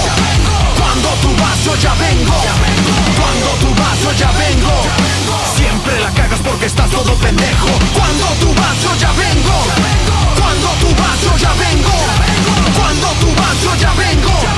[0.78, 2.38] Cuando tú vas, yo ya vengo.
[3.18, 4.74] Cuando tú vas, yo ya vengo.
[5.58, 7.68] Siempre la cagas porque estás todo pendejo.
[7.98, 9.58] Cuando tú vas, yo ya vengo.
[10.40, 11.96] Cuando tú vas, yo ya vengo.
[12.78, 14.51] Cuando tú vas, yo ya vengo.